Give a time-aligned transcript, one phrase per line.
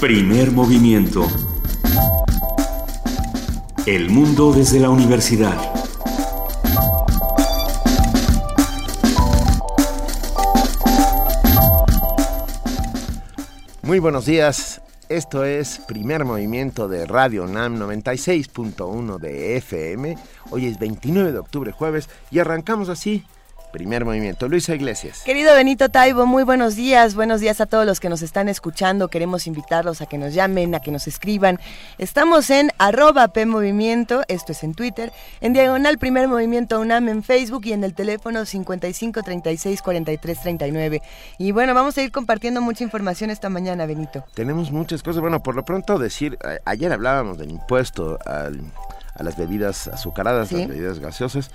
[0.00, 1.26] Primer movimiento.
[3.84, 5.56] El mundo desde la universidad.
[13.82, 14.80] Muy buenos días.
[15.08, 20.16] Esto es Primer Movimiento de Radio NAM 96.1 de FM.
[20.50, 23.24] Hoy es 29 de octubre, jueves, y arrancamos así
[23.72, 24.48] Primer movimiento.
[24.48, 25.22] Luisa Iglesias.
[25.24, 27.14] Querido Benito Taibo, muy buenos días.
[27.14, 29.08] Buenos días a todos los que nos están escuchando.
[29.08, 31.60] Queremos invitarlos a que nos llamen, a que nos escriban.
[31.98, 37.66] Estamos en arroba PMovimiento, esto es en Twitter, en diagonal Primer Movimiento UNAM en Facebook
[37.66, 41.02] y en el teléfono 55 36 43 39.
[41.38, 44.24] Y bueno, vamos a ir compartiendo mucha información esta mañana, Benito.
[44.34, 45.20] Tenemos muchas cosas.
[45.20, 48.50] Bueno, por lo pronto decir, ayer hablábamos del impuesto a
[49.22, 51.50] las bebidas azucaradas, las bebidas gaseosas.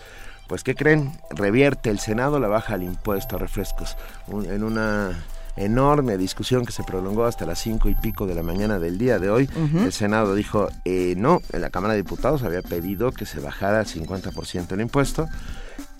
[0.53, 1.11] Pues, ¿qué creen?
[1.31, 3.97] Revierte el Senado la baja al impuesto a refrescos.
[4.27, 8.77] en una enorme discusión que se prolongó hasta las cinco y pico de la mañana
[8.77, 12.61] del día de hoy, el Senado dijo, eh, no, en la Cámara de Diputados había
[12.61, 15.27] pedido que se bajara al 50% el impuesto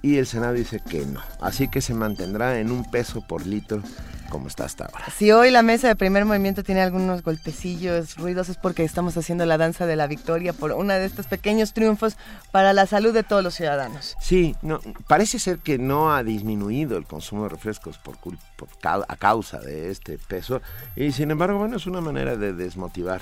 [0.03, 1.21] y el Senado dice que no.
[1.41, 3.81] Así que se mantendrá en un peso por litro
[4.33, 5.05] como está hasta ahora.
[5.15, 9.59] Si hoy la mesa de primer movimiento tiene algunos golpecillos ruidosos porque estamos haciendo la
[9.59, 12.17] danza de la victoria por uno de estos pequeños triunfos
[12.51, 14.15] para la salud de todos los ciudadanos.
[14.19, 19.15] Sí, no, parece ser que no ha disminuido el consumo de refrescos por, por a
[19.17, 20.63] causa de este peso
[20.95, 23.21] y sin embargo, bueno, es una manera de desmotivar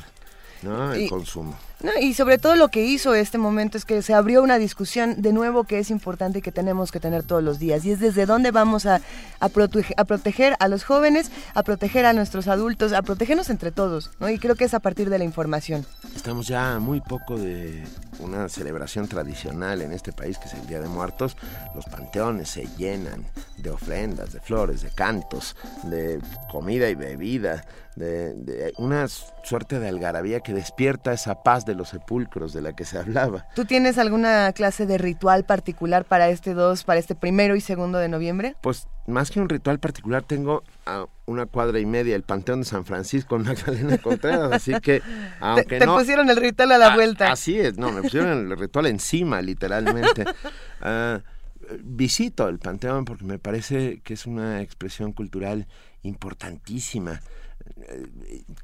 [0.61, 0.93] ¿no?
[0.93, 1.57] el consumo.
[1.99, 5.33] Y sobre todo lo que hizo este momento es que se abrió una discusión de
[5.33, 7.85] nuevo que es importante y que tenemos que tener todos los días.
[7.85, 9.01] Y es desde dónde vamos a,
[9.39, 14.11] a, proteger a los jóvenes, a proteger a nuestros adultos, a protegernos entre todos.
[14.19, 14.29] ¿no?
[14.29, 15.85] Y creo que es a partir de la información.
[16.15, 17.83] Estamos ya muy poco de
[18.19, 21.35] una celebración tradicional en este país que es el Día de Muertos.
[21.73, 23.25] Los panteones se llenan
[23.57, 26.19] de ofrendas, de flores, de cantos, de
[26.51, 27.63] comida y bebida
[27.95, 32.97] de, una suerte de algarabía que despierta esa paz los sepulcros de la que se
[32.97, 33.47] hablaba.
[33.55, 37.97] ¿Tú tienes alguna clase de ritual particular para este 2, para este primero y segundo
[37.97, 38.55] de noviembre?
[38.61, 42.65] Pues más que un ritual particular tengo a una cuadra y media el Panteón de
[42.65, 45.01] San Francisco en Magdalena Contreras, así que
[45.39, 47.31] aunque te, te pusieron el ritual a la vuelta.
[47.31, 50.25] Así es, no, me pusieron el ritual encima, literalmente.
[50.83, 51.21] Ah,
[51.83, 55.67] visito el Panteón porque me parece que es una expresión cultural
[56.01, 57.21] importantísima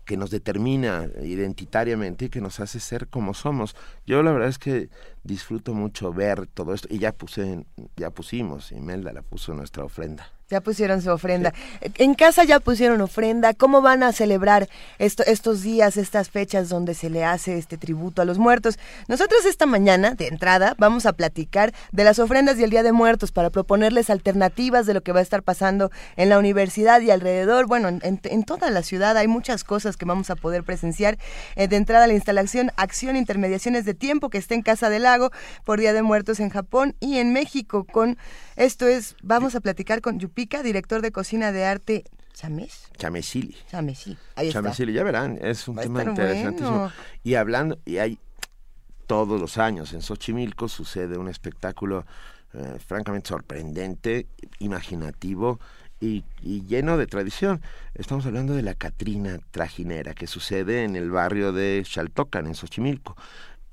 [0.06, 3.76] que nos determina identitariamente y que nos hace ser como somos.
[4.06, 4.90] Yo la verdad es que
[5.24, 10.37] disfruto mucho ver todo esto y ya puse, ya pusimos, Imelda la puso nuestra ofrenda.
[10.50, 11.54] Ya pusieron su ofrenda.
[11.96, 13.54] En casa ya pusieron ofrenda.
[13.54, 18.26] ¿Cómo van a celebrar estos días, estas fechas donde se le hace este tributo a
[18.26, 18.80] los muertos?
[19.10, 22.94] Nosotros esta mañana, de entrada, vamos a platicar de las ofrendas y el Día de
[22.94, 27.12] Muertos para proponerles alternativas de lo que va a estar pasando en la universidad y
[27.12, 27.68] alrededor.
[27.68, 31.18] Bueno, en, toda la ciudad hay muchas cosas que vamos a poder presenciar.
[31.58, 35.32] Eh, de entrada, la instalación Acción Intermediaciones de Tiempo que está en Casa del Lago
[35.66, 38.18] por Día de Muertos en Japón y en México con
[38.58, 42.04] esto es, vamos a platicar con Yupika, director de cocina de arte
[42.38, 42.84] ¿Chamés?
[42.96, 43.56] Chamesili.
[43.72, 44.18] Chamesili.
[44.36, 46.92] Ahí Chamesili, ya verán, es un tema interesantísimo.
[47.24, 48.20] Y hablando, y hay
[49.08, 52.06] todos los años en Xochimilco sucede un espectáculo
[52.54, 54.28] eh, francamente sorprendente,
[54.60, 55.60] imaginativo
[56.00, 57.60] y, y, lleno de tradición.
[57.96, 63.18] Estamos hablando de la Catrina Trajinera, que sucede en el barrio de Xaltocan, en Xochimilco.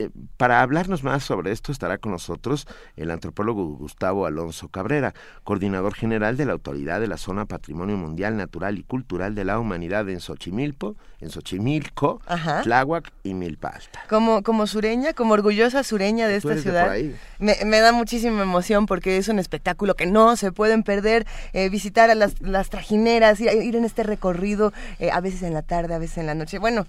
[0.01, 2.67] Eh, para hablarnos más sobre esto estará con nosotros
[2.97, 8.37] el antropólogo Gustavo Alonso Cabrera, coordinador general de la Autoridad de la Zona Patrimonio Mundial
[8.37, 12.21] Natural y Cultural de la Humanidad en Xochimilco, en Xochimilco,
[12.65, 14.01] Tláhuac y Milpa Alta.
[14.09, 16.97] Como, como sureña, como orgullosa sureña de esta ciudad,
[17.39, 21.69] me, me, da muchísima emoción porque es un espectáculo que no se pueden perder, eh,
[21.69, 25.63] visitar a las, las trajineras, ir, ir, en este recorrido, eh, a veces en la
[25.63, 26.59] tarde, a veces en la noche.
[26.59, 26.87] Bueno,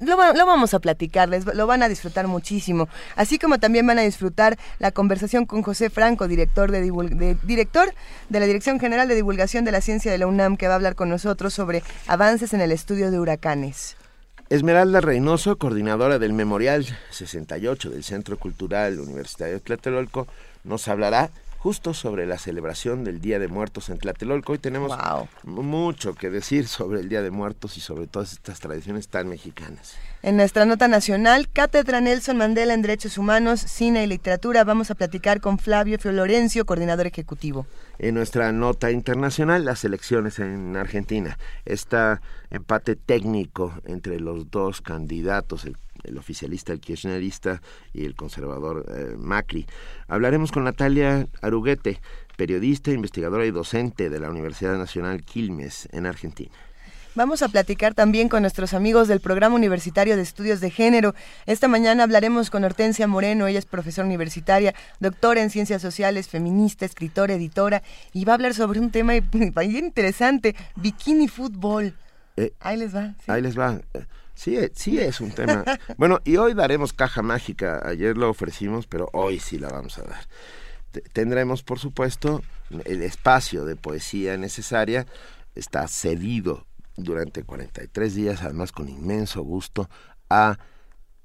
[0.00, 2.88] lo, lo vamos a platicarles, lo van a disfrutar muchísimo.
[3.14, 7.94] Así como también van a disfrutar la conversación con José Franco, director de, director
[8.28, 10.76] de la Dirección General de Divulgación de la Ciencia de la UNAM, que va a
[10.76, 13.96] hablar con nosotros sobre avances en el estudio de huracanes.
[14.48, 20.26] Esmeralda Reynoso, coordinadora del Memorial 68 del Centro Cultural Universitario de Tlatelolco,
[20.64, 21.30] nos hablará
[21.62, 24.50] justo sobre la celebración del Día de Muertos en Tlatelolco.
[24.50, 24.92] Hoy tenemos
[25.44, 29.94] mucho que decir sobre el Día de Muertos y sobre todas estas tradiciones tan mexicanas.
[30.22, 34.96] En nuestra nota nacional, Cátedra Nelson Mandela en Derechos Humanos, Cine y Literatura, vamos a
[34.96, 37.64] platicar con Flavio Florencio, coordinador ejecutivo.
[38.00, 41.38] En nuestra nota internacional, las elecciones en Argentina.
[41.64, 41.96] Este
[42.50, 47.62] empate técnico entre los dos candidatos, el el oficialista, el kirchnerista
[47.92, 49.66] y el conservador eh, Macri.
[50.08, 52.00] Hablaremos con Natalia Aruguete,
[52.36, 56.52] periodista, investigadora y docente de la Universidad Nacional Quilmes en Argentina.
[57.14, 61.14] Vamos a platicar también con nuestros amigos del Programa Universitario de Estudios de Género.
[61.44, 66.86] Esta mañana hablaremos con Hortensia Moreno, ella es profesora universitaria, doctora en Ciencias Sociales, feminista,
[66.86, 67.82] escritora, editora,
[68.14, 71.92] y va a hablar sobre un tema bien interesante, bikini fútbol.
[72.38, 73.14] Eh, ahí les va.
[73.26, 73.78] Ahí les va.
[74.34, 75.64] Sí, sí es un tema.
[75.96, 77.82] bueno, y hoy daremos caja mágica.
[77.84, 80.28] Ayer lo ofrecimos, pero hoy sí la vamos a dar.
[81.12, 82.42] Tendremos, por supuesto,
[82.84, 85.06] el espacio de poesía necesaria.
[85.54, 89.88] Está cedido durante 43 días, además con inmenso gusto,
[90.28, 90.58] a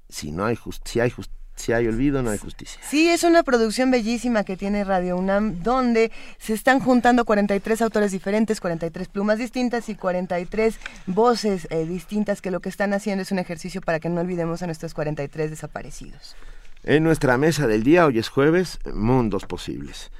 [0.08, 1.12] si no hay si hay
[1.58, 2.80] si hay olvido, no hay justicia.
[2.88, 8.12] Sí, es una producción bellísima que tiene Radio UNAM, donde se están juntando 43 autores
[8.12, 13.32] diferentes, 43 plumas distintas y 43 voces eh, distintas, que lo que están haciendo es
[13.32, 16.36] un ejercicio para que no olvidemos a nuestros 43 desaparecidos.
[16.84, 20.10] En nuestra mesa del día, hoy es jueves, Mundos Posibles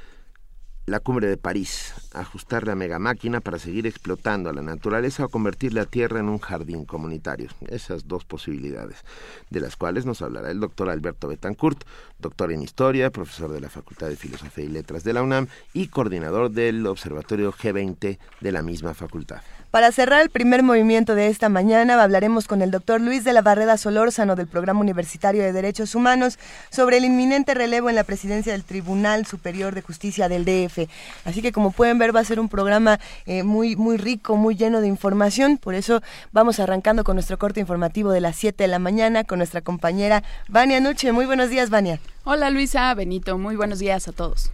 [0.88, 5.75] la cumbre de París, ajustar la megamáquina para seguir explotando a la naturaleza o convertir
[5.75, 7.50] la Tierra en un jardín comunitario.
[7.69, 9.05] Esas dos posibilidades,
[9.50, 11.85] de las cuales nos hablará el doctor Alberto Betancourt,
[12.19, 15.88] doctor en Historia, profesor de la Facultad de Filosofía y Letras de la UNAM y
[15.88, 19.43] coordinador del Observatorio G20 de la misma facultad.
[19.70, 23.43] Para cerrar el primer movimiento de esta mañana, hablaremos con el doctor Luis de la
[23.43, 26.38] Barreda Solórzano del Programa Universitario de Derechos Humanos
[26.70, 30.88] sobre el inminente relevo en la presidencia del Tribunal Superior de Justicia del DF.
[31.26, 34.56] Así que como pueden ver va a ser un programa eh, muy, muy rico, muy
[34.56, 35.59] lleno de información.
[35.59, 36.00] Por eso
[36.32, 40.25] vamos arrancando con nuestro corte informativo de las 7 de la mañana con nuestra compañera
[40.49, 41.12] Vania Nuche.
[41.12, 42.00] Muy buenos días, Vania.
[42.25, 44.50] Hola Luisa, Benito, muy buenos días a todos.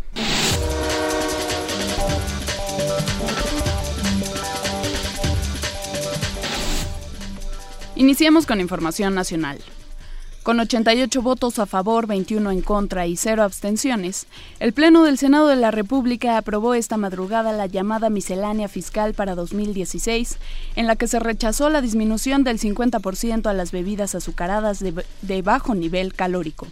[7.97, 9.59] Iniciemos con información nacional.
[10.43, 14.27] Con 88 votos a favor, 21 en contra y 0 abstenciones,
[14.59, 19.37] el Pleno del Senado de la República aprobó esta madrugada la llamada miscelánea fiscal para
[19.37, 20.39] 2016,
[20.75, 25.43] en la que se rechazó la disminución del 50% a las bebidas azucaradas de, de
[25.43, 26.67] bajo nivel calórico.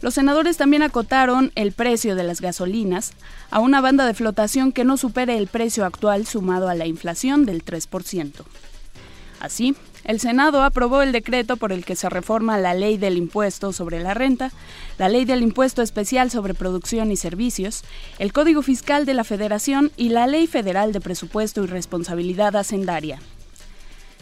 [0.00, 3.12] Los senadores también acotaron el precio de las gasolinas
[3.50, 7.44] a una banda de flotación que no supere el precio actual sumado a la inflación
[7.44, 8.32] del 3%.
[9.38, 13.72] Así, el Senado aprobó el decreto por el que se reforma la ley del impuesto
[13.72, 14.50] sobre la renta,
[14.98, 17.84] la ley del impuesto especial sobre producción y servicios,
[18.18, 23.20] el Código Fiscal de la Federación y la Ley Federal de Presupuesto y Responsabilidad Hacendaria.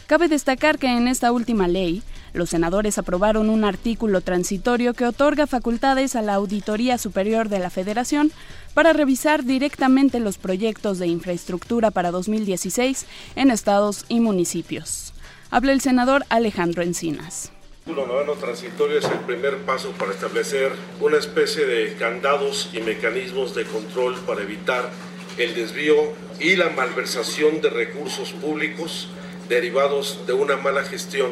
[0.05, 2.03] Cabe destacar que en esta última ley,
[2.33, 7.69] los senadores aprobaron un artículo transitorio que otorga facultades a la Auditoría Superior de la
[7.69, 8.31] Federación
[8.73, 13.05] para revisar directamente los proyectos de infraestructura para 2016
[13.35, 15.10] en estados y municipios.
[15.53, 17.51] Habla el senador Alejandro Encinas.
[17.85, 20.71] El noveno transitorio es el primer paso para establecer
[21.01, 24.89] una especie de candados y mecanismos de control para evitar
[25.37, 29.09] el desvío y la malversación de recursos públicos
[29.49, 31.31] derivados de una mala gestión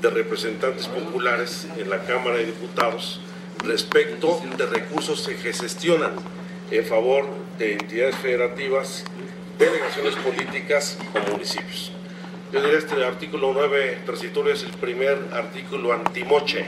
[0.00, 3.20] de representantes populares en la Cámara de Diputados
[3.64, 6.12] respecto de recursos que gestionan
[6.70, 7.26] en favor
[7.58, 9.02] de entidades federativas,
[9.58, 11.95] delegaciones políticas o municipios.
[12.64, 16.64] Este artículo 9 transitorio es el primer artículo antimoche.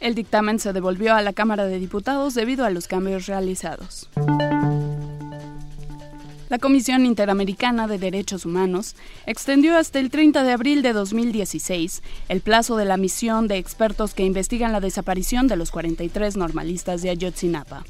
[0.00, 4.08] El dictamen se devolvió a la Cámara de Diputados debido a los cambios realizados.
[6.48, 8.96] La Comisión Interamericana de Derechos Humanos
[9.26, 14.14] extendió hasta el 30 de abril de 2016 el plazo de la misión de expertos
[14.14, 17.84] que investigan la desaparición de los 43 normalistas de Ayotzinapa.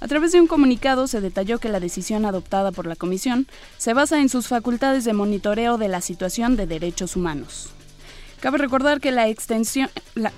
[0.00, 3.46] A través de un comunicado se detalló que la decisión adoptada por la Comisión
[3.78, 7.70] se basa en sus facultades de monitoreo de la situación de derechos humanos.
[8.40, 10.32] Cabe recordar que la extensión, la,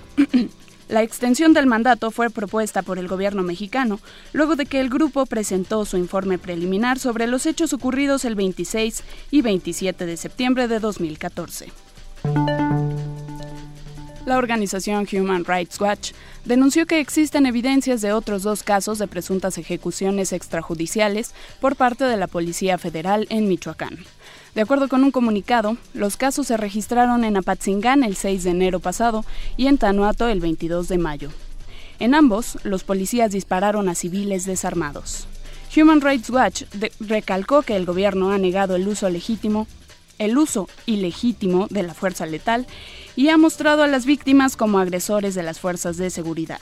[1.03, 3.99] extensión del mandato fue propuesta por el gobierno mexicano
[4.33, 9.03] luego de que el grupo presentó su informe preliminar sobre los hechos ocurridos el 26
[9.29, 11.71] y 27 de septiembre de 2014.
[14.25, 16.11] La organización Human Rights Watch
[16.45, 22.17] denunció que existen evidencias de otros dos casos de presuntas ejecuciones extrajudiciales por parte de
[22.17, 23.97] la Policía Federal en Michoacán.
[24.53, 28.79] De acuerdo con un comunicado, los casos se registraron en Apatzingán el 6 de enero
[28.79, 29.25] pasado
[29.57, 31.31] y en Tanuato el 22 de mayo.
[31.99, 35.27] En ambos, los policías dispararon a civiles desarmados.
[35.75, 36.63] Human Rights Watch
[36.99, 39.67] recalcó que el gobierno ha negado el uso legítimo,
[40.19, 42.67] el uso ilegítimo de la fuerza letal
[43.15, 46.61] y ha mostrado a las víctimas como agresores de las fuerzas de seguridad.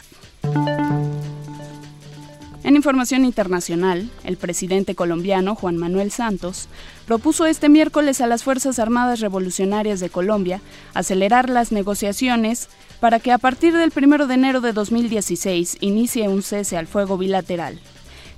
[2.63, 6.67] En información internacional, el presidente colombiano Juan Manuel Santos
[7.07, 10.61] propuso este miércoles a las Fuerzas Armadas Revolucionarias de Colombia
[10.93, 16.43] acelerar las negociaciones para que a partir del 1 de enero de 2016 inicie un
[16.43, 17.79] cese al fuego bilateral.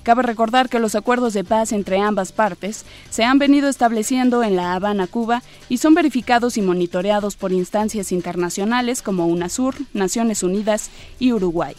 [0.03, 4.55] Cabe recordar que los acuerdos de paz entre ambas partes se han venido estableciendo en
[4.55, 10.89] La Habana, Cuba, y son verificados y monitoreados por instancias internacionales como UNASUR, Naciones Unidas
[11.19, 11.75] y Uruguay.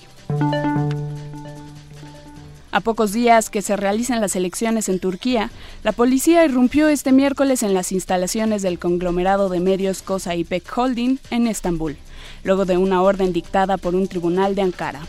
[2.71, 5.51] A pocos días que se realicen las elecciones en Turquía,
[5.83, 11.19] la policía irrumpió este miércoles en las instalaciones del conglomerado de medios Cosa Ipek Holding
[11.31, 11.99] en Estambul,
[12.45, 15.03] luego de una orden dictada por un tribunal de Ankara.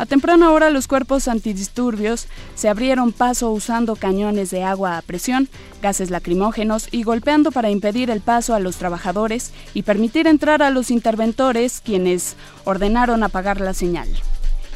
[0.00, 5.50] A temprana hora los cuerpos antidisturbios se abrieron paso usando cañones de agua a presión,
[5.82, 10.70] gases lacrimógenos y golpeando para impedir el paso a los trabajadores y permitir entrar a
[10.70, 14.08] los interventores quienes ordenaron apagar la señal.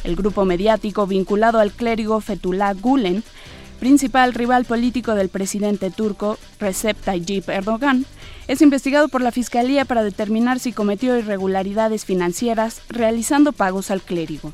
[0.03, 3.23] El grupo mediático vinculado al clérigo Fethullah Gulen,
[3.79, 8.05] principal rival político del presidente turco Recep Tayyip Erdogan,
[8.47, 14.53] es investigado por la Fiscalía para determinar si cometió irregularidades financieras realizando pagos al clérigo.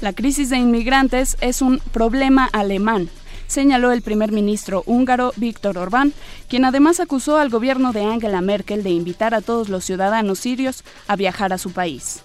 [0.00, 3.10] La crisis de inmigrantes es un problema alemán,
[3.46, 6.14] señaló el primer ministro húngaro Víctor Orbán,
[6.48, 10.84] quien además acusó al gobierno de Angela Merkel de invitar a todos los ciudadanos sirios
[11.06, 12.22] a viajar a su país.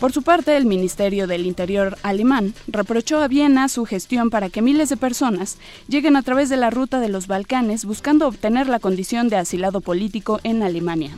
[0.00, 4.60] Por su parte, el Ministerio del Interior alemán reprochó a Viena su gestión para que
[4.60, 5.56] miles de personas
[5.88, 9.80] lleguen a través de la ruta de los Balcanes buscando obtener la condición de asilado
[9.80, 11.12] político en Alemania.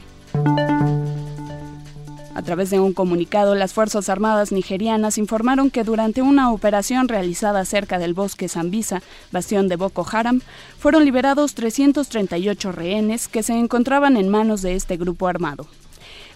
[2.36, 7.64] A través de un comunicado, las Fuerzas Armadas nigerianas informaron que durante una operación realizada
[7.64, 9.00] cerca del bosque Zambisa,
[9.32, 10.42] bastión de Boko Haram,
[10.78, 15.66] fueron liberados 338 rehenes que se encontraban en manos de este grupo armado.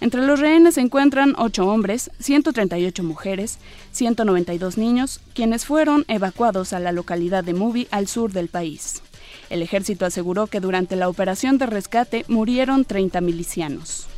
[0.01, 3.59] Entre los rehenes se encuentran 8 hombres, 138 mujeres,
[3.93, 9.03] 192 niños, quienes fueron evacuados a la localidad de Mubi al sur del país.
[9.51, 14.09] El ejército aseguró que durante la operación de rescate murieron 30 milicianos.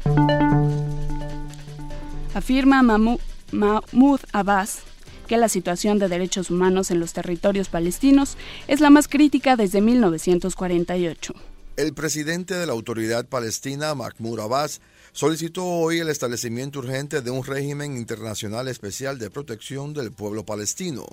[2.35, 4.81] Afirma Mahmoud Abbas
[5.27, 8.37] que la situación de derechos humanos en los territorios palestinos
[8.69, 11.35] es la más crítica desde 1948.
[11.77, 14.81] El presidente de la autoridad palestina, Mahmoud Abbas,
[15.13, 21.07] solicitó hoy el establecimiento urgente de un régimen internacional especial de protección del pueblo palestino.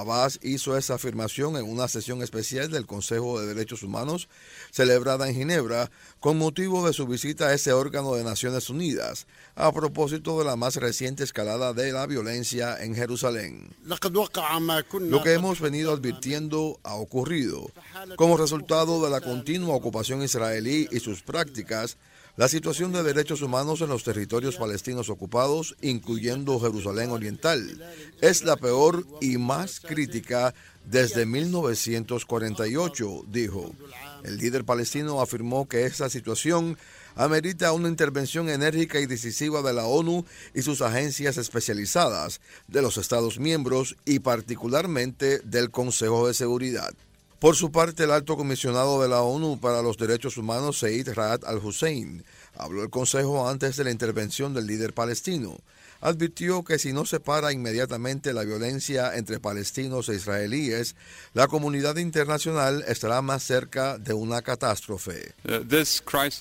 [0.00, 4.28] Abbas hizo esa afirmación en una sesión especial del Consejo de Derechos Humanos
[4.70, 9.72] celebrada en Ginebra con motivo de su visita a ese órgano de Naciones Unidas a
[9.72, 13.74] propósito de la más reciente escalada de la violencia en Jerusalén.
[13.84, 17.70] Lo que hemos venido advirtiendo ha ocurrido.
[18.16, 21.96] Como resultado de la continua ocupación israelí y sus prácticas,
[22.36, 27.82] la situación de derechos humanos en los territorios palestinos ocupados, incluyendo Jerusalén Oriental,
[28.20, 33.72] es la peor y más crítica desde 1948, dijo.
[34.22, 36.76] El líder palestino afirmó que esta situación
[37.14, 42.98] amerita una intervención enérgica y decisiva de la ONU y sus agencias especializadas, de los
[42.98, 46.92] Estados miembros y particularmente del Consejo de Seguridad.
[47.38, 51.44] Por su parte, el alto comisionado de la ONU para los Derechos Humanos, Said Raad
[51.44, 52.24] al-Hussein,
[52.56, 55.58] habló el Consejo antes de la intervención del líder palestino.
[56.00, 60.96] Advirtió que si no se para inmediatamente la violencia entre palestinos e israelíes,
[61.34, 65.34] la comunidad internacional estará más cerca de una catástrofe.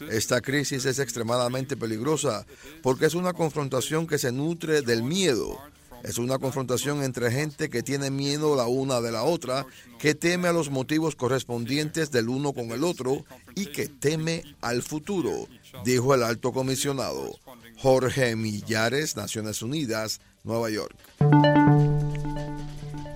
[0.09, 2.45] Esta crisis es extremadamente peligrosa
[2.81, 5.59] porque es una confrontación que se nutre del miedo
[6.05, 9.65] es una confrontación entre gente que tiene miedo la una de la otra,
[9.97, 14.83] que teme a los motivos correspondientes del uno con el otro y que teme al
[14.83, 15.47] futuro,
[15.83, 17.39] dijo el alto comisionado.
[17.77, 20.95] Jorge Millares, Naciones Unidas, Nueva York.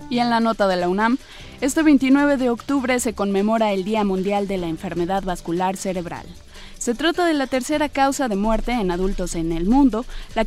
[0.10, 1.20] Y en la nota de la UNAM,
[1.62, 6.26] este 29 de octubre se conmemora el Día Mundial de la Enfermedad Vascular Cerebral.
[6.80, 10.46] Se trata de la tercera causa de muerte en adultos en el mundo, la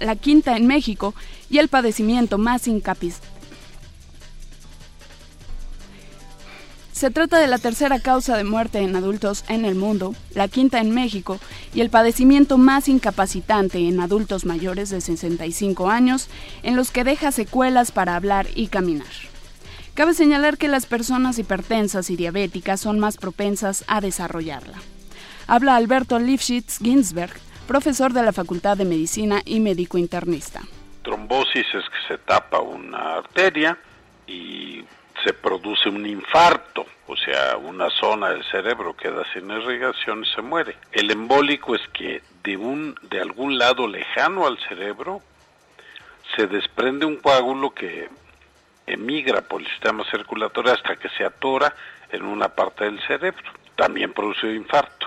[0.00, 1.14] la quinta en México
[1.50, 3.20] y el padecimiento más incapiz.
[6.92, 10.80] Se trata de la tercera causa de muerte en adultos en el mundo, la quinta
[10.80, 11.40] en México
[11.74, 16.28] y el padecimiento más incapacitante en adultos mayores de 65 años,
[16.62, 19.08] en los que deja secuelas para hablar y caminar.
[19.94, 24.78] Cabe señalar que las personas hipertensas y diabéticas son más propensas a desarrollarla.
[25.46, 27.32] Habla Alberto Lifshitz Ginsberg,
[27.64, 30.60] profesor de la Facultad de Medicina y médico internista.
[31.02, 33.78] Trombosis es que se tapa una arteria
[34.26, 34.84] y
[35.24, 40.42] se produce un infarto, o sea, una zona del cerebro queda sin irrigación y se
[40.42, 40.76] muere.
[40.92, 45.22] El embólico es que de un de algún lado lejano al cerebro
[46.36, 48.08] se desprende un coágulo que
[48.86, 51.74] emigra por el sistema circulatorio hasta que se atora
[52.10, 53.50] en una parte del cerebro.
[53.76, 55.03] También produce infarto.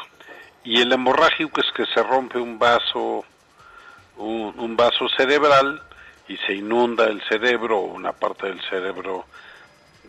[0.67, 3.23] Y el hemorrágico es que se rompe un vaso,
[4.17, 5.81] un, vaso cerebral
[6.27, 9.23] y se inunda el cerebro o una parte del cerebro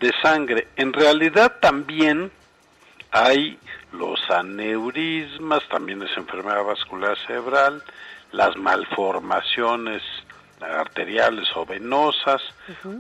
[0.01, 0.67] de sangre.
[0.75, 2.33] En realidad también
[3.13, 3.57] hay
[3.93, 7.81] los aneurismas, también es enfermedad vascular cerebral,
[8.33, 10.03] las malformaciones
[10.61, 12.43] arteriales o venosas,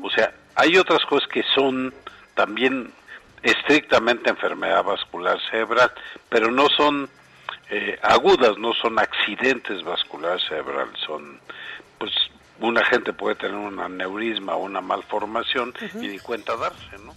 [0.00, 1.92] o sea, hay otras cosas que son
[2.36, 2.92] también
[3.42, 5.90] estrictamente enfermedad vascular cerebral,
[6.28, 7.10] pero no son
[7.70, 11.40] eh, agudas, no son accidentes vasculares cerebral, son
[11.98, 12.12] pues
[12.60, 17.14] una gente puede tener un aneurisma o una malformación y ni cuenta darse, ¿no?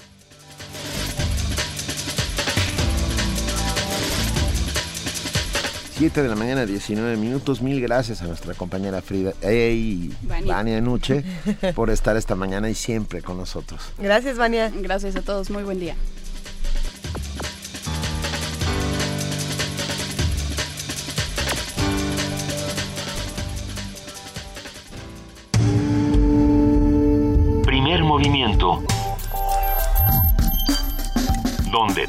[6.02, 7.62] Siete de la mañana, 19 minutos.
[7.62, 10.12] Mil gracias a nuestra compañera Frida y
[10.48, 11.24] Vania Nuche
[11.76, 13.94] por estar esta mañana y siempre con nosotros.
[14.00, 14.72] Gracias, Vania.
[14.74, 15.52] Gracias a todos.
[15.52, 15.96] Muy buen día.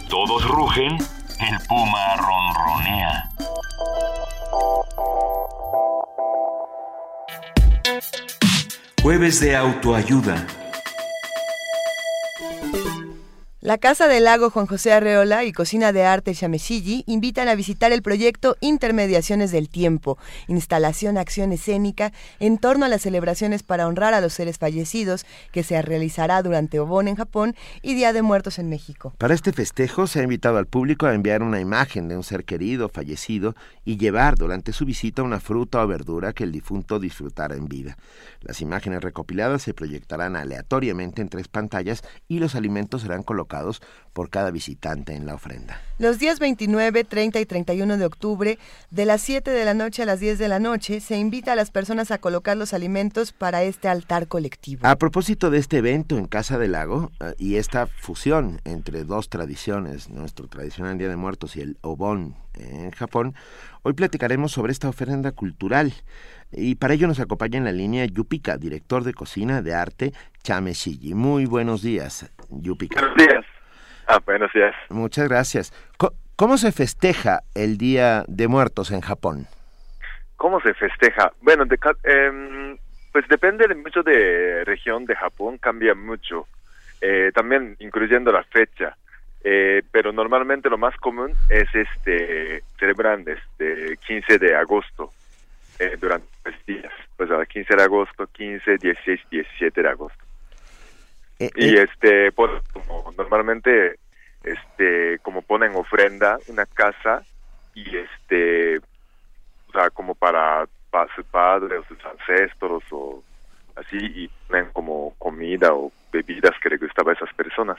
[0.09, 0.97] Todos rugen,
[1.41, 3.29] el puma ronronea.
[9.03, 10.47] Jueves de autoayuda.
[13.63, 17.93] La Casa del Lago Juan José Arreola y Cocina de Arte Chamechilli invitan a visitar
[17.93, 24.15] el proyecto Intermediaciones del Tiempo, instalación acción escénica en torno a las celebraciones para honrar
[24.15, 28.59] a los seres fallecidos que se realizará durante Obon en Japón y Día de Muertos
[28.59, 29.15] en México.
[29.19, 32.45] Para este festejo se ha invitado al público a enviar una imagen de un ser
[32.45, 33.55] querido fallecido
[33.85, 37.97] y llevar durante su visita una fruta o verdura que el difunto disfrutara en vida.
[38.41, 43.52] Las imágenes recopiladas se proyectarán aleatoriamente en tres pantallas y los alimentos serán colocados
[44.13, 45.81] por cada visitante en la ofrenda.
[45.99, 48.59] Los días 29, 30 y 31 de octubre,
[48.91, 51.57] de las 7 de la noche a las 10 de la noche, se invita a
[51.57, 54.87] las personas a colocar los alimentos para este altar colectivo.
[54.87, 59.29] A propósito de este evento en Casa del Lago eh, y esta fusión entre dos
[59.29, 63.35] tradiciones, nuestro tradicional Día de Muertos y el Obon en Japón,
[63.83, 65.95] hoy platicaremos sobre esta ofrenda cultural.
[66.55, 70.13] Y para ello nos acompaña en la línea Yupika, director de cocina de arte
[70.43, 71.15] Chameshigi.
[71.15, 73.01] Muy buenos días, Yupika.
[73.01, 73.42] Buenos días.
[74.07, 74.75] Ah, buenos días.
[74.91, 75.73] Muchas gracias.
[76.37, 79.47] ¿Cómo se festeja el Día de Muertos en Japón?
[80.37, 81.33] ¿Cómo se festeja?
[81.41, 81.65] Bueno,
[82.05, 82.77] em,
[83.13, 86.47] pues depende de mucho de región de Japón, cambia mucho.
[87.01, 88.97] Eh, también incluyendo la fecha.
[89.45, 95.13] Eh, pero normalmente lo más común es este celebran este 15 de agosto
[95.81, 100.22] eh, durante tres días, pues a 15 de agosto, 15, 16, 17 de agosto.
[101.43, 101.89] Eh, y eh.
[101.89, 103.97] este, pues, como normalmente,
[104.45, 107.23] este, como ponen ofrenda una casa
[107.75, 113.23] y este, o sea, como para, para su padre o sus ancestros o
[113.75, 117.79] así y ponen como comida o bebidas que le gustaba a esas personas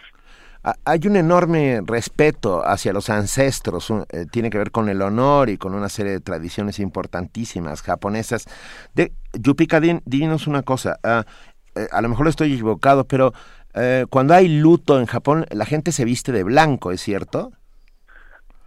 [0.85, 5.57] hay un enorme respeto hacia los ancestros, eh, tiene que ver con el honor y
[5.57, 8.45] con una serie de tradiciones importantísimas japonesas.
[8.93, 11.25] De, Yupika, dinos una cosa, ah,
[11.75, 13.33] eh, a lo mejor estoy equivocado, pero
[13.73, 17.51] eh, cuando hay luto en Japón, la gente se viste de blanco, ¿es cierto?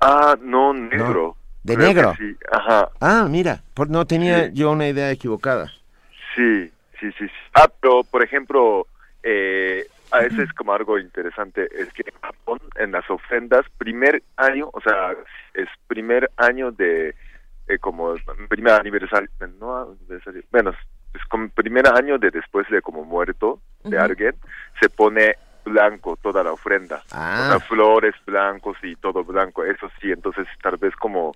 [0.00, 1.36] Ah, no, negro.
[1.62, 2.14] ¿De negro?
[2.18, 2.90] Sí, ajá.
[3.00, 5.72] Ah, mira, no tenía yo una idea equivocada.
[6.34, 7.26] Sí, sí, sí.
[7.54, 8.86] Ah, pero, por ejemplo,
[9.22, 14.22] eh, a ese es como algo interesante, es que en Japón, en las ofrendas, primer
[14.36, 15.12] año, o sea,
[15.54, 17.14] es primer año de,
[17.66, 18.14] eh, como
[18.48, 20.72] primer aniversario, no aniversario, bueno,
[21.16, 24.34] es como primer año de después de como muerto de alguien,
[24.80, 27.42] se pone blanco toda la ofrenda, ah.
[27.42, 31.34] o sea, flores blancos y todo blanco, eso sí, entonces tal vez como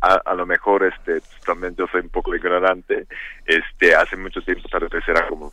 [0.00, 3.06] a, lo mejor este pues, también yo soy un poco ignorante
[3.46, 5.50] este hace mucho tiempo tal vez era como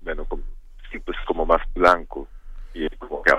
[0.00, 0.42] bueno como
[1.04, 2.26] pues como más blanco
[2.74, 3.32] y como que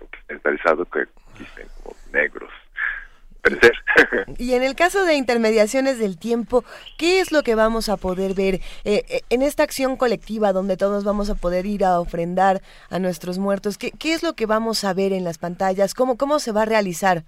[0.00, 1.04] occidentalizado que
[1.38, 2.50] dicen como negros.
[4.38, 6.64] Y en el caso de intermediaciones del tiempo,
[6.98, 10.76] ¿qué es lo que vamos a poder ver eh, eh, en esta acción colectiva donde
[10.76, 13.78] todos vamos a poder ir a ofrendar a nuestros muertos?
[13.78, 15.94] ¿Qué, qué es lo que vamos a ver en las pantallas?
[15.94, 17.24] ¿Cómo, cómo se va a realizar?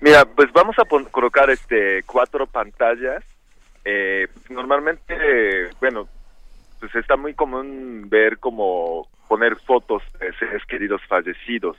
[0.00, 3.22] Mira, pues vamos a colocar este cuatro pantallas.
[3.84, 6.08] Eh, normalmente, bueno,
[6.80, 11.76] pues está muy común ver como poner fotos de seres queridos fallecidos.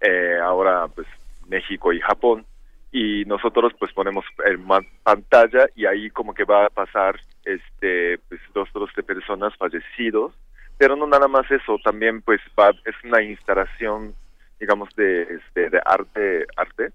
[0.00, 1.06] Eh, ahora, pues
[1.52, 2.46] México y Japón.
[2.90, 4.66] Y nosotros pues ponemos en
[5.02, 10.32] pantalla y ahí como que va a pasar este pues rostros de personas fallecidos.
[10.78, 14.14] Pero no nada más eso, también pues va, es una instalación
[14.58, 16.92] digamos de, este, de arte arte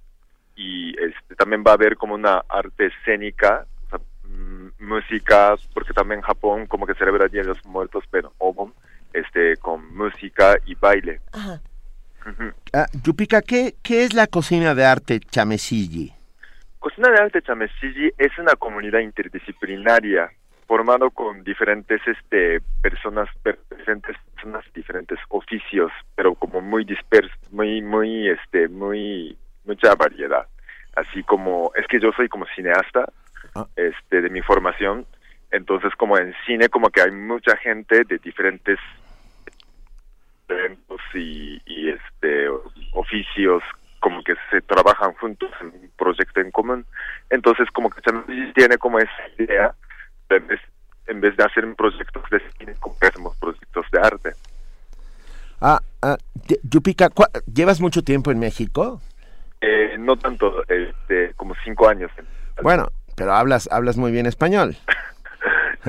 [0.56, 3.66] y este también va a haber como una arte escénica
[4.24, 8.74] mm, música, porque también Japón como que celebra el Día de los Muertos, pero Obon,
[9.14, 11.20] este, con música y baile.
[11.34, 11.60] Ajá.
[12.74, 16.14] Ah, Yupika, ¿qué, ¿qué es la cocina de arte Chamesigi?
[16.80, 20.30] Cocina de arte Chamesigi es una comunidad interdisciplinaria
[20.68, 23.30] formado con diferentes este personas
[23.70, 30.46] diferentes personas diferentes oficios pero como muy dispersos muy muy este muy mucha variedad
[30.96, 33.06] así como es que yo soy como cineasta
[33.56, 33.66] ah.
[33.78, 35.06] este de mi formación
[35.52, 38.78] entonces como en cine como que hay mucha gente de diferentes
[40.48, 42.50] eventos y, y este
[42.94, 43.64] oficios
[44.00, 46.86] como que se trabajan juntos en un proyecto en común.
[47.30, 48.02] Entonces como que
[48.54, 49.74] tiene como esa idea
[50.30, 50.62] en vez,
[51.08, 54.32] en vez de hacer proyectos de cine como que hacemos proyectos de arte.
[55.60, 56.18] Ah, ah
[56.64, 57.10] Yupika
[57.52, 59.02] llevas mucho tiempo en México
[59.60, 62.12] eh, no tanto este como cinco años.
[62.62, 64.78] Bueno pero hablas hablas muy bien español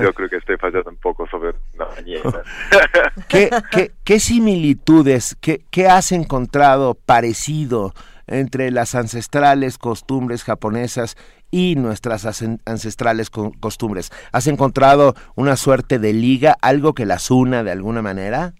[0.01, 2.41] Yo creo que estoy fallando un poco sobre la mañana.
[3.27, 7.93] ¿Qué, qué, qué similitudes, qué, qué has encontrado parecido
[8.27, 11.17] entre las ancestrales costumbres japonesas
[11.51, 12.25] y nuestras
[12.65, 14.11] ancestrales costumbres?
[14.31, 18.53] ¿Has encontrado una suerte de liga, algo que las una de alguna manera?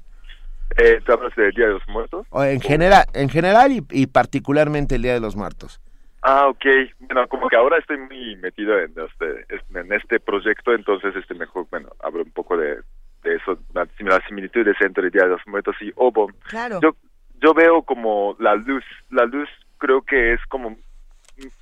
[0.78, 2.28] Eh, ¿Te hablas del Día de los Muertos?
[2.30, 5.82] O en, general, en general y, particularmente el Día de los Muertos.
[6.22, 6.66] Ah, ok.
[7.00, 9.46] Bueno, como que ahora estoy muy metido en este,
[9.80, 12.78] en este proyecto, entonces este mejor, bueno, hablo un poco de,
[13.24, 16.36] de eso, las similitudes entre el Día de los Muertos y Obon.
[16.50, 16.80] Claro.
[16.82, 16.96] Yo,
[17.42, 20.78] yo veo como la luz, la luz creo que es como,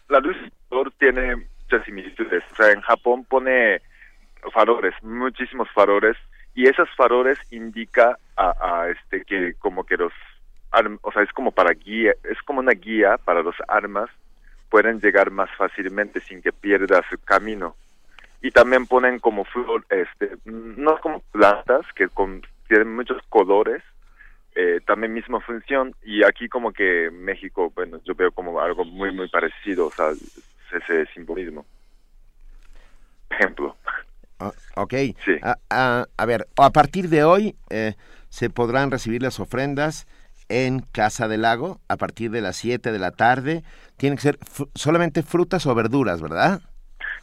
[0.09, 0.35] la luz
[0.97, 2.43] tiene muchas similitudes.
[2.51, 3.81] O sea, en Japón pone
[4.53, 6.17] faroles, muchísimos faroles,
[6.55, 10.13] y esos faroles indica a, a este que como que los
[11.01, 14.09] o sea, es como para guía, es como una guía para los armas
[14.69, 17.75] pueden llegar más fácilmente sin que pierda su camino.
[18.41, 23.81] Y también ponen como flor, este, no como plantas que con, tienen muchos colores,
[24.55, 25.95] eh, también misma función.
[26.03, 30.11] Y aquí como que México, bueno, yo veo como algo muy, muy parecido, o sea,
[30.71, 31.65] ese simbolismo.
[33.29, 33.75] Ejemplo.
[34.39, 34.93] Ah, ok.
[35.25, 35.37] Sí.
[35.41, 37.95] Ah, ah, a ver, a partir de hoy eh,
[38.29, 40.07] se podrán recibir las ofrendas
[40.49, 43.63] en Casa del Lago a partir de las 7 de la tarde.
[43.97, 44.39] Tiene que ser
[44.75, 46.61] solamente frutas o verduras, ¿verdad?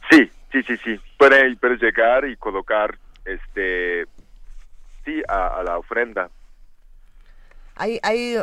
[0.09, 0.99] Sí, sí, sí, sí.
[1.17, 4.05] Puede, puede llegar y colocar, este,
[5.03, 6.29] sí, a, a la ofrenda.
[7.75, 8.37] Hay, hay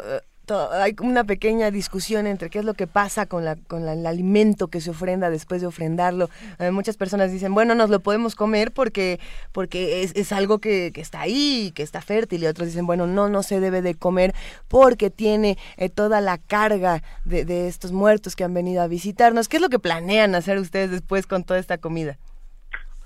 [0.70, 4.68] hay una pequeña discusión entre qué es lo que pasa con, la, con el alimento
[4.68, 6.28] que se ofrenda después de ofrendarlo.
[6.58, 9.20] Eh, muchas personas dicen, bueno, nos lo podemos comer porque,
[9.52, 12.42] porque es, es algo que, que, está ahí, que está fértil.
[12.42, 14.34] Y otros dicen, bueno, no, no se debe de comer
[14.68, 19.48] porque tiene eh, toda la carga de, de estos muertos que han venido a visitarnos.
[19.48, 22.18] ¿Qué es lo que planean hacer ustedes después con toda esta comida?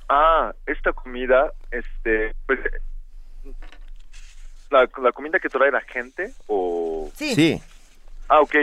[0.09, 2.61] Ah, esta comida, este, pues
[4.71, 7.35] la, la comida que trae la gente o sí.
[7.35, 7.63] sí.
[8.29, 8.55] Ah ok.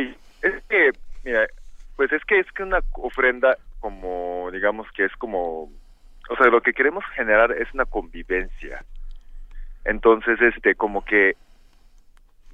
[0.41, 0.91] Es que
[1.23, 1.47] mira
[1.95, 5.63] pues es que es que una ofrenda como digamos que es como
[6.29, 8.83] o sea lo que queremos generar es una convivencia.
[9.85, 11.35] Entonces este como que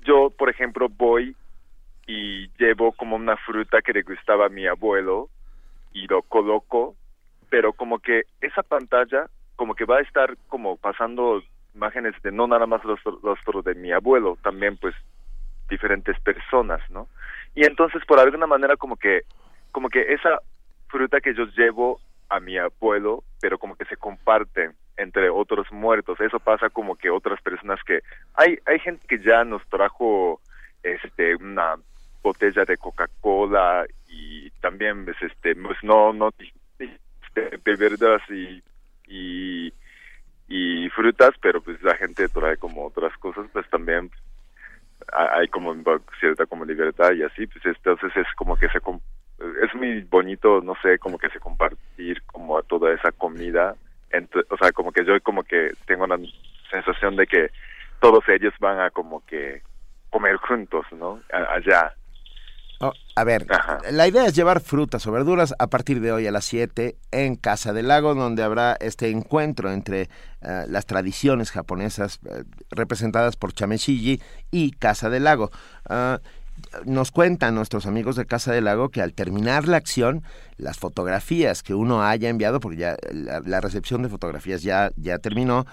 [0.04, 1.36] yo por ejemplo voy
[2.08, 5.30] y llevo como una fruta que le gustaba a mi abuelo
[5.94, 6.96] y lo coloco
[7.50, 11.42] pero como que esa pantalla como que va a estar como pasando
[11.76, 14.96] imágenes de no nada más los rostros de mi abuelo, también pues
[15.70, 17.08] diferentes personas, ¿no?
[17.56, 19.22] Y entonces por alguna manera como que
[19.72, 20.40] como que esa
[20.88, 26.20] fruta que yo llevo a mi abuelo, pero como que se comparte entre otros muertos.
[26.20, 28.02] Eso pasa como que otras personas que
[28.34, 30.42] hay hay gente que ya nos trajo
[30.84, 31.76] este una
[32.22, 36.32] botella de Coca-Cola y también pues este pues no no
[36.78, 38.62] este, bebidas y
[39.08, 39.74] y
[40.50, 44.10] y frutas, pero pues la gente trae como otras cosas, pues también
[45.14, 45.74] hay como
[46.20, 48.80] cierta como libertad y así, pues entonces es como que se
[49.64, 53.76] es muy bonito, no sé, como que se compartir como toda esa comida,
[54.50, 56.20] o sea, como que yo como que tengo la
[56.70, 57.50] sensación de que
[58.02, 59.62] todos ellos van a como que
[60.10, 61.22] comer juntos, ¿no?
[61.32, 61.94] allá.
[62.82, 63.46] Oh, a ver,
[63.92, 67.36] la idea es llevar frutas o verduras a partir de hoy a las 7 en
[67.36, 70.04] Casa del Lago, donde habrá este encuentro entre
[70.42, 75.52] eh, las tradiciones japonesas eh, representadas por Chameshiji y Casa del Lago.
[75.90, 76.22] Ah,
[76.86, 80.24] nos cuentan nuestros amigos de Casa del Lago que al terminar la acción,
[80.58, 85.66] las fotografías que uno haya enviado, porque ya la, recepción de fotografías ya, ya terminó,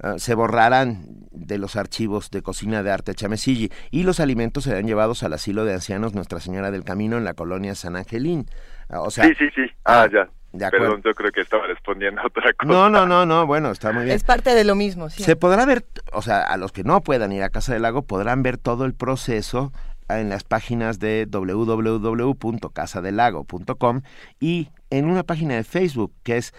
[0.00, 4.86] Ah, se borrarán de los archivos de cocina de arte Chamesigi y los alimentos serán
[4.86, 8.46] llevados al asilo de ancianos Nuestra Señora del Camino en la colonia San Angelín.
[8.88, 9.62] Ah, o sea, sí, sí, sí.
[9.84, 10.28] Ah, ya.
[10.70, 12.72] Perdón, yo creo que estaba respondiendo a otra cosa.
[12.72, 14.14] No, no, no, no, bueno, está muy bien.
[14.14, 15.22] Es parte de lo mismo, sí.
[15.22, 18.02] Se podrá ver, o sea, a los que no puedan ir a Casa del Lago
[18.02, 19.72] podrán ver todo el proceso
[20.08, 24.02] en las páginas de www.casadelago.com
[24.38, 26.54] y en una página de Facebook que es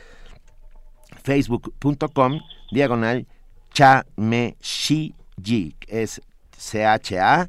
[1.26, 2.40] facebook.com
[2.72, 3.26] diagonal
[3.74, 5.14] chameshiji,
[5.88, 6.22] es
[6.58, 7.46] C-H-A-M-E-S-H-I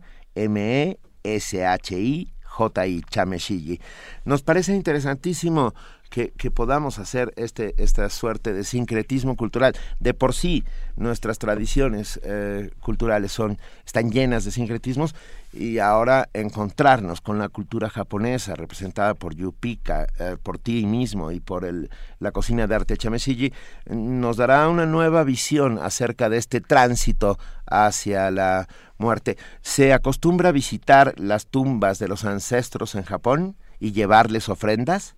[2.57, 3.03] J.I.
[3.11, 3.81] Chameshiji.
[4.25, 5.75] Nos parece interesantísimo
[6.09, 9.75] que, podamos hacer este, esta suerte de sincretismo cultural.
[10.01, 10.65] De por sí,
[10.97, 15.15] nuestras tradiciones eh, culturales son, están llenas de sincretismos
[15.59, 21.41] y ahora encontrarnos con la cultura japonesa representada por Yupika, eh, por ti mismo y
[21.41, 23.53] por el, la cocina de arte Chameshiji,
[23.87, 29.37] nos dará una nueva visión acerca de este tránsito hacia la muerte.
[29.61, 35.17] ¿Se acostumbra a visitar las tumbas de los ancestros en Japón y llevarles ofrendas?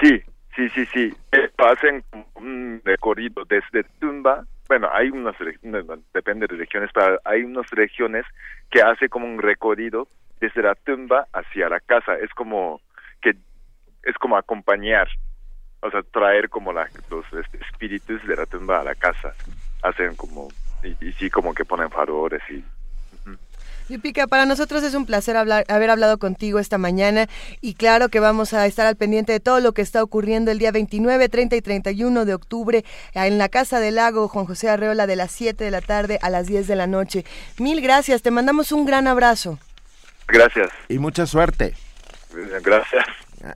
[0.00, 0.22] Sí,
[0.54, 1.14] sí, sí, sí.
[1.32, 4.46] Eh, hacen un recorrido desde tumba.
[4.68, 5.34] Bueno, hay unas,
[6.12, 8.26] depende de regiones, pero hay unas regiones
[8.70, 10.08] que hace como un recorrido
[10.40, 12.16] desde la tumba hacia la casa.
[12.16, 12.82] Es como
[13.22, 13.34] que
[14.02, 15.08] es como acompañar,
[15.80, 19.34] o sea, traer como la, los este, espíritus de la tumba a la casa.
[19.82, 20.48] Hacen como
[20.82, 22.62] y, sí como que ponen faroles y
[23.88, 27.26] Yupica, para nosotros es un placer hablar, haber hablado contigo esta mañana
[27.62, 30.58] y claro que vamos a estar al pendiente de todo lo que está ocurriendo el
[30.58, 35.06] día 29, 30 y 31 de octubre en la Casa del Lago Juan José Arreola
[35.06, 37.24] de las 7 de la tarde a las 10 de la noche.
[37.58, 39.58] Mil gracias, te mandamos un gran abrazo.
[40.26, 40.68] Gracias.
[40.88, 41.74] Y mucha suerte.
[42.62, 43.06] Gracias.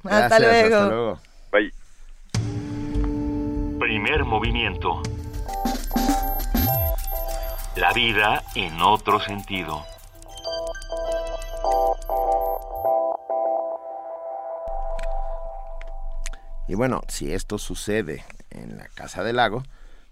[0.05, 0.77] hasta luego.
[0.77, 1.21] Hasta luego.
[1.53, 1.73] Bye.
[3.79, 5.03] Primer movimiento.
[7.77, 9.85] La vida en otro sentido.
[16.69, 19.63] Y bueno, si esto sucede en la Casa del Lago,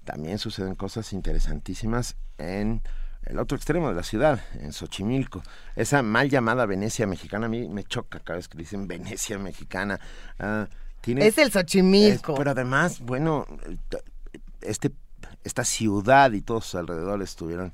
[0.05, 2.83] también suceden cosas interesantísimas en
[3.25, 5.43] el otro extremo de la ciudad, en Xochimilco.
[5.77, 10.01] Esa mal llamada Venecia mexicana, a mí me choca cada vez que dicen Venecia mexicana.
[10.39, 10.69] Ah,
[11.03, 12.35] es el Xochimilco.
[12.35, 13.47] pero además, bueno,
[14.61, 14.93] este,
[15.45, 17.73] esta ciudad y todos sus alrededores estuvieron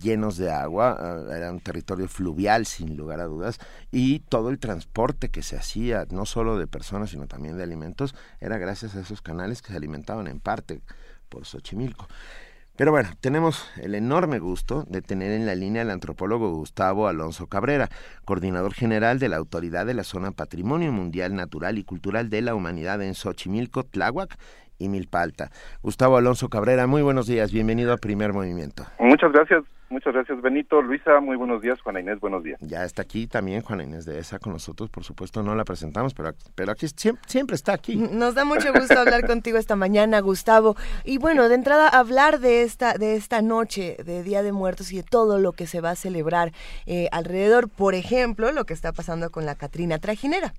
[0.00, 3.58] llenos de agua, eh, era un territorio fluvial sin lugar a dudas,
[3.90, 8.14] y todo el transporte que se hacía, no solo de personas, sino también de alimentos,
[8.40, 10.82] era gracias a esos canales que se alimentaban en parte
[11.28, 12.08] por Xochimilco.
[12.80, 17.46] Pero bueno, tenemos el enorme gusto de tener en la línea al antropólogo Gustavo Alonso
[17.46, 17.90] Cabrera,
[18.24, 22.54] coordinador general de la Autoridad de la Zona Patrimonio Mundial Natural y Cultural de la
[22.54, 24.38] Humanidad en Xochimilco, Tláhuac
[24.80, 25.50] y Milpalta.
[25.82, 28.84] Gustavo Alonso Cabrera, muy buenos días, bienvenido a Primer Movimiento.
[28.98, 30.82] Muchas gracias, muchas gracias Benito.
[30.82, 31.80] Luisa, muy buenos días.
[31.82, 32.58] Juana Inés, buenos días.
[32.60, 36.14] Ya está aquí también Juana Inés de esa con nosotros, por supuesto no la presentamos,
[36.14, 37.96] pero, pero aquí siempre, siempre está aquí.
[37.96, 40.76] Nos da mucho gusto hablar contigo esta mañana, Gustavo.
[41.04, 44.96] Y bueno, de entrada hablar de esta, de esta noche de Día de Muertos y
[44.96, 46.52] de todo lo que se va a celebrar
[46.86, 50.54] eh, alrededor, por ejemplo, lo que está pasando con la Catrina Trajinera.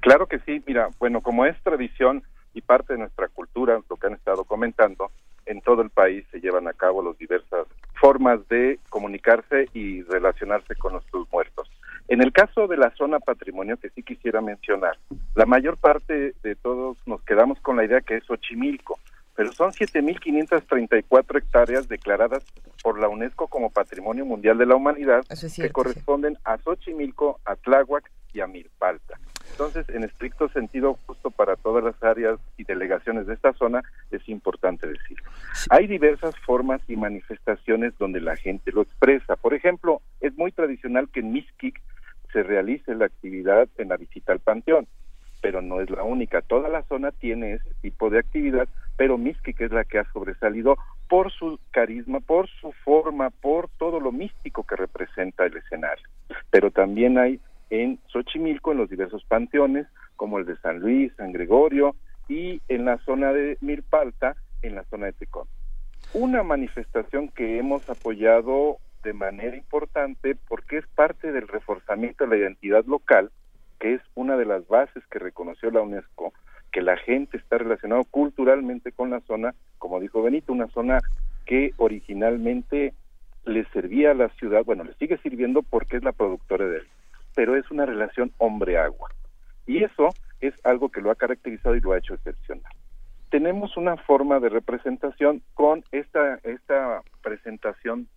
[0.00, 2.22] Claro que sí, mira, bueno, como es tradición,
[2.58, 5.10] y parte de nuestra cultura, lo que han estado comentando,
[5.46, 7.66] en todo el país se llevan a cabo las diversas
[8.00, 11.70] formas de comunicarse y relacionarse con nuestros muertos.
[12.08, 14.98] En el caso de la zona patrimonio, que sí quisiera mencionar,
[15.34, 18.98] la mayor parte de todos nos quedamos con la idea que es Ochimilco,
[19.36, 22.44] pero son 7.534 hectáreas declaradas
[22.82, 28.10] por la UNESCO como Patrimonio Mundial de la Humanidad, que corresponden a Xochimilco, a Tláhuac
[28.32, 29.18] y a Milpalta.
[29.50, 34.28] Entonces, en estricto sentido, justo para todas las áreas y delegaciones de esta zona, es
[34.28, 35.30] importante decirlo.
[35.70, 39.36] Hay diversas formas y manifestaciones donde la gente lo expresa.
[39.36, 41.80] Por ejemplo, es muy tradicional que en Miskik
[42.32, 44.86] se realice la actividad en la visita al panteón,
[45.40, 46.42] pero no es la única.
[46.42, 50.76] Toda la zona tiene ese tipo de actividad, pero Miskik es la que ha sobresalido
[51.08, 56.06] por su carisma, por su forma, por todo lo místico que representa el escenario.
[56.50, 61.32] Pero también hay en Xochimilco, en los diversos panteones, como el de San Luis, San
[61.32, 61.94] Gregorio,
[62.28, 65.46] y en la zona de Milpalta, en la zona de Tecón.
[66.12, 72.36] Una manifestación que hemos apoyado de manera importante porque es parte del reforzamiento de la
[72.36, 73.30] identidad local,
[73.78, 76.32] que es una de las bases que reconoció la UNESCO,
[76.72, 80.98] que la gente está relacionado culturalmente con la zona, como dijo Benito, una zona
[81.46, 82.94] que originalmente
[83.44, 86.82] le servía a la ciudad, bueno, le sigue sirviendo porque es la productora de
[87.38, 89.10] pero es una relación hombre-agua.
[89.64, 90.08] Y eso
[90.40, 92.72] es algo que lo ha caracterizado y lo ha hecho excepcional.
[93.30, 98.08] Tenemos una forma de representación con esta, esta presentación,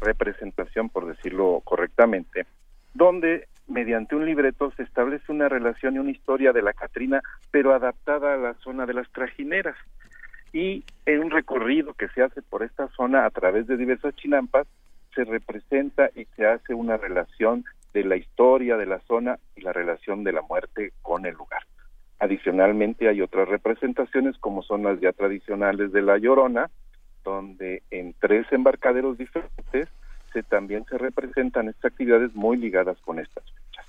[0.00, 2.46] representación por decirlo correctamente,
[2.94, 7.74] donde mediante un libreto se establece una relación y una historia de la Catrina, pero
[7.74, 9.76] adaptada a la zona de las trajineras.
[10.54, 14.66] Y en un recorrido que se hace por esta zona a través de diversas chinampas,
[15.14, 19.72] se representa y se hace una relación de la historia de la zona y la
[19.72, 21.62] relación de la muerte con el lugar.
[22.18, 26.70] Adicionalmente hay otras representaciones como son las ya tradicionales de La Llorona,
[27.24, 29.88] donde en tres embarcaderos diferentes
[30.32, 33.86] se también se representan estas actividades muy ligadas con estas fechas.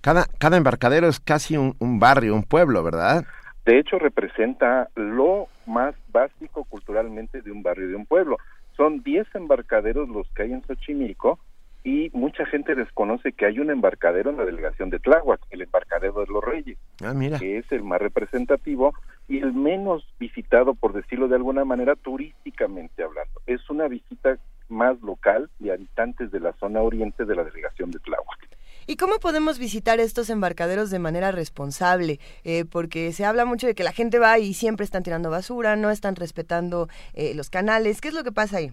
[0.00, 3.24] Cada, cada embarcadero es casi un, un barrio, un pueblo, ¿verdad?
[3.64, 8.38] De hecho, representa lo más básico culturalmente de un barrio, de un pueblo.
[8.76, 11.38] Son 10 embarcaderos los que hay en Xochimilco
[11.86, 16.18] y mucha gente desconoce que hay un embarcadero en la delegación de Tláhuac, el embarcadero
[16.22, 17.38] de los Reyes, ah, mira.
[17.38, 18.92] que es el más representativo
[19.28, 23.40] y el menos visitado, por decirlo de alguna manera, turísticamente hablando.
[23.46, 24.36] Es una visita
[24.68, 28.48] más local de habitantes de la zona oriente de la delegación de Tláhuac.
[28.88, 32.18] ¿Y cómo podemos visitar estos embarcaderos de manera responsable?
[32.42, 35.76] Eh, porque se habla mucho de que la gente va y siempre están tirando basura,
[35.76, 38.00] no están respetando eh, los canales.
[38.00, 38.72] ¿Qué es lo que pasa ahí?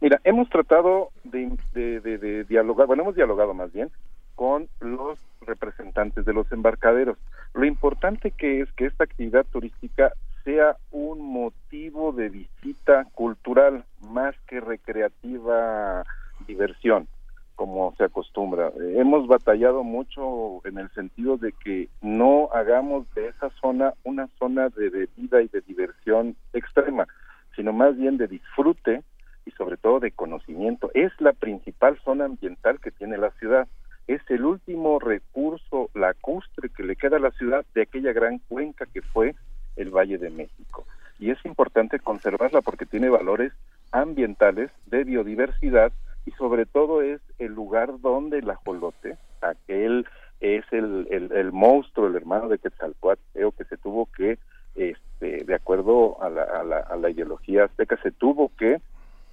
[0.00, 3.90] Mira, hemos tratado de, dialogar, bueno, hemos dialogado más bien
[4.34, 7.18] con los representantes de los embarcaderos.
[7.54, 10.12] Lo importante que es que esta actividad turística
[10.44, 16.04] sea un motivo de visita cultural más que recreativa
[16.46, 17.06] diversión,
[17.54, 18.68] como se acostumbra.
[18.68, 24.28] Eh, hemos batallado mucho en el sentido de que no hagamos de esa zona una
[24.38, 27.06] zona de vida y de diversión extrema,
[27.54, 29.02] sino más bien de disfrute
[29.46, 30.90] y sobre todo de conocimiento.
[30.94, 33.68] Es la principal zona ambiental que tiene la ciudad.
[34.06, 38.86] Es el último recurso lacustre que le queda a la ciudad de aquella gran cuenca
[38.86, 39.34] que fue
[39.76, 40.86] el Valle de México.
[41.18, 43.52] Y es importante conservarla porque tiene valores
[43.92, 45.92] ambientales, de biodiversidad
[46.26, 50.06] y sobre todo es el lugar donde el ajolote, aquel
[50.40, 53.20] es el, el, monstruo, el hermano de Quetzalcoatl,
[53.56, 54.38] que se tuvo que,
[54.74, 58.80] este, de acuerdo a la, a la, a la ideología azteca, se tuvo que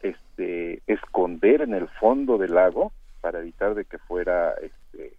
[0.04, 5.14] este, esconder en el fondo del lago para evitar de que fuera este,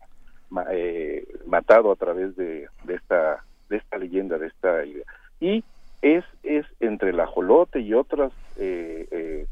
[0.71, 5.05] eh, matado a través de, esta de esta leyenda de esta idea.
[5.41, 5.65] Y
[6.03, 9.47] es es entre el ajolote y otras eh, eh,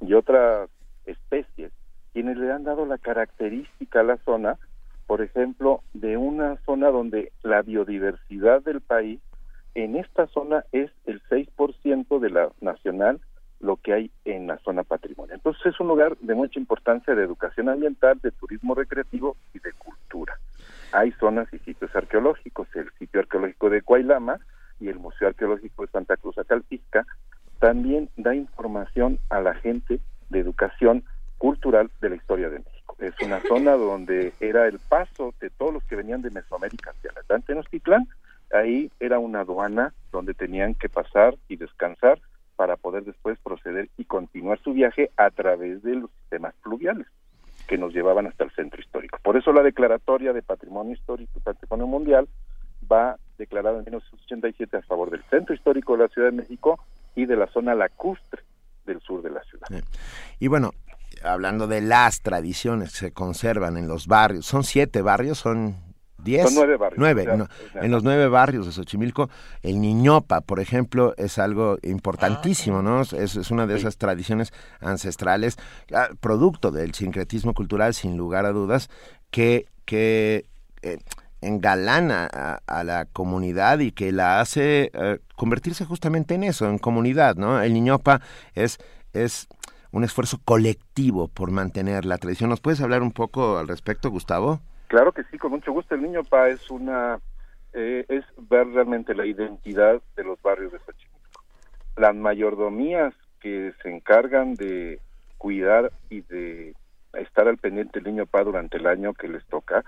[0.00, 0.68] y otras
[1.04, 1.72] especies
[2.12, 4.56] quienes le han dado la característica a la zona
[5.06, 9.20] por ejemplo de una zona donde la biodiversidad del país
[9.74, 13.20] en esta zona es el 6% de la nacional
[13.60, 15.34] lo que hay en la zona patrimonio.
[15.34, 19.72] Entonces es un lugar de mucha importancia de educación ambiental, de turismo recreativo y de
[19.74, 20.38] cultura.
[20.92, 24.40] Hay zonas y sitios arqueológicos, el sitio arqueológico de Guaylama
[24.80, 27.06] y el Museo Arqueológico de Santa Cruz Acalpisca
[27.58, 31.04] también da información a la gente de educación
[31.38, 32.96] cultural de la historia de México.
[32.98, 37.12] Es una zona donde era el paso de todos los que venían de Mesoamérica hacia
[37.12, 38.08] la Tenochtitlán.
[38.52, 42.18] Ahí era una aduana donde tenían que pasar y descansar
[42.60, 47.06] para poder después proceder y continuar su viaje a través de los sistemas fluviales
[47.66, 49.18] que nos llevaban hasta el centro histórico.
[49.22, 52.28] Por eso la declaratoria de Patrimonio Histórico y Patrimonio Mundial
[52.92, 56.78] va declarada en 1987 a favor del centro histórico de la Ciudad de México
[57.14, 58.42] y de la zona lacustre
[58.84, 59.66] del sur de la ciudad.
[60.38, 60.72] Y bueno,
[61.24, 65.76] hablando de las tradiciones que se conservan en los barrios, son siete barrios, son
[66.22, 66.52] ¿Diez?
[66.54, 66.98] nueve barrios.
[66.98, 67.26] Nueve.
[67.74, 69.30] en los nueve barrios de Xochimilco,
[69.62, 73.00] el niñopa, por ejemplo, es algo importantísimo, ah, ¿no?
[73.02, 75.56] Es, una de esas tradiciones ancestrales,
[75.94, 78.90] ah, producto del sincretismo cultural, sin lugar a dudas,
[79.30, 80.46] que, que
[80.82, 80.98] eh,
[81.40, 82.26] engalana
[82.66, 87.60] a, la comunidad y que la hace eh, convertirse justamente en eso, en comunidad, ¿no?
[87.60, 88.20] El niñopa
[88.54, 88.78] es...
[89.12, 89.48] es
[89.92, 92.50] un esfuerzo colectivo por mantener la tradición.
[92.50, 94.60] ¿Nos puedes hablar un poco al respecto, Gustavo?
[94.90, 95.94] Claro que sí, con mucho gusto.
[95.94, 97.20] El Niño Pa es una
[97.72, 101.44] eh, es ver realmente la identidad de los barrios de Xochimilco.
[101.96, 104.98] Las mayordomías que se encargan de
[105.38, 106.74] cuidar y de
[107.12, 109.84] estar al pendiente del Niño Pa durante el año que les toca,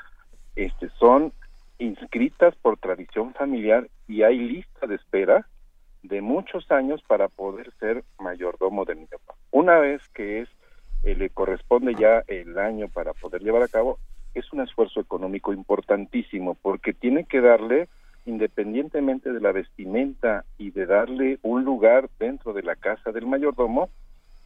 [0.54, 1.32] este son
[1.78, 5.48] inscritas por tradición familiar y hay lista de espera
[6.04, 9.34] de muchos años para poder ser mayordomo del Niño Pa.
[9.50, 10.48] Una vez que es
[11.02, 13.98] eh, le corresponde ya el año para poder llevar a cabo,
[14.34, 17.88] es un esfuerzo económico importantísimo porque tiene que darle,
[18.24, 23.88] independientemente de la vestimenta y de darle un lugar dentro de la casa del mayordomo,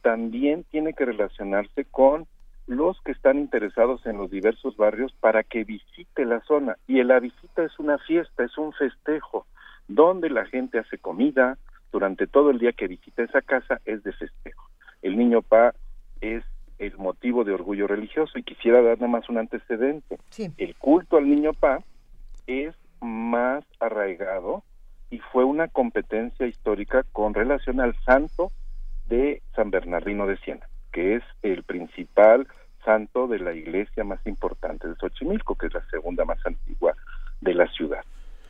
[0.01, 2.27] también tiene que relacionarse con
[2.65, 6.77] los que están interesados en los diversos barrios para que visite la zona.
[6.85, 9.47] Y la visita es una fiesta, es un festejo,
[9.87, 11.57] donde la gente hace comida,
[11.91, 14.69] durante todo el día que visita esa casa es de festejo.
[15.01, 15.73] El niño Pa
[16.21, 16.43] es
[16.79, 18.37] el motivo de orgullo religioso.
[18.37, 20.17] Y quisiera dar nada más un antecedente.
[20.57, 21.79] El culto al niño Pa
[22.45, 24.63] es más arraigado
[25.09, 28.51] y fue una competencia histórica con relación al santo
[29.07, 32.47] de San Bernardino de Siena, que es el principal
[32.83, 36.93] santo de la iglesia más importante de Xochimilco, que es la segunda más antigua
[37.41, 38.03] de la ciudad.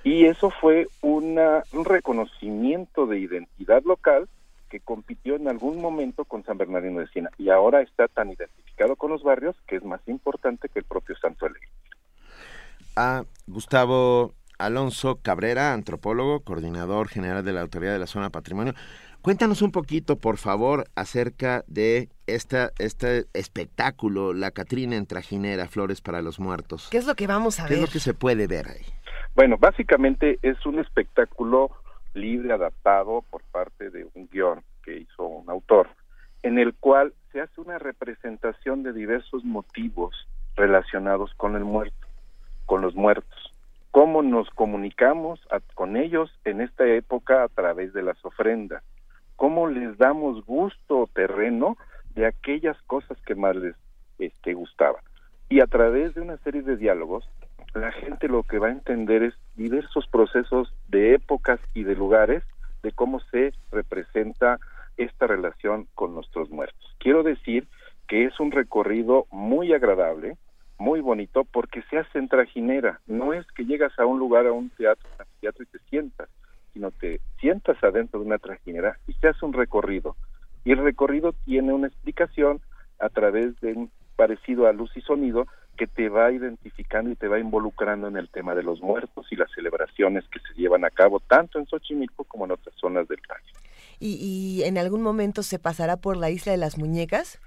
[0.03, 4.27] Y eso fue una, un reconocimiento de identidad local
[4.69, 8.95] que compitió en algún momento con San Bernardino de Siena y ahora está tan identificado
[8.95, 11.67] con los barrios que es más importante que el propio Santo Alegre.
[12.95, 18.73] A Gustavo Alonso Cabrera, antropólogo, coordinador general de la Autoridad de la Zona Patrimonio.
[19.21, 26.01] Cuéntanos un poquito, por favor, acerca de esta, este espectáculo, la Catrina en Trajinera, Flores
[26.01, 26.87] para los Muertos.
[26.91, 27.69] ¿Qué es lo que vamos a ver?
[27.69, 28.85] ¿Qué es lo que se puede ver ahí?
[29.35, 31.71] Bueno, básicamente es un espectáculo
[32.17, 35.87] libre, adaptado por parte de un guion que hizo un autor,
[36.43, 42.07] en el cual se hace una representación de diversos motivos relacionados con el muerto,
[42.65, 43.53] con los muertos.
[43.91, 45.39] Cómo nos comunicamos
[45.73, 48.83] con ellos en esta época a través de las ofrendas.
[49.35, 51.77] Cómo les damos gusto terreno
[52.15, 53.75] de aquellas cosas que más les
[54.19, 55.01] este, gustaban.
[55.49, 57.29] Y a través de una serie de diálogos
[57.77, 62.43] la gente lo que va a entender es diversos procesos de épocas y de lugares
[62.83, 64.59] de cómo se representa
[64.97, 66.95] esta relación con nuestros muertos.
[66.99, 67.67] Quiero decir
[68.07, 70.37] que es un recorrido muy agradable,
[70.79, 72.99] muy bonito, porque se hace en trajinera.
[73.07, 75.79] No es que llegas a un lugar, a un teatro, a un teatro y te
[75.89, 76.29] sientas,
[76.73, 80.15] sino te sientas adentro de una trajinera y se hace un recorrido.
[80.63, 82.61] Y el recorrido tiene una explicación
[82.99, 85.47] a través de un parecido a luz y sonido
[85.77, 89.35] que te va identificando y te va involucrando en el tema de los muertos y
[89.35, 93.19] las celebraciones que se llevan a cabo tanto en Xochimilco como en otras zonas del
[93.19, 93.45] país.
[93.99, 97.39] ¿Y, en algún momento se pasará por la isla de las muñecas?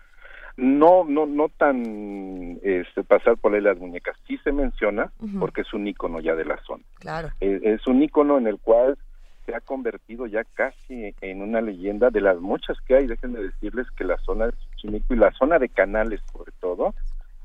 [0.57, 4.17] No, no, no tan este, pasar por la isla de las muñecas.
[4.27, 6.83] Sí se menciona porque es un icono ya de la zona.
[6.99, 7.29] Claro.
[7.41, 8.99] Es, es un icono en el cual
[9.47, 13.07] se ha convertido ya casi en una leyenda de las muchas que hay.
[13.07, 16.95] Déjenme decirles que la zona de Xochimilco y la zona de Canales sobre todo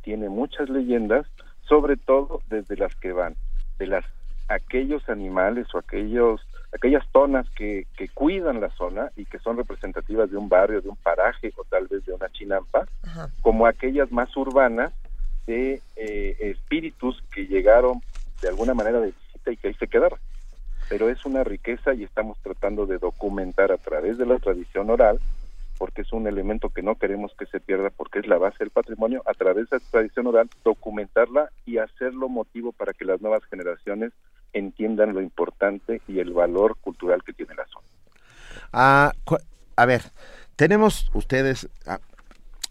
[0.06, 1.26] tiene muchas leyendas,
[1.68, 3.36] sobre todo desde las que van,
[3.80, 4.06] de las
[4.48, 6.40] aquellos animales o aquellos
[6.72, 10.90] aquellas zonas que, que cuidan la zona y que son representativas de un barrio, de
[10.90, 12.86] un paraje o tal vez de una chinampa,
[13.42, 14.94] como aquellas más urbanas
[15.48, 18.02] de eh, espíritus que llegaron
[18.42, 20.20] de alguna manera de visita y que ahí se quedaron.
[20.90, 25.20] Pero es una riqueza y estamos tratando de documentar a través de la tradición oral
[25.78, 28.70] porque es un elemento que no queremos que se pierda porque es la base del
[28.70, 33.44] patrimonio, a través de esta tradición oral, documentarla y hacerlo motivo para que las nuevas
[33.46, 34.14] generaciones
[34.54, 37.88] entiendan lo importante y el valor cultural que tiene la zona.
[38.72, 39.12] Ah,
[39.76, 40.02] a ver,
[40.56, 42.00] tenemos ustedes, ah,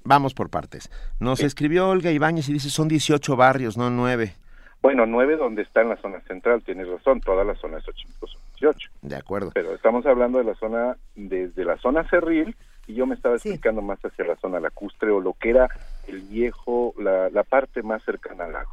[0.04, 0.90] vamos por partes.
[1.20, 4.34] Nos escribió Olga Ibáñez y dice son 18 barrios, no 9.
[4.80, 8.26] Bueno, 9 donde está en la zona central, tienes razón, todas las zonas de Xochimilco
[8.26, 8.90] son 18.
[9.02, 9.50] De acuerdo.
[9.54, 12.54] Pero estamos hablando de la zona, desde la zona cerril,
[12.86, 15.68] y yo me estaba explicando más hacia la zona lacustre o lo que era
[16.06, 18.72] el viejo, la, la parte más cercana al lago.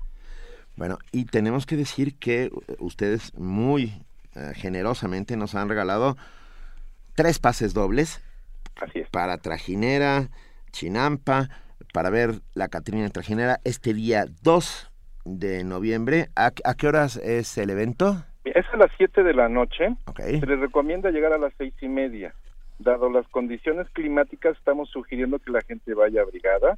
[0.75, 2.49] Bueno, y tenemos que decir que
[2.79, 3.93] ustedes muy
[4.35, 6.15] eh, generosamente nos han regalado
[7.15, 8.21] tres pases dobles
[8.81, 10.29] Así para Trajinera,
[10.71, 11.49] Chinampa,
[11.93, 14.91] para ver la Catrina Trajinera este día 2
[15.25, 16.29] de noviembre.
[16.35, 18.23] ¿A, a qué horas es el evento?
[18.45, 19.95] Es a las 7 de la noche.
[20.15, 22.33] Se les recomienda llegar a las seis y media.
[22.83, 26.77] Dado las condiciones climáticas, estamos sugiriendo que la gente vaya abrigada,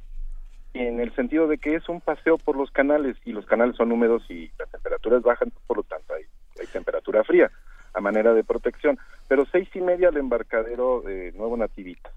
[0.74, 3.92] en el sentido de que es un paseo por los canales y los canales son
[3.92, 6.24] húmedos y las temperaturas bajan, por lo tanto hay,
[6.60, 7.50] hay temperatura fría
[7.94, 8.98] a manera de protección.
[9.28, 12.10] Pero seis y media al embarcadero de Nuevo Nativita.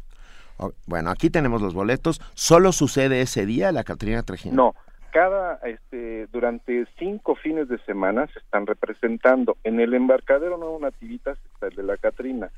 [0.87, 2.19] Bueno, aquí tenemos los boletos.
[2.33, 4.55] ¿Solo sucede ese día la Catrina Trajina?
[4.55, 4.75] No,
[5.11, 9.57] cada, este, durante cinco fines de semana se están representando.
[9.63, 12.49] En el embarcadero Nuevo Nativitas está el de la Catrina.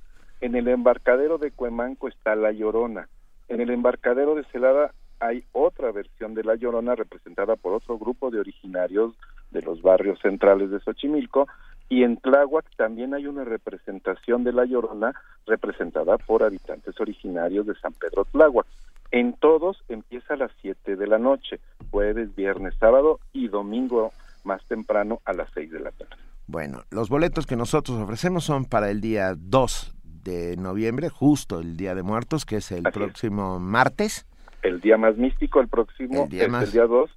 [0.41, 3.09] En el embarcadero de Cuemanco está La Llorona.
[3.49, 8.31] En el embarcadero de Celada hay otra versión de La Llorona representada por otro grupo
[8.31, 9.13] de originarios
[9.51, 11.47] de los barrios centrales de Xochimilco
[11.89, 15.13] y en Tláhuac también hay una representación de La Llorona
[15.45, 18.67] representada por habitantes originarios de San Pedro Tláhuac.
[19.11, 21.59] En todos empieza a las 7 de la noche,
[21.91, 24.13] jueves, viernes, sábado y domingo
[24.45, 26.15] más temprano a las 6 de la tarde.
[26.47, 31.77] Bueno, los boletos que nosotros ofrecemos son para el día 2 de noviembre, justo el
[31.77, 34.25] Día de Muertos, que es el próximo martes.
[34.61, 37.09] El día más místico, el próximo es el día 2,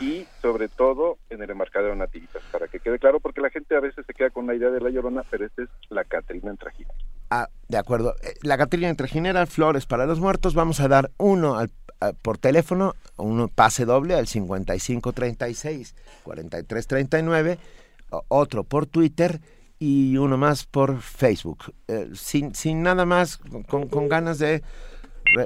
[0.00, 3.80] y sobre todo en el embarcadero Nativitas, para que quede claro, porque la gente a
[3.80, 6.58] veces se queda con la idea de la Llorona, pero esta es la Catrina en.
[7.30, 8.14] Ah, de acuerdo.
[8.22, 11.70] Eh, la Catrina en Trajinera, Flores para los Muertos, vamos a dar uno al,
[12.22, 15.94] por teléfono, un pase doble al 5536
[16.24, 17.58] 4339,
[18.28, 19.40] otro por Twitter
[19.78, 21.74] y uno más por Facebook.
[21.88, 24.62] Eh, sin, sin nada más, con, con ganas de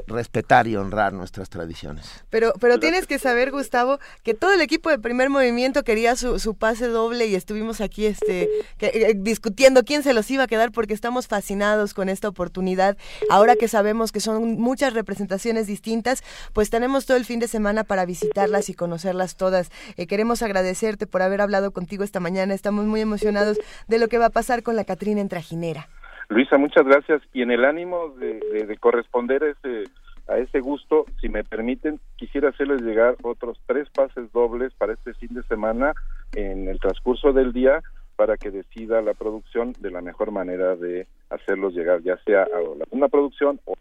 [0.06, 2.06] respetar y honrar nuestras tradiciones.
[2.30, 6.38] Pero, pero tienes que saber, Gustavo, que todo el equipo de primer movimiento quería su,
[6.38, 8.48] su pase doble y estuvimos aquí este,
[8.80, 12.96] eh, discutiendo quién se los iba a quedar porque estamos fascinados con esta oportunidad.
[13.30, 16.22] Ahora que sabemos que son muchas representaciones distintas,
[16.52, 19.70] pues tenemos todo el fin de semana para visitarlas y conocerlas todas.
[19.96, 22.54] Eh, queremos agradecerte por haber hablado contigo esta mañana.
[22.54, 23.58] Estamos muy emocionados
[23.88, 25.88] de lo que va a pasar con la Catrina en Trajinera.
[26.30, 27.22] Luisa, muchas gracias.
[27.32, 29.90] Y en el ánimo de, corresponder a ese,
[30.28, 35.12] a ese gusto, si me permiten, quisiera hacerles llegar otros tres pases dobles para este
[35.14, 35.92] fin de semana
[36.34, 37.82] en el transcurso del día
[38.16, 42.60] para que decida la producción de la mejor manera de hacerlos llegar, ya sea a
[42.60, 43.74] la una producción o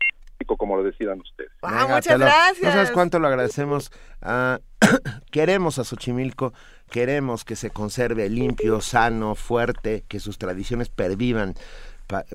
[0.58, 1.52] como lo decidan ustedes.
[1.62, 2.64] Ah, muchas gracias.
[2.64, 3.92] No sabes cuánto lo agradecemos.
[5.32, 6.54] queremos a Xochimilco,
[6.90, 11.54] queremos que se conserve limpio, sano, fuerte, que sus tradiciones pervivan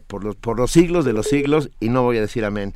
[0.07, 2.75] por, los, por los siglos de los siglos y no voy a decir amén.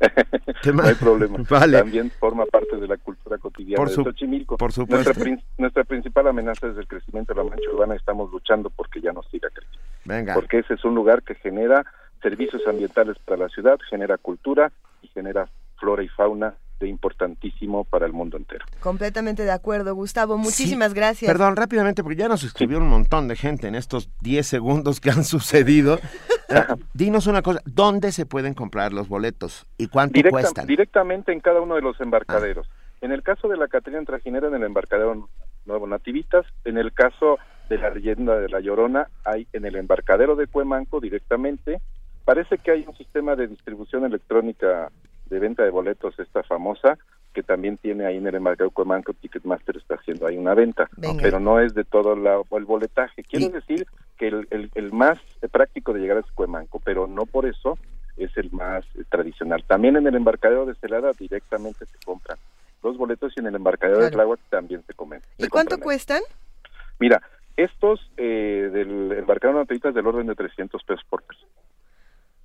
[0.72, 1.38] no hay problema.
[1.70, 4.56] También forma parte de la cultura cotidiana de Xochimilco.
[4.56, 5.12] Por supuesto.
[5.58, 7.94] Nuestra, principal amenaza es el crecimiento de la mancha urbana.
[7.94, 9.88] Estamos luchando porque ya no siga creciendo.
[10.04, 10.34] Venga.
[10.34, 11.84] Porque ese es un lugar que genera
[12.22, 16.54] servicios ambientales para la ciudad, genera cultura y genera flora y fauna
[16.86, 18.64] importantísimo para el mundo entero.
[18.80, 20.38] Completamente de acuerdo, Gustavo.
[20.38, 21.30] Muchísimas gracias.
[21.30, 25.10] Perdón, rápidamente, porque ya nos escribió un montón de gente en estos 10 segundos que
[25.10, 25.98] han sucedido.
[26.94, 30.66] Dinos una cosa, ¿dónde se pueden comprar los boletos y cuánto cuestan?
[30.66, 32.68] Directamente en cada uno de los embarcaderos.
[32.70, 32.74] Ah.
[33.00, 35.28] En el caso de la Catrina Trajinera, en el embarcadero
[35.68, 36.44] Nuevo Nativitas.
[36.64, 40.98] En el caso de la leyenda de La Llorona, hay en el embarcadero de Cuemanco
[40.98, 41.80] directamente.
[42.24, 44.90] Parece que hay un sistema de distribución electrónica
[45.28, 46.98] de venta de boletos, esta famosa,
[47.32, 50.88] que también tiene ahí en el embarcado Cuemanco, Ticketmaster está haciendo ahí una venta,
[51.20, 53.22] pero no es de todo el boletaje.
[53.22, 55.18] Quiero decir que el, el, más
[55.50, 57.78] práctico de llegar es Cuemanco, pero no por eso
[58.16, 59.62] es el más tradicional.
[59.64, 62.38] También en el embarcadero de Celada directamente se compran
[62.82, 65.20] los boletos y en el embarcadero de Tláhuac también se comen.
[65.36, 66.22] ¿Y cuánto cuestan?
[66.98, 67.22] Mira,
[67.56, 71.52] estos eh, del embarcadero de del orden de 300 pesos por persona.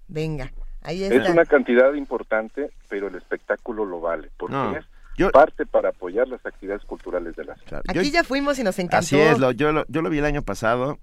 [0.07, 0.51] Venga.
[0.85, 4.55] Es una cantidad importante, pero el espectáculo lo vale, porque
[5.17, 7.81] es parte para apoyar las actividades culturales de la ciudad.
[7.87, 8.97] Aquí ya fuimos y nos encantó.
[8.97, 10.99] Así es, lo, yo, lo, yo lo vi el año pasado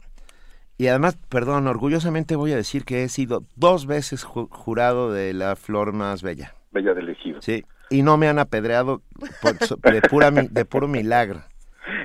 [0.81, 5.55] y además, perdón, orgullosamente voy a decir que he sido dos veces jurado de la
[5.55, 6.55] flor más bella.
[6.70, 7.43] Bella del ejido.
[7.43, 9.03] Sí, y no me han apedreado
[9.83, 11.43] de, pura, de puro milagro.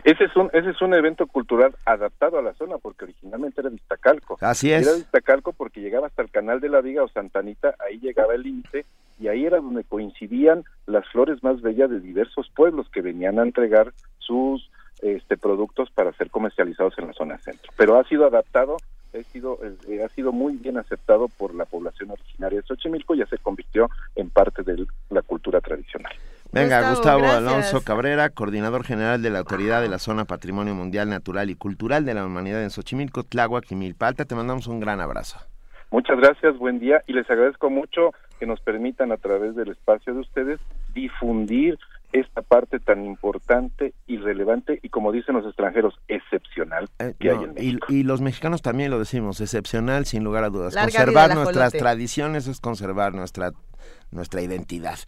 [0.05, 3.71] Ese es un ese es un evento cultural adaptado a la zona porque originalmente era
[3.71, 4.37] Vistacalco.
[4.39, 4.85] Así es.
[4.85, 8.43] Era Vistacalco porque llegaba hasta el canal de la Viga o Santanita, ahí llegaba el
[8.43, 8.85] límite
[9.19, 13.43] y ahí era donde coincidían las flores más bellas de diversos pueblos que venían a
[13.43, 14.69] entregar sus
[15.01, 17.71] este productos para ser comercializados en la zona centro.
[17.75, 18.77] Pero ha sido adaptado
[19.19, 23.19] ha sido, eh, ha sido muy bien aceptado por la población originaria de Xochimilco y
[23.19, 26.13] ya se convirtió en parte de la cultura tradicional.
[26.55, 31.49] Venga, Gustavo, Alonso Cabrera, coordinador general de la Autoridad de la Zona Patrimonio Mundial Natural
[31.49, 34.23] y Cultural de la Humanidad en Xochimilco, Tláhuac y Milpalta.
[34.23, 35.37] Te mandamos un gran abrazo.
[35.91, 40.13] Muchas gracias, buen día y les agradezco mucho que nos permitan a través del espacio
[40.13, 40.61] de ustedes
[40.93, 41.77] difundir
[42.13, 47.43] esta parte tan importante y relevante y como dicen los extranjeros, excepcional eh, que hay
[47.43, 47.87] en México.
[47.89, 50.73] Y, los mexicanos también lo decimos, excepcional sin lugar a dudas.
[50.73, 53.51] conservar nuestras tradiciones es conservar nuestra
[54.11, 54.99] nuestra identidad.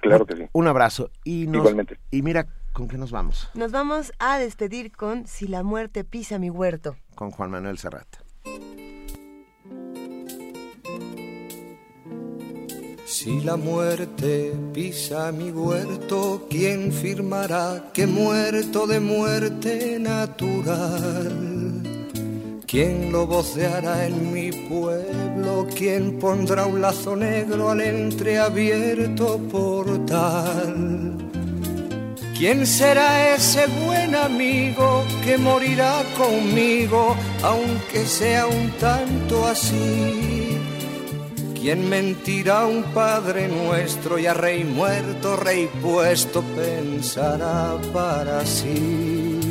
[0.00, 0.42] Claro que sí.
[0.52, 1.10] Un abrazo.
[1.24, 1.98] Y Igualmente.
[2.10, 3.50] Y mira, ¿con qué nos vamos?
[3.54, 6.96] Nos vamos a despedir con Si la muerte pisa mi huerto.
[7.14, 8.06] Con Juan Manuel Serrat.
[13.12, 21.81] Si la muerte pisa mi huerto, ¿quién firmará que muerto de muerte natural?
[22.72, 25.66] ¿Quién lo voceará en mi pueblo?
[25.76, 31.18] ¿Quién pondrá un lazo negro al entreabierto portal?
[32.34, 40.58] ¿Quién será ese buen amigo que morirá conmigo, aunque sea un tanto así?
[41.60, 49.41] ¿Quién mentirá un Padre nuestro y a Rey muerto, Rey puesto, pensará para sí?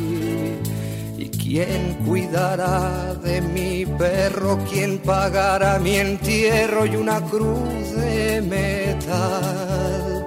[1.30, 4.58] ¿Quién cuidará de mi perro?
[4.70, 10.26] ¿Quién pagará mi entierro y una cruz de metal?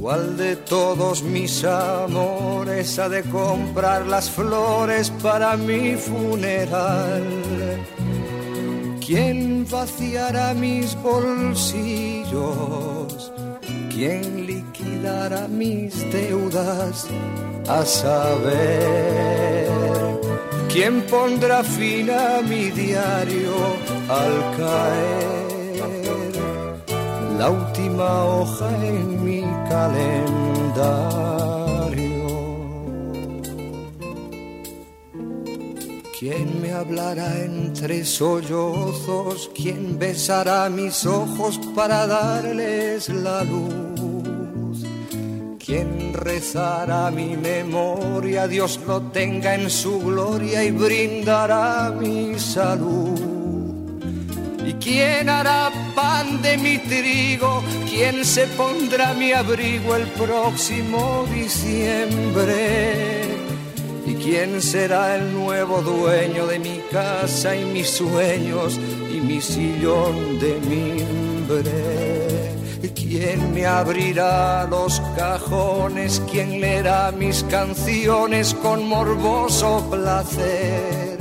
[0.00, 7.24] ¿Cuál de todos mis amores ha de comprar las flores para mi funeral?
[9.04, 12.32] ¿Quién vaciará mis bolsillos?
[13.90, 14.76] ¿Quién liquidará?
[15.48, 17.06] mis deudas,
[17.68, 18.86] a saber
[20.76, 23.54] quién pondrá fin a mi diario
[24.20, 25.36] al caer
[27.38, 30.36] la última hoja en mi calendario.
[36.18, 39.50] ¿Quién me hablará entre sollozos?
[39.54, 43.95] ¿Quién besará mis ojos para darles la luz?
[45.66, 48.46] ¿Quién rezará mi memoria?
[48.46, 53.18] Dios lo tenga en su gloria y brindará mi salud.
[54.64, 57.64] ¿Y quién hará pan de mi trigo?
[57.90, 63.22] ¿Quién se pondrá mi abrigo el próximo diciembre?
[64.06, 68.78] ¿Y quién será el nuevo dueño de mi casa y mis sueños
[69.12, 72.25] y mi sillón de mimbre?
[72.86, 76.22] ¿Y quién me abrirá los cajones?
[76.30, 81.18] ¿Quién leerá mis canciones con morboso placer?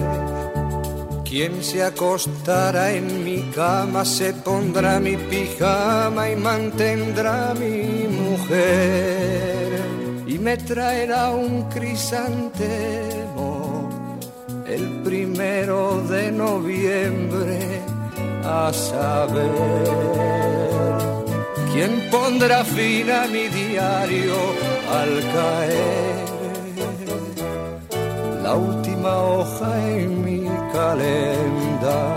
[1.28, 9.56] ¿Quién se acostará en mi cama, se pondrá mi pijama y mantendrá mi mujer?
[10.28, 13.88] y me traerá un crisantemo
[14.68, 17.60] el primero de noviembre
[18.44, 20.75] a saber
[21.76, 24.36] quién pondrá fin a mi diario
[25.00, 26.16] al caer
[28.44, 32.16] la última hoja en mi calendario.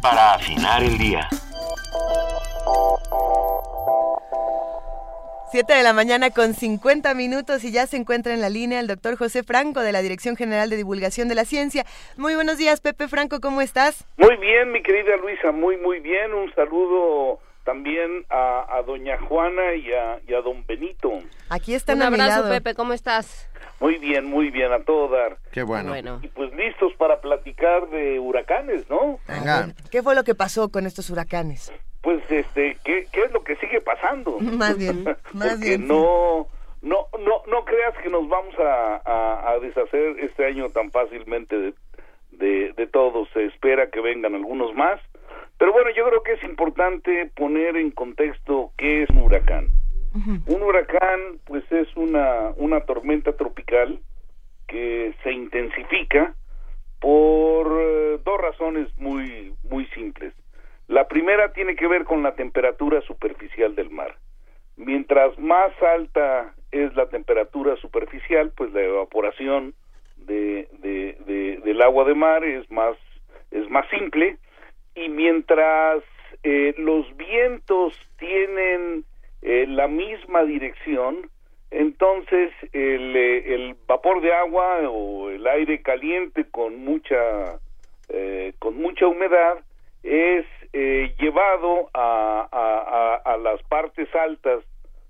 [0.00, 1.28] para afinar el día.
[5.50, 8.86] Siete de la mañana con 50 minutos y ya se encuentra en la línea el
[8.86, 11.86] doctor José Franco de la Dirección General de Divulgación de la Ciencia.
[12.18, 14.06] Muy buenos días, Pepe Franco, ¿cómo estás?
[14.18, 16.34] Muy bien, mi querida Luisa, muy, muy bien.
[16.34, 21.18] Un saludo también a, doña Juana y a, y a, don Benito.
[21.48, 23.48] Aquí están Un abrazo, Pepe, ¿cómo estás?
[23.80, 25.38] Muy bien, muy bien, a todo dar.
[25.50, 26.20] Qué bueno.
[26.22, 29.18] Y pues listos para platicar de huracanes, ¿no?
[29.26, 29.74] Venga.
[29.90, 31.72] ¿Qué fue lo que pasó con estos huracanes?
[32.02, 34.38] Pues, este, ¿qué, qué es lo que sigue pasando?
[34.40, 35.88] Más bien, más Porque bien.
[35.88, 36.46] no,
[36.82, 41.74] no, no, no creas que nos vamos a, a, deshacer este año tan fácilmente de,
[42.32, 43.28] de, de todos.
[43.34, 45.00] Se espera que vengan algunos más.
[45.58, 49.68] Pero bueno, yo creo que es importante poner en contexto qué es un huracán.
[50.46, 54.00] Un huracán, pues es una, una tormenta tropical
[54.66, 56.34] que se intensifica
[57.00, 60.32] por eh, dos razones muy, muy simples.
[60.88, 64.16] La primera tiene que ver con la temperatura superficial del mar.
[64.76, 69.74] Mientras más alta es la temperatura superficial, pues la evaporación
[70.16, 72.96] de, de, del agua de mar es más,
[73.50, 74.38] es más simple
[74.94, 76.02] y mientras
[76.42, 79.04] eh, los vientos tienen
[79.42, 81.30] eh, la misma dirección,
[81.70, 87.58] entonces el, eh, el, vapor de agua o el aire caliente con mucha
[88.08, 89.58] eh, con mucha humedad
[90.02, 94.62] es llevado a, a, las partes altas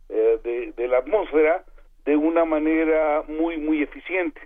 [0.08, 1.64] de, de, la atmósfera
[2.04, 4.40] de una manera muy muy eficiente.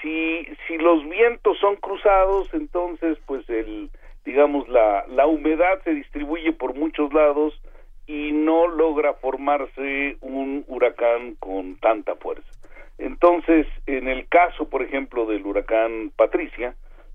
[0.00, 3.90] Si si los vientos son cruzados, entonces pues el
[4.24, 7.60] digamos la la humedad se distribuye por muchos lados
[8.06, 12.50] y no logra formarse un huracán con tanta fuerza.
[12.98, 16.74] Entonces, en el caso, por ejemplo, del huracán Patricia,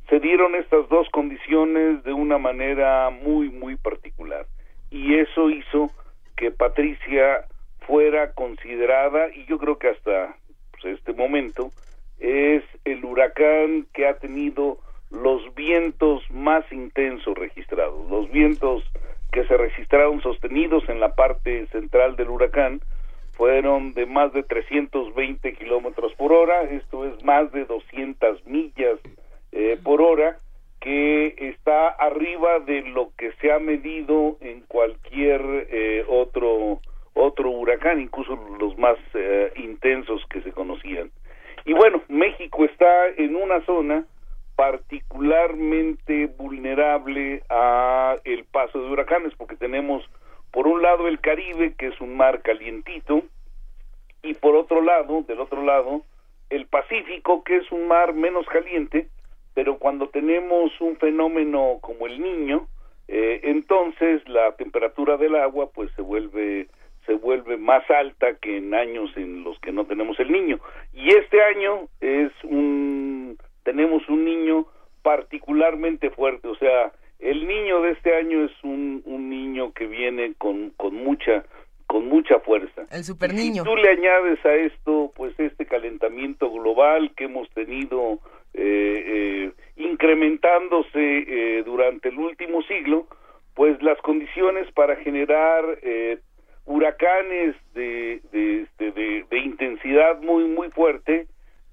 [0.10, 4.48] se dieron estas dos condiciones de una manera muy, muy particular.
[4.90, 5.92] Y eso hizo
[6.36, 7.46] que Patricia
[7.82, 10.36] fuera considerada, y yo creo que hasta
[10.72, 11.70] pues, este momento,
[12.20, 14.80] es el huracán que ha tenido
[15.12, 18.10] los vientos más intensos registrados.
[18.10, 18.84] Los vientos
[19.32, 22.82] que se registraron sostenidos en la parte central del huracán
[23.34, 29.00] fueron de más de 320 kilómetros por hora, esto es más de 200 millas
[29.52, 30.38] eh, por hora,
[30.80, 36.80] que está arriba de lo que se ha medido en cualquier eh, otro
[37.14, 41.12] otro huracán, incluso los más eh, intensos que se conocían.
[41.66, 44.06] Y bueno, México está en una zona
[44.56, 50.04] particularmente vulnerable a el paso de huracanes porque tenemos
[50.52, 53.24] por un lado el Caribe que es un mar calientito
[54.22, 56.02] y por otro lado del otro lado
[56.50, 59.08] el Pacífico que es un mar menos caliente
[59.54, 62.68] pero cuando tenemos un fenómeno como el Niño
[63.12, 66.68] eh, entonces la temperatura del agua pues se vuelve
[67.08, 70.60] se vuelve más alta que en años en los que no tenemos el niño.
[70.94, 74.68] Y este año es un tenemos un niño
[75.02, 80.36] particularmente fuerte, o sea, el niño de este año es un, un niño que viene
[80.38, 81.46] con, con mucha
[81.88, 82.84] con mucha fuerza.
[82.92, 83.64] El super niño.
[83.64, 88.20] Si tú le añades a esto, pues este calentamiento global que hemos tenido
[88.70, 90.90] eh, incrementándose
[91.28, 93.08] eh, durante el último siglo,
[93.56, 96.20] pues las condiciones para generar eh,
[96.66, 101.28] huracanes este, de, de, intensidad muy muy fuerte,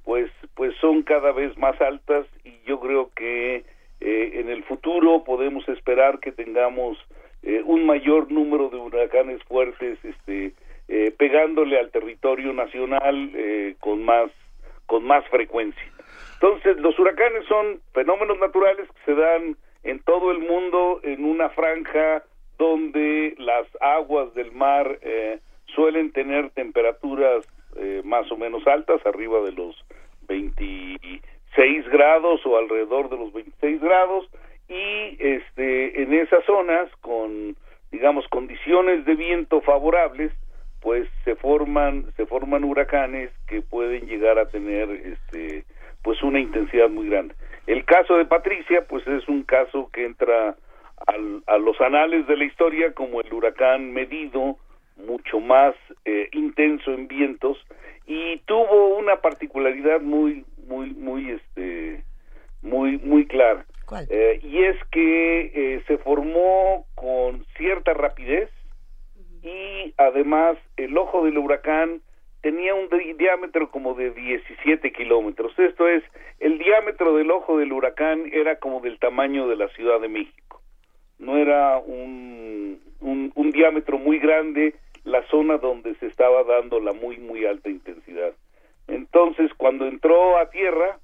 [0.05, 3.65] pues pues son cada vez más altas y yo creo que
[4.01, 6.99] eh, en el futuro podemos esperar que tengamos
[7.65, 10.53] un mayor número de huracanes fuertes este
[10.89, 13.31] eh, pegándole al territorio nacional
[13.79, 14.33] con más
[14.87, 15.96] con más frecuencia
[16.41, 21.49] entonces los huracanes son fenómenos naturales que se dan en todo el mundo en una
[21.49, 22.23] franja
[22.59, 29.41] donde las aguas del mar eh, suelen tener temperaturas eh, más o menos altas arriba
[29.41, 29.83] de los
[30.29, 34.29] 26 grados o alrededor de los 26 grados.
[34.69, 37.57] Y este en esas zonas con
[37.91, 40.33] digamos condiciones de viento favorables
[40.83, 45.65] pues se forman se forman huracanes que pueden llegar a tener este
[46.07, 47.35] pues una intensidad muy grande.
[47.67, 50.55] El caso de Patricia pues es un caso que entra
[51.05, 54.57] al, a los anales de la historia como el huracán medido
[55.05, 57.59] mucho más eh, intenso en vientos
[58.07, 62.05] y tuvo una particularidad muy muy muy este
[62.63, 63.67] muy muy clara.
[64.09, 68.49] Eh, y es que eh, se formó con cierta rapidez
[69.43, 72.01] y además el ojo del huracán
[72.43, 75.59] tenía un diámetro como de 17 kilómetros.
[75.59, 76.03] Esto es,
[76.39, 80.61] el diámetro del ojo del huracán era como del tamaño de la Ciudad de México.
[81.19, 84.75] No era un, un, diámetro muy grande
[85.05, 88.33] la zona donde se estaba dando la muy, muy alta intensidad.
[88.87, 90.99] Entonces, cuando entró a tierra,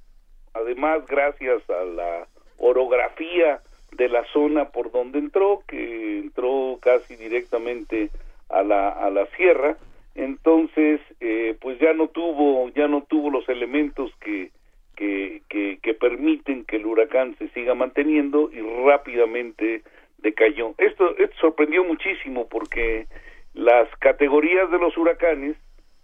[0.53, 2.27] además gracias a la
[2.59, 3.61] orografía
[3.93, 8.11] de la zona por donde entró, que entró casi directamente
[8.49, 9.77] a la, a la sierra,
[10.15, 14.51] entonces eh, pues ya no tuvo, ya no tuvo los elementos que,
[14.97, 19.83] que, que, permiten que el huracán se siga manteniendo y rápidamente
[20.19, 20.75] decayó.
[20.79, 23.07] Esto, esto sorprendió muchísimo porque
[23.55, 25.57] las categorías de los huracanes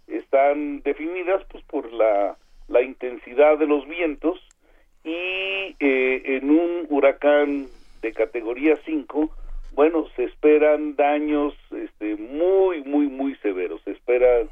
[0.07, 2.37] están definidas pues por la,
[2.67, 4.39] la intensidad de los vientos
[5.03, 7.67] y eh, en un huracán
[8.01, 9.29] de categoría 5,
[9.73, 13.81] bueno, se esperan daños este, muy, muy, muy severos.
[13.83, 14.43] Se espera,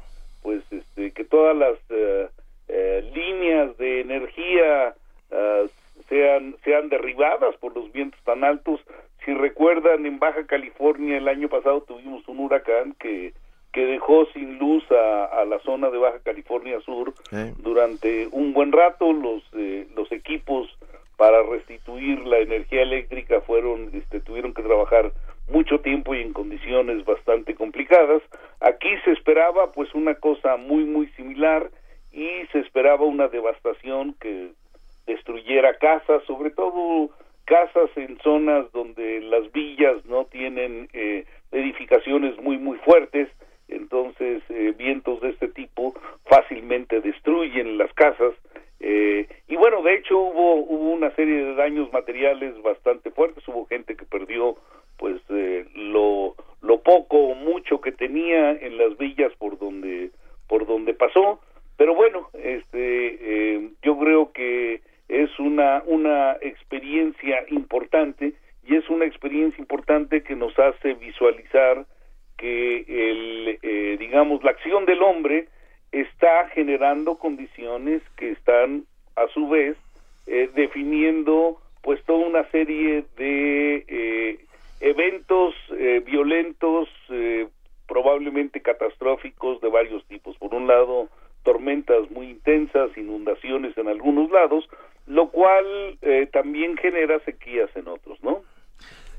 [0.42, 2.28] pues, este, que todas las uh,
[2.68, 4.94] uh, líneas de energía
[5.30, 5.68] uh,
[6.08, 8.80] sean, sean derribadas por los vientos tan altos.
[9.24, 13.32] Si recuerdan, en Baja California el año pasado tuvimos un huracán que
[13.72, 18.52] que dejó sin luz a, a, la zona de Baja California Sur Eh, durante un
[18.52, 20.68] buen rato los eh, los equipos
[21.18, 25.12] para restituir la energía eléctrica fueron este, tuvieron que trabajar
[25.48, 28.22] mucho tiempo y en condiciones bastante complicadas.
[28.60, 31.70] Aquí se esperaba pues una cosa muy muy similar
[32.12, 34.52] y se esperaba una devastación que
[35.08, 37.10] destruyera casas sobre todo
[37.46, 43.28] casas en zonas donde las villas no tienen eh, edificaciones muy muy fuertes.
[43.66, 45.94] Entonces eh, vientos de este tipo
[46.26, 48.34] fácilmente destruyen las casas
[48.80, 53.46] eh, y bueno de hecho hubo hubo una serie de daños materiales bastante fuertes.
[53.48, 54.56] Hubo gente que perdió
[54.96, 60.10] pues eh, lo lo poco o mucho que tenía en las villas por donde
[60.46, 61.40] por donde pasó.
[61.76, 68.34] Pero bueno este yo creo que es una una experiencia importante
[68.66, 71.86] y es una experiencia importante que nos hace visualizar
[72.36, 75.48] que el eh, digamos la acción del hombre
[75.92, 78.84] está generando condiciones que están
[79.16, 79.76] a su vez
[80.26, 84.44] eh, definiendo pues toda una serie de eh,
[84.80, 85.54] eventos
[86.04, 86.88] violentos
[87.86, 90.36] probablemente catastróficos de varios tipos.
[90.36, 91.08] Por un lado
[91.42, 94.68] tormentas muy intensas inundaciones en algunos lados
[95.06, 95.64] lo cual
[96.32, 98.42] también genera sequías en otros no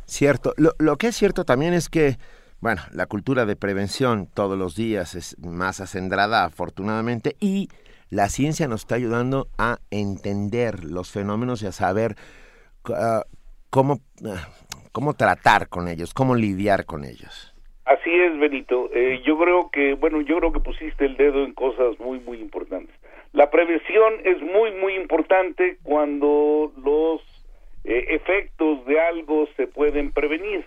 [0.09, 0.53] cierto.
[0.57, 2.17] Lo, lo que es cierto también es que
[2.61, 7.69] bueno, la cultura de prevención todos los días es más acendrada, afortunadamente, y
[8.09, 12.15] la ciencia nos está ayudando a entender los fenómenos y a saber
[12.89, 13.21] uh,
[13.69, 14.35] cómo, uh,
[14.91, 17.53] cómo tratar con ellos, cómo lidiar con ellos.
[17.85, 18.89] Así es, Benito.
[18.93, 22.39] Eh, yo creo que, bueno, yo creo que pusiste el dedo en cosas muy, muy
[22.39, 22.95] importantes.
[23.31, 27.21] La prevención es muy, muy importante cuando los
[27.83, 30.65] eh, efectos de algo se pueden prevenir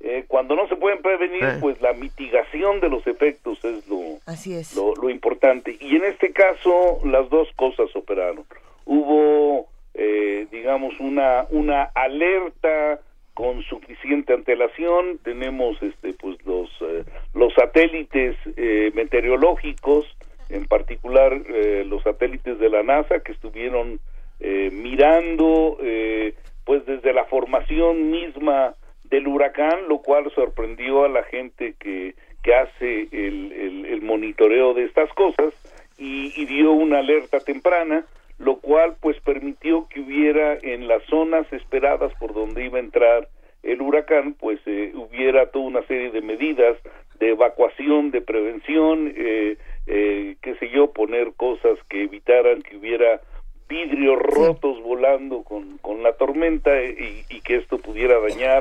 [0.00, 1.58] eh, cuando no se pueden prevenir, Eh.
[1.60, 4.74] pues la mitigación de los efectos es lo, Así es.
[4.76, 5.76] lo, lo importante.
[5.80, 8.44] Y en este caso, las dos cosas operaron.
[8.84, 13.00] Hubo, eh, digamos, una, una alerta
[13.34, 15.18] con suficiente antelación.
[15.24, 20.06] Tenemos, este, pues, los, eh, los satélites eh, meteorológicos,
[20.48, 24.00] en particular eh, los satélites de la NASA, que estuvieron
[24.40, 26.34] eh, mirando, eh,
[26.64, 28.74] pues, desde la formación misma
[29.10, 34.74] del huracán, lo cual sorprendió a la gente que, que hace el, el- el monitoreo
[34.74, 35.52] de estas cosas
[35.98, 38.04] y, y dio una alerta temprana,
[38.38, 43.28] lo cual pues permitió que hubiera en las zonas esperadas por donde iba a entrar
[43.64, 46.76] el huracán, pues eh, hubiera toda una serie de medidas
[47.18, 49.56] de evacuación, de prevención, eh,
[49.88, 53.20] eh, qué sé yo, poner cosas que evitaran que hubiera
[53.68, 58.60] vidrios rotos volando con, con la tormenta eh, y, y que esto pudiera dañar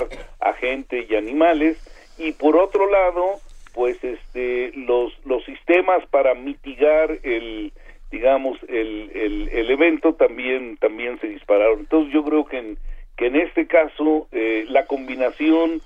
[0.50, 1.78] a gente y animales
[2.18, 3.40] y por otro lado
[3.74, 7.72] pues este los los sistemas para mitigar el
[8.12, 11.80] digamos el, el, el evento también también se dispararon.
[11.82, 12.78] Entonces yo creo que en
[13.18, 15.82] que en este caso eh, la combinación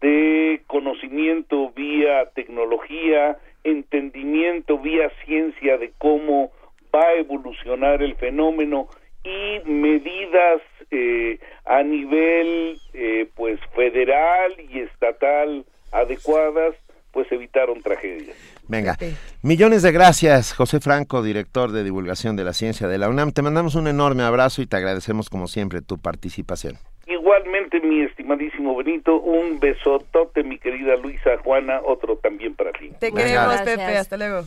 [0.00, 6.52] de conocimiento vía tecnología entendimiento vía ciencia de cómo
[6.94, 8.88] va a evolucionar el fenómeno
[9.24, 10.60] y medidas
[10.90, 16.74] eh, a nivel eh, pues federal y estatal adecuadas
[17.14, 18.36] pues evitaron tragedias.
[18.66, 18.98] Venga,
[19.42, 23.30] millones de gracias, José Franco, director de divulgación de la ciencia de la UNAM.
[23.30, 26.76] Te mandamos un enorme abrazo y te agradecemos como siempre tu participación.
[27.06, 32.90] Igualmente, mi estimadísimo Benito, un besotote, mi querida Luisa Juana, otro también para ti.
[32.98, 33.96] Te queremos, Pepe.
[33.96, 34.44] Hasta luego.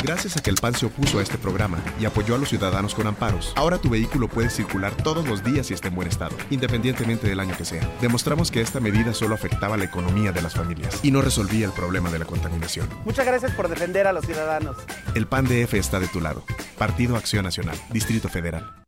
[0.00, 2.94] Gracias a que el PAN se opuso a este programa y apoyó a los ciudadanos
[2.94, 6.36] con amparos, ahora tu vehículo puede circular todos los días y esté en buen estado,
[6.50, 7.82] independientemente del año que sea.
[8.00, 11.72] Demostramos que esta medida solo afectaba la economía de las familias y no resolvía el
[11.72, 12.88] problema de la contaminación.
[13.04, 14.76] Muchas gracias por defender a los ciudadanos.
[15.16, 16.44] El PAN DF está de tu lado.
[16.76, 18.87] Partido Acción Nacional, Distrito Federal.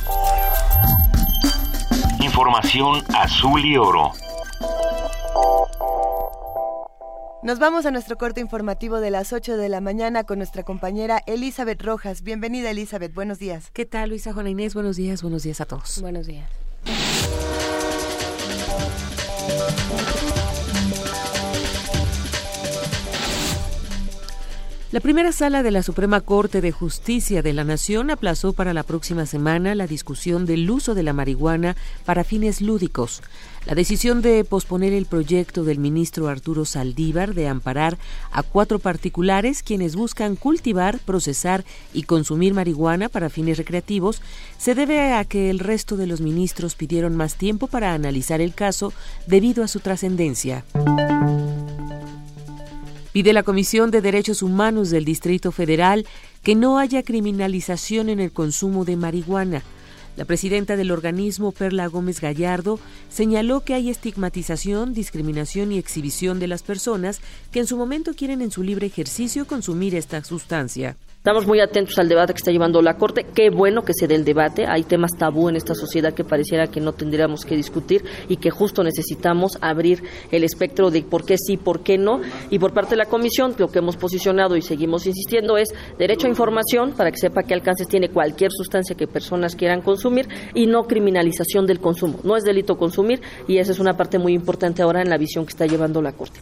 [2.41, 4.13] Información azul y oro.
[7.43, 11.21] Nos vamos a nuestro corte informativo de las 8 de la mañana con nuestra compañera
[11.27, 12.23] Elizabeth Rojas.
[12.23, 13.69] Bienvenida Elizabeth, buenos días.
[13.73, 14.73] ¿Qué tal Luisa Juana Inés?
[14.73, 16.01] Buenos días, buenos días a todos.
[16.01, 16.49] Buenos días.
[24.91, 28.83] La primera sala de la Suprema Corte de Justicia de la Nación aplazó para la
[28.83, 33.21] próxima semana la discusión del uso de la marihuana para fines lúdicos.
[33.65, 37.97] La decisión de posponer el proyecto del ministro Arturo Saldívar de amparar
[38.33, 41.63] a cuatro particulares quienes buscan cultivar, procesar
[41.93, 44.21] y consumir marihuana para fines recreativos
[44.57, 48.53] se debe a que el resto de los ministros pidieron más tiempo para analizar el
[48.53, 48.91] caso
[49.25, 50.65] debido a su trascendencia.
[53.11, 56.07] Pide la Comisión de Derechos Humanos del Distrito Federal
[56.43, 59.63] que no haya criminalización en el consumo de marihuana.
[60.15, 66.47] La presidenta del organismo, Perla Gómez Gallardo, señaló que hay estigmatización, discriminación y exhibición de
[66.47, 67.19] las personas
[67.51, 70.95] que en su momento quieren en su libre ejercicio consumir esta sustancia.
[71.21, 73.27] Estamos muy atentos al debate que está llevando la Corte.
[73.31, 74.65] Qué bueno que se dé el debate.
[74.67, 78.49] Hay temas tabú en esta sociedad que pareciera que no tendríamos que discutir y que
[78.49, 80.01] justo necesitamos abrir
[80.31, 82.21] el espectro de por qué sí, por qué no.
[82.49, 85.69] Y por parte de la Comisión, lo que hemos posicionado y seguimos insistiendo es
[85.99, 90.27] derecho a información para que sepa qué alcances tiene cualquier sustancia que personas quieran consumir
[90.55, 92.17] y no criminalización del consumo.
[92.23, 95.45] No es delito consumir y esa es una parte muy importante ahora en la visión
[95.45, 96.39] que está llevando la Corte.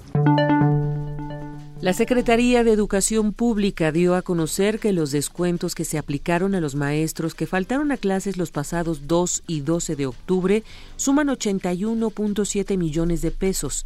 [1.81, 6.59] La Secretaría de Educación Pública dio a conocer que los descuentos que se aplicaron a
[6.59, 10.63] los maestros que faltaron a clases los pasados 2 y 12 de octubre
[10.97, 13.85] suman 81.7 millones de pesos.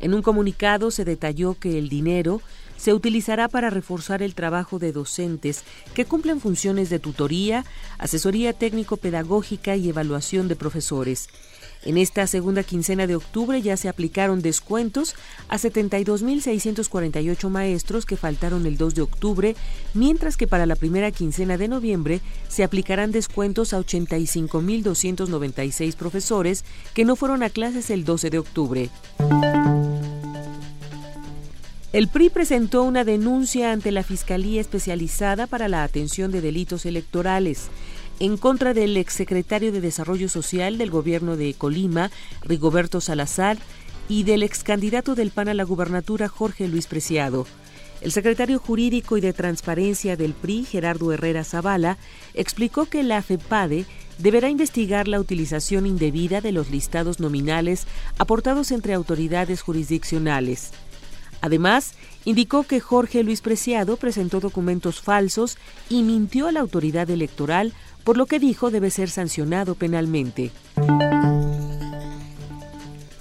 [0.00, 2.40] En un comunicado se detalló que el dinero
[2.78, 5.64] se utilizará para reforzar el trabajo de docentes
[5.94, 7.66] que cumplen funciones de tutoría,
[7.98, 11.28] asesoría técnico-pedagógica y evaluación de profesores.
[11.84, 15.14] En esta segunda quincena de octubre ya se aplicaron descuentos
[15.48, 19.54] a 72.648 maestros que faltaron el 2 de octubre,
[19.92, 26.64] mientras que para la primera quincena de noviembre se aplicarán descuentos a 85.296 profesores
[26.94, 28.88] que no fueron a clases el 12 de octubre.
[31.92, 37.68] El PRI presentó una denuncia ante la Fiscalía Especializada para la Atención de Delitos Electorales
[38.20, 42.10] en contra del exsecretario de Desarrollo Social del gobierno de Colima,
[42.42, 43.58] Rigoberto Salazar,
[44.08, 47.46] y del excandidato del PAN a la gubernatura, Jorge Luis Preciado.
[48.00, 51.96] El secretario jurídico y de transparencia del PRI, Gerardo Herrera Zavala,
[52.34, 53.86] explicó que la FEPADE
[54.18, 57.86] deberá investigar la utilización indebida de los listados nominales
[58.18, 60.72] aportados entre autoridades jurisdiccionales.
[61.40, 61.94] Además,
[62.24, 65.58] indicó que Jorge Luis Preciado presentó documentos falsos
[65.88, 67.72] y mintió a la autoridad electoral
[68.04, 70.52] por lo que dijo debe ser sancionado penalmente.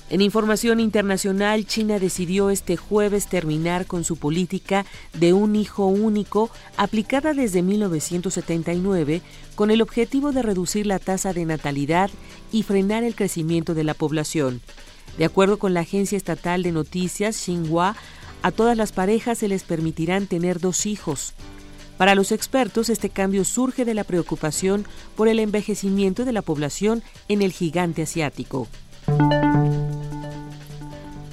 [0.10, 6.52] En información internacional, China decidió este jueves terminar con su política de un hijo único
[6.78, 9.24] aplicada desde 1979
[9.56, 12.12] con el objetivo de reducir la tasa de natalidad
[12.52, 14.62] y frenar el crecimiento de la población.
[15.18, 17.96] De acuerdo con la agencia estatal de noticias Xinhua,
[18.44, 21.34] a todas las parejas se les permitirán tener dos hijos.
[21.98, 24.86] Para los expertos, este cambio surge de la preocupación
[25.16, 28.68] por el envejecimiento de la población en el gigante asiático.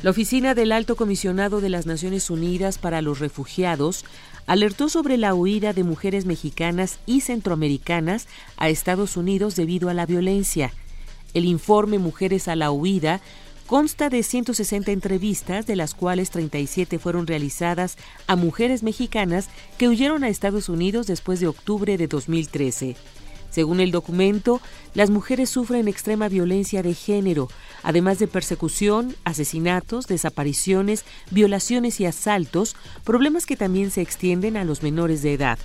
[0.02, 4.04] La Oficina del Alto Comisionado de las Naciones Unidas para los Refugiados
[4.46, 10.06] alertó sobre la huida de mujeres mexicanas y centroamericanas a Estados Unidos debido a la
[10.06, 10.72] violencia.
[11.34, 13.20] El informe Mujeres a la Huida
[13.70, 19.48] consta de 160 entrevistas, de las cuales 37 fueron realizadas a mujeres mexicanas
[19.78, 22.96] que huyeron a Estados Unidos después de octubre de 2013.
[23.52, 24.60] Según el documento,
[24.94, 27.48] las mujeres sufren extrema violencia de género,
[27.84, 34.82] además de persecución, asesinatos, desapariciones, violaciones y asaltos, problemas que también se extienden a los
[34.82, 35.60] menores de edad.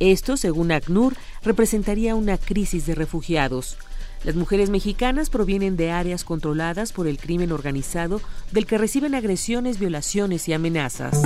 [0.00, 3.76] Esto, según ACNUR, representaría una crisis de refugiados.
[4.24, 8.22] Las mujeres mexicanas provienen de áreas controladas por el crimen organizado
[8.52, 11.22] del que reciben agresiones, violaciones y amenazas.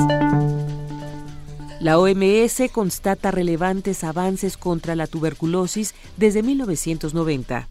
[1.80, 7.68] La OMS constata relevantes avances contra la tuberculosis desde 1990.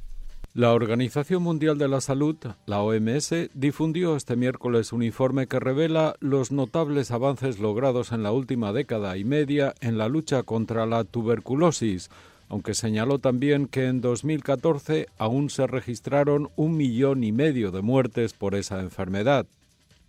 [0.54, 6.16] La Organización Mundial de la Salud, la OMS, difundió este miércoles un informe que revela
[6.20, 11.04] los notables avances logrados en la última década y media en la lucha contra la
[11.04, 12.10] tuberculosis,
[12.50, 18.34] aunque señaló también que en 2014 aún se registraron un millón y medio de muertes
[18.34, 19.46] por esa enfermedad.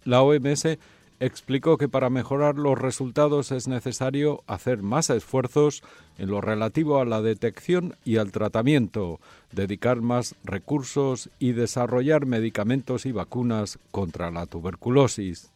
[0.05, 0.79] La OMS
[1.21, 5.83] explicó que para mejorar los resultados es necesario hacer más esfuerzos
[6.17, 9.21] en lo relativo a la detección y al tratamiento,
[9.53, 15.51] dedicar más recursos y desarrollar medicamentos y vacunas contra la tuberculosis.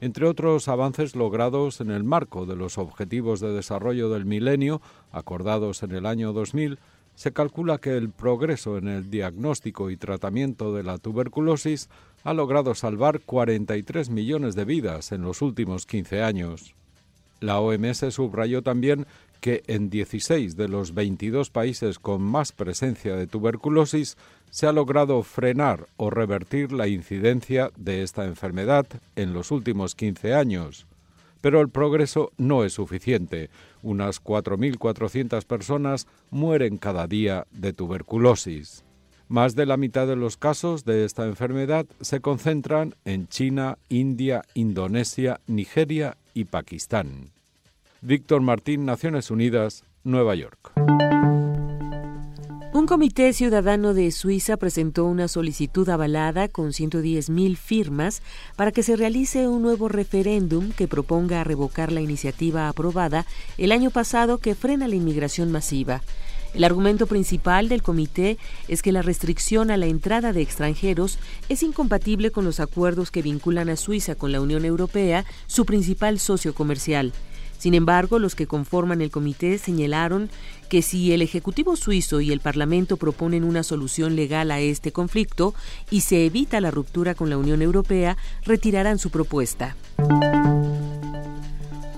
[0.00, 4.80] Entre otros avances logrados en el marco de los Objetivos de Desarrollo del Milenio,
[5.10, 6.78] acordados en el año 2000,
[7.16, 11.88] se calcula que el progreso en el diagnóstico y tratamiento de la tuberculosis
[12.22, 16.76] ha logrado salvar 43 millones de vidas en los últimos 15 años.
[17.40, 19.04] La OMS subrayó también
[19.40, 24.16] que en 16 de los 22 países con más presencia de tuberculosis
[24.50, 28.86] se ha logrado frenar o revertir la incidencia de esta enfermedad
[29.16, 30.86] en los últimos 15 años.
[31.40, 33.50] Pero el progreso no es suficiente.
[33.82, 38.84] Unas 4.400 personas mueren cada día de tuberculosis.
[39.28, 44.42] Más de la mitad de los casos de esta enfermedad se concentran en China, India,
[44.54, 47.37] Indonesia, Nigeria y Pakistán.
[48.00, 50.72] Víctor Martín, Naciones Unidas, Nueva York.
[52.72, 58.22] Un comité ciudadano de Suiza presentó una solicitud avalada con 110.000 firmas
[58.54, 63.26] para que se realice un nuevo referéndum que proponga revocar la iniciativa aprobada
[63.56, 66.02] el año pasado que frena la inmigración masiva.
[66.54, 68.38] El argumento principal del comité
[68.68, 71.18] es que la restricción a la entrada de extranjeros
[71.48, 76.18] es incompatible con los acuerdos que vinculan a Suiza con la Unión Europea, su principal
[76.18, 77.12] socio comercial.
[77.58, 80.30] Sin embargo, los que conforman el comité señalaron
[80.68, 85.54] que si el Ejecutivo suizo y el Parlamento proponen una solución legal a este conflicto
[85.90, 89.76] y se evita la ruptura con la Unión Europea, retirarán su propuesta.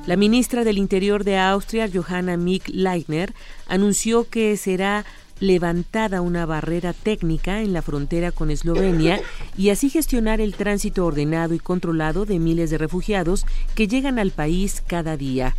[0.06, 3.34] La ministra del Interior de Austria, Johanna Mick-Leitner,
[3.68, 5.04] anunció que será
[5.40, 9.20] levantada una barrera técnica en la frontera con Eslovenia
[9.56, 14.30] y así gestionar el tránsito ordenado y controlado de miles de refugiados que llegan al
[14.30, 15.56] país cada día.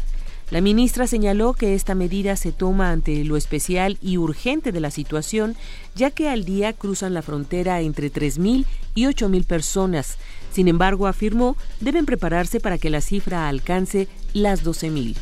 [0.52, 4.92] La ministra señaló que esta medida se toma ante lo especial y urgente de la
[4.92, 5.56] situación,
[5.96, 10.18] ya que al día cruzan la frontera entre 3.000 y 8.000 personas.
[10.52, 15.16] Sin embargo, afirmó, deben prepararse para que la cifra alcance las 12.000.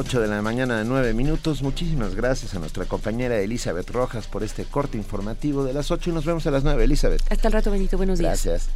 [0.00, 1.60] 8 de la mañana de 9 minutos.
[1.60, 6.12] Muchísimas gracias a nuestra compañera Elizabeth Rojas por este corte informativo de las 8 y
[6.14, 7.20] nos vemos a las 9, Elizabeth.
[7.30, 7.98] Hasta el rato, Benito.
[7.98, 8.42] Buenos días.
[8.46, 8.70] Gracias.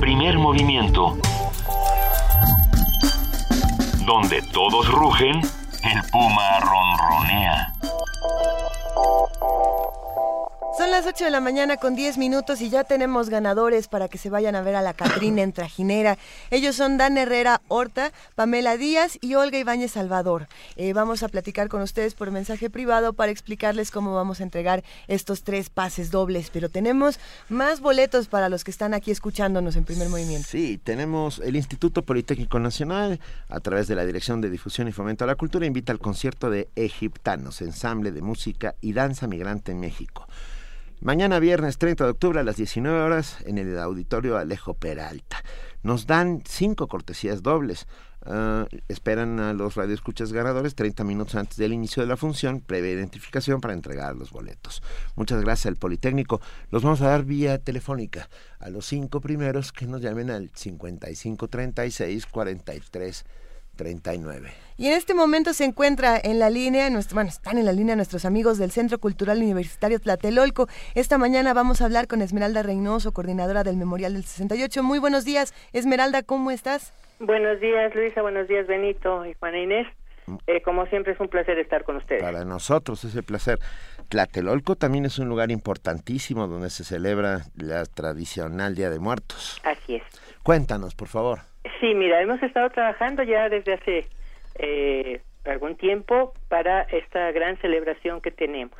[0.00, 1.16] Primer movimiento.
[4.04, 7.72] Donde todos rugen, el puma ronronea.
[11.02, 14.30] Las 8 de la mañana con 10 minutos y ya tenemos ganadores para que se
[14.30, 16.16] vayan a ver a la Catrina en Trajinera.
[16.52, 20.46] Ellos son Dan Herrera Horta, Pamela Díaz y Olga Ibáñez Salvador.
[20.76, 24.84] Eh, vamos a platicar con ustedes por mensaje privado para explicarles cómo vamos a entregar
[25.08, 26.50] estos tres pases dobles.
[26.52, 30.46] Pero tenemos más boletos para los que están aquí escuchándonos en primer movimiento.
[30.48, 35.24] Sí, tenemos el Instituto Politécnico Nacional, a través de la Dirección de Difusión y Fomento
[35.24, 39.80] a la Cultura, invita al concierto de Egiptanos, ensamble de música y danza migrante en
[39.80, 40.28] México.
[41.02, 45.42] Mañana viernes 30 de octubre a las 19 horas en el auditorio Alejo Peralta.
[45.82, 47.88] Nos dan cinco cortesías dobles.
[48.24, 52.92] Uh, esperan a los radioescuchas ganadores 30 minutos antes del inicio de la función, previa
[52.92, 54.80] identificación para entregar los boletos.
[55.16, 56.40] Muchas gracias al Politécnico.
[56.70, 58.28] Los vamos a dar vía telefónica
[58.60, 63.24] a los cinco primeros que nos llamen al 5536 43
[63.76, 64.50] 39.
[64.76, 67.94] Y en este momento se encuentra en la línea, nuestro, bueno, están en la línea
[67.94, 70.66] nuestros amigos del Centro Cultural Universitario Tlatelolco.
[70.94, 74.82] Esta mañana vamos a hablar con Esmeralda Reynoso, coordinadora del Memorial del 68.
[74.82, 76.92] Muy buenos días, Esmeralda, ¿cómo estás?
[77.20, 79.86] Buenos días, Luisa, buenos días, Benito y Juana Inés.
[80.46, 82.22] Eh, como siempre es un placer estar con ustedes.
[82.22, 83.58] Para nosotros es el placer.
[84.08, 89.60] Tlatelolco también es un lugar importantísimo donde se celebra la tradicional Día de Muertos.
[89.64, 90.02] Así es.
[90.42, 91.51] Cuéntanos, por favor.
[91.80, 94.06] Sí, mira, hemos estado trabajando ya desde hace
[94.56, 98.78] eh, algún tiempo para esta gran celebración que tenemos.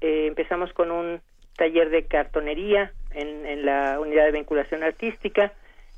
[0.00, 1.20] Eh, empezamos con un
[1.56, 5.52] taller de cartonería en, en, la unidad de vinculación artística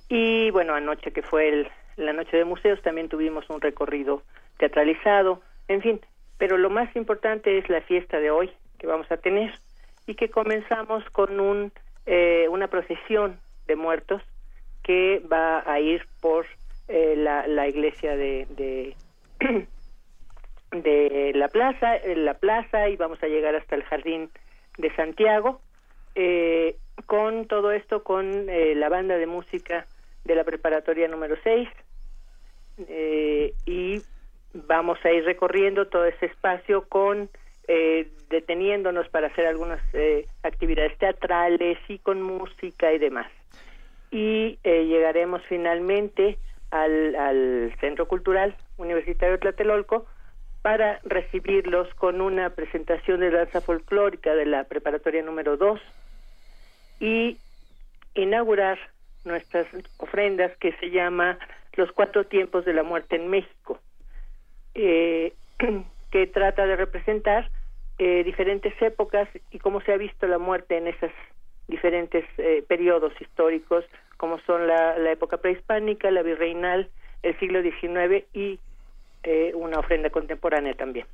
[0.09, 4.23] y bueno, anoche que fue el, la noche de museos también tuvimos un recorrido
[4.59, 6.01] teatralizado, en fin,
[6.39, 9.53] pero lo más importante es la fiesta de hoy que vamos a tener
[10.07, 11.73] y que comenzamos con un,
[12.07, 14.23] eh, una procesión de muertos
[14.85, 16.47] que va a ir por
[16.89, 18.95] eh, la, la, iglesia de, de,
[21.35, 24.31] la plaza, la plaza y vamos a llegar hasta el jardín
[24.79, 25.61] de Santiago
[26.15, 29.87] eh, con todo esto con eh, la banda de música
[30.25, 31.69] de la preparatoria número 6
[32.89, 34.03] eh, y
[34.53, 37.29] vamos a ir recorriendo todo ese espacio con
[37.67, 43.31] eh, deteniéndonos para hacer algunas eh, actividades teatrales y con música y demás
[44.15, 46.39] y eh, llegaremos finalmente
[46.71, 50.07] al, al Centro Cultural Universitario Tlatelolco
[50.63, 55.81] para recibirlos con una presentación de danza folclórica de la preparatoria número 2
[57.01, 57.39] y
[58.15, 58.79] inaugurar
[59.25, 59.67] nuestras
[59.99, 61.37] ofrendas que se llama
[61.73, 63.81] Los Cuatro Tiempos de la Muerte en México,
[64.77, 65.33] eh,
[66.13, 67.51] que trata de representar
[67.99, 71.11] eh, diferentes épocas y cómo se ha visto la muerte en esos
[71.67, 73.85] diferentes eh, periodos históricos,
[74.17, 76.89] como son la, la, época prehispánica, la virreinal,
[77.23, 78.59] el siglo XIX y
[79.23, 81.07] eh, una ofrenda contemporánea también.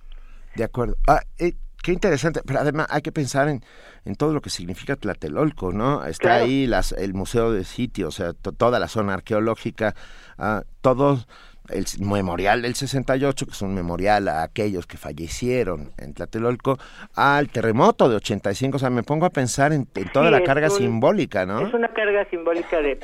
[0.54, 0.96] De acuerdo.
[1.06, 3.62] Ah, eh, qué interesante, pero además hay que pensar en,
[4.04, 6.04] en todo lo que significa Tlatelolco, ¿no?
[6.04, 9.94] Está ahí las, el Museo de Sitio, o sea, toda la zona arqueológica,
[10.38, 11.24] uh, todo
[11.72, 16.78] el memorial del 68, que es un memorial a aquellos que fallecieron en Tlatelolco,
[17.14, 21.46] al terremoto de 85, o sea, me pongo a pensar en, toda la carga simbólica,
[21.46, 21.66] ¿no?
[21.66, 22.98] Es una carga simbólica de,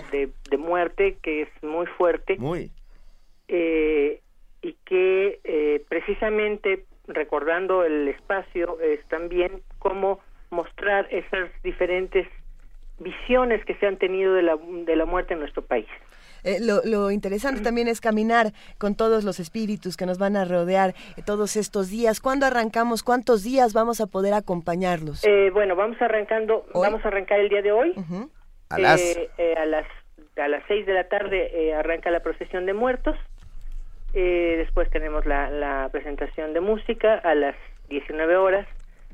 [0.50, 2.36] de, muerte que es muy fuerte.
[2.38, 2.70] Muy.
[3.48, 4.20] Eh,
[4.62, 10.20] y que eh, precisamente recordando el espacio es también cómo
[10.50, 12.26] mostrar esas diferentes
[12.98, 15.86] visiones que se han tenido de la, de la muerte en nuestro país.
[16.46, 20.94] Eh, lo, interesante también es caminar con todos los espíritus que nos van a rodear
[21.16, 22.20] eh, todos estos días.
[22.20, 23.02] ¿Cuándo arrancamos?
[23.02, 25.24] ¿Cuántos días vamos a poder acompañarlos?
[25.24, 27.94] Eh, bueno, vamos arrancando, vamos a arrancar el día de hoy.
[28.68, 29.18] A las
[29.56, 29.86] a las
[30.36, 33.16] a las seis de la tarde arranca la procesión de muertos.
[34.12, 37.56] después tenemos la, la presentación de música a las
[37.88, 38.68] 19 horas.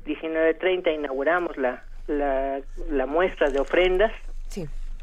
[0.05, 2.59] 19.30 inauguramos la, la,
[2.91, 4.11] la muestra de ofrendas.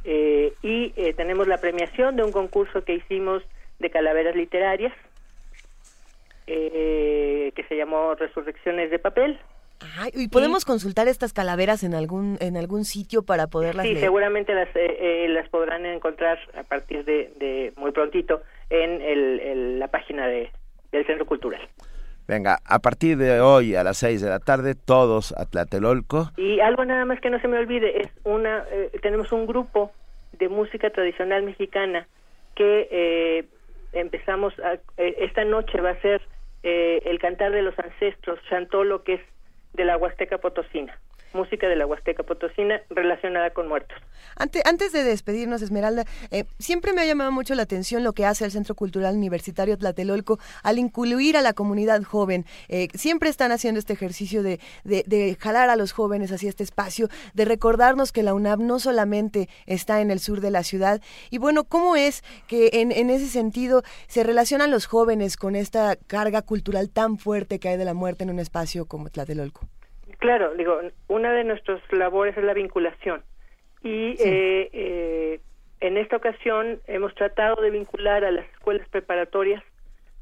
[0.04, 3.42] Eh, y eh, tenemos la premiación de un concurso que hicimos
[3.78, 4.92] de calaveras literarias
[6.46, 9.38] eh, que se llamó Resurrecciones de Papel.
[10.12, 14.68] ¿Y podemos consultar estas calaveras en algún en algún sitio para poderlas sí, seguramente las
[14.74, 20.50] las podrán encontrar a partir de, muy prontito en el, la página de,
[20.92, 21.66] del Centro Cultural.
[22.30, 26.30] Venga, a partir de hoy a las 6 de la tarde, todos a Tlatelolco.
[26.36, 29.90] Y algo nada más que no se me olvide, es una, eh, tenemos un grupo
[30.38, 32.06] de música tradicional mexicana
[32.54, 33.46] que eh,
[33.92, 34.54] empezamos,
[34.96, 36.22] eh, esta noche va a ser
[36.62, 39.20] el Cantar de los Ancestros, Chantolo, que es
[39.72, 40.96] de la Huasteca Potosina
[41.32, 43.96] música de la Huasteca Potosina relacionada con muertos.
[44.36, 48.26] Antes, antes de despedirnos, Esmeralda, eh, siempre me ha llamado mucho la atención lo que
[48.26, 52.44] hace el Centro Cultural Universitario Tlatelolco al incluir a la comunidad joven.
[52.68, 57.08] Eh, siempre están haciendo este ejercicio de, de, jalar a los jóvenes hacia este espacio,
[57.34, 61.00] de recordarnos que la UNAM no solamente está en el sur de la ciudad.
[61.30, 65.96] Y bueno, ¿cómo es que en, en ese sentido se relacionan los jóvenes con esta
[65.96, 69.68] carga cultural tan fuerte que hay de la muerte en un espacio como Tlatelolco?
[70.20, 73.22] Claro, digo, una de nuestras labores es la vinculación
[73.82, 75.40] y eh, eh,
[75.80, 79.62] en esta ocasión hemos tratado de vincular a las escuelas preparatorias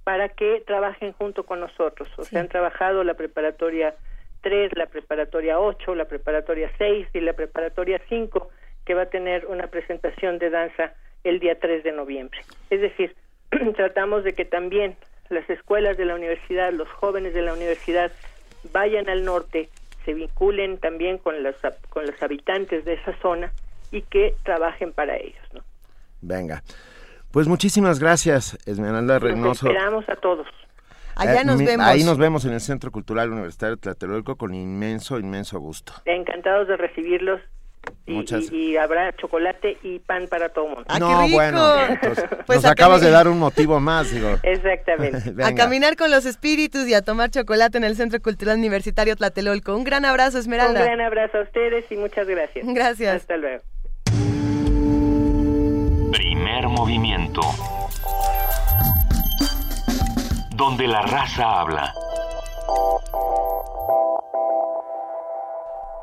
[0.04, 2.08] para que trabajen junto con nosotros.
[2.16, 3.96] O sea, han trabajado la preparatoria
[4.42, 8.48] 3, la preparatoria 8, la preparatoria 6 y la preparatoria 5,
[8.86, 10.94] que va a tener una presentación de danza
[11.24, 12.40] el día 3 de noviembre.
[12.70, 13.16] Es decir,
[13.76, 14.96] tratamos de que también
[15.28, 18.12] las escuelas de la universidad, los jóvenes de la universidad,
[18.72, 19.68] vayan al norte
[20.08, 21.54] se vinculen también con los,
[21.90, 23.52] con los habitantes de esa zona
[23.90, 25.44] y que trabajen para ellos.
[25.52, 25.60] ¿no?
[26.22, 26.62] Venga.
[27.30, 29.66] Pues muchísimas gracias, Esmeralda Reynoso.
[29.66, 30.46] esperamos a todos.
[31.14, 31.86] Allá eh, nos vemos.
[31.86, 35.92] Ahí nos vemos en el Centro Cultural Universitario de Tlatelolco con inmenso, inmenso gusto.
[36.06, 37.42] Encantados de recibirlos
[38.06, 40.84] y, habrá chocolate y pan para todo el mundo.
[40.88, 41.76] ¡Ah, no, bueno,
[42.46, 44.36] pues nos acabas de dar un motivo más, digo.
[44.42, 45.34] Exactamente.
[45.44, 49.76] a caminar con los espíritus y a tomar chocolate en el Centro Cultural Universitario Tlatelolco.
[49.76, 50.80] Un gran abrazo, Esmeralda.
[50.80, 52.66] Un gran abrazo a ustedes y muchas gracias.
[52.66, 53.16] Gracias.
[53.16, 53.62] Hasta luego.
[56.12, 57.42] Primer movimiento.
[60.56, 61.94] Donde la raza habla.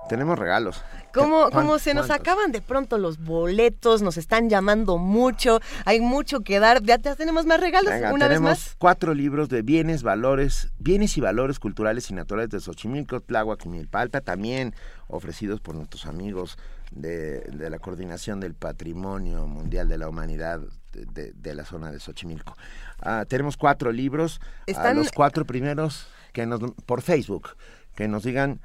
[0.07, 0.83] Tenemos regalos.
[1.13, 4.01] ¿Cómo, se nos acaban de pronto los boletos?
[4.01, 5.59] Nos están llamando mucho.
[5.85, 6.83] Hay mucho que dar.
[6.83, 7.93] Ya, tenemos más regalos.
[8.11, 8.75] una vez más.
[8.77, 13.69] cuatro libros de bienes, valores, bienes y valores culturales y naturales de Xochimilco, Tláhuac y
[13.69, 14.75] Milpalta, también
[15.07, 16.57] ofrecidos por nuestros amigos
[16.91, 20.59] de, la Coordinación del Patrimonio Mundial de la Humanidad
[20.93, 22.57] de, la zona de Xochimilco.
[23.01, 24.41] Ah, tenemos cuatro libros.
[24.65, 24.97] Están...
[24.97, 27.49] los cuatro primeros que nos por Facebook
[27.95, 28.59] que nos digan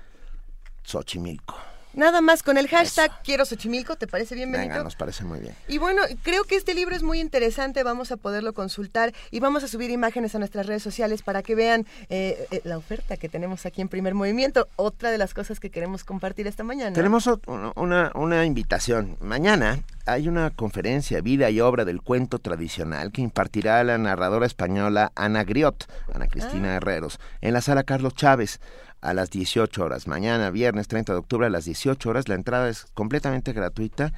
[0.90, 1.56] Xochimilco.
[1.92, 4.70] Nada más con el hashtag Quiero Xochimilco, ¿te parece bien, Benito?
[4.70, 5.54] Venga, nos parece muy bien.
[5.66, 9.64] Y bueno, creo que este libro es muy interesante, vamos a poderlo consultar y vamos
[9.64, 13.28] a subir imágenes a nuestras redes sociales para que vean eh, eh, la oferta que
[13.28, 14.68] tenemos aquí en Primer Movimiento.
[14.76, 16.94] Otra de las cosas que queremos compartir esta mañana.
[16.94, 17.28] Tenemos
[17.74, 19.16] una, una invitación.
[19.20, 25.10] Mañana hay una conferencia, vida y obra del cuento tradicional, que impartirá la narradora española
[25.16, 26.76] Ana Griot, Ana Cristina ah.
[26.76, 28.60] Herreros, en la sala Carlos Chávez
[29.00, 30.06] a las 18 horas.
[30.06, 32.28] Mañana, viernes 30 de octubre, a las 18 horas.
[32.28, 34.12] La entrada es completamente gratuita.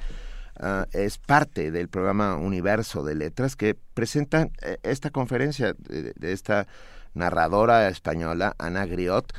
[0.59, 6.67] Ah, es parte del programa Universo de Letras que presenta eh, esta conferencia de, esta
[7.13, 9.33] narradora española, Ana Griot.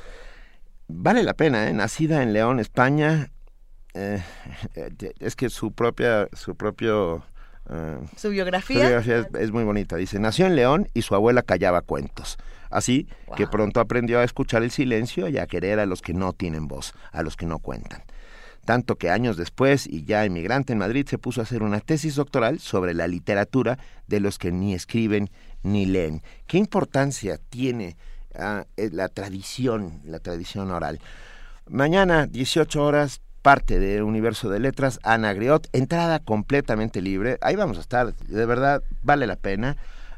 [0.89, 1.73] Vale la pena, ¿eh?
[1.73, 3.31] nacida en León, España.
[3.95, 4.23] Eh,
[5.21, 7.25] es que su propia, su propio
[7.71, 8.99] Eh, ¿Su biografía?
[8.99, 9.97] es, muy bonita.
[9.97, 12.37] Dice, nació en León y su abuela callaba cuentos.
[12.71, 16.33] Así que pronto aprendió a escuchar el silencio y a querer a los que no
[16.33, 18.03] tienen voz, a los que no cuentan.
[18.65, 22.15] Tanto que años después, y ya emigrante en Madrid, se puso a hacer una tesis
[22.15, 25.31] doctoral sobre la literatura de los que ni escriben
[25.63, 26.23] ni leen.
[26.47, 27.97] ¿Qué importancia tiene
[28.35, 30.99] ah, eh, la tradición, la tradición oral?
[31.69, 37.37] Mañana, 18 horas, parte de Universo de Letras, Ana Griot, entrada completamente libre.
[37.43, 39.77] Ahí vamos a estar, de verdad, vale la pena.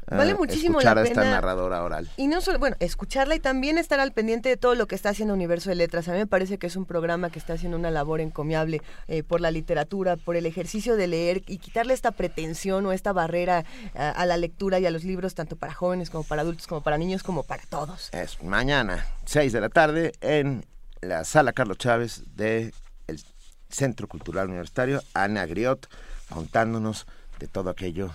[0.09, 1.21] Vale eh, muchísimo escuchar la pena.
[1.21, 2.09] a esta narradora oral.
[2.15, 5.09] Y no solo, bueno, escucharla y también estar al pendiente de todo lo que está
[5.09, 6.07] haciendo Universo de Letras.
[6.07, 9.23] A mí me parece que es un programa que está haciendo una labor encomiable eh,
[9.23, 13.65] por la literatura, por el ejercicio de leer y quitarle esta pretensión o esta barrera
[13.95, 16.81] a, a, la lectura y a los libros, tanto para jóvenes como para adultos, como
[16.81, 18.09] para niños, como para todos.
[18.13, 20.65] Es mañana, 6 de la tarde, en
[21.01, 22.73] la sala Carlos Chávez de
[23.07, 23.21] el
[23.69, 25.89] Centro Cultural Universitario, Ana Griot,
[26.29, 27.07] contándonos
[27.39, 28.11] de todo aquello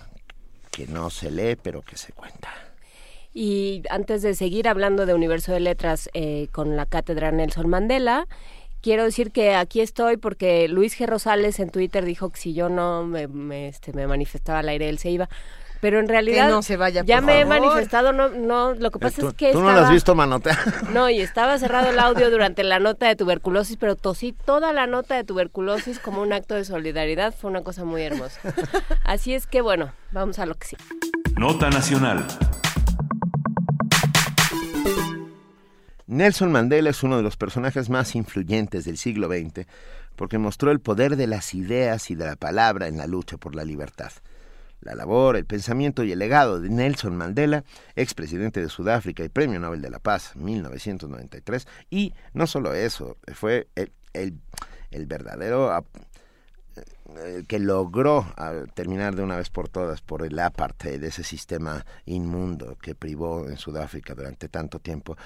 [0.72, 2.48] que no se lee, pero que se cuenta.
[3.32, 8.26] Y antes de seguir hablando de Universo de Letras eh, con la cátedra Nelson Mandela,
[8.80, 11.06] quiero decir que aquí estoy porque Luis G.
[11.06, 14.98] Rosales en Twitter dijo que si yo no me, este, me manifestaba al aire, él
[14.98, 15.28] se iba
[15.82, 19.26] pero en realidad no se vaya, ya me he manifestado no no lo que pasa
[19.26, 20.56] es que tú no lo has visto manotea
[20.92, 24.86] no y estaba cerrado el audio durante la nota de tuberculosis pero tosí toda la
[24.86, 27.34] nota de tuberculosis como un acto de solidaridad.
[27.34, 28.38] Fue una cosa muy hermosa.
[29.02, 30.76] Así es que bueno vamos a lo que sí
[31.36, 32.24] nota nacional.
[36.06, 39.66] Nelson Mandela es uno de los personajes más influyentes del siglo XX
[40.14, 43.56] porque mostró el poder de las ideas y de la palabra en la lucha por
[43.56, 44.12] la libertad
[44.82, 47.64] la labor, el pensamiento y el legado de Nelson Mandela,
[47.96, 51.66] expresidente de Sudáfrica y Premio Nobel de la Paz 1993.
[51.90, 53.92] Y no solo eso, fue el,
[54.90, 55.72] el, verdadero
[57.46, 58.26] que logró
[58.74, 63.48] terminar de una vez por todas por el apartheid, de ese sistema inmundo que privó
[63.48, 65.16] en Sudáfrica durante tanto tiempo.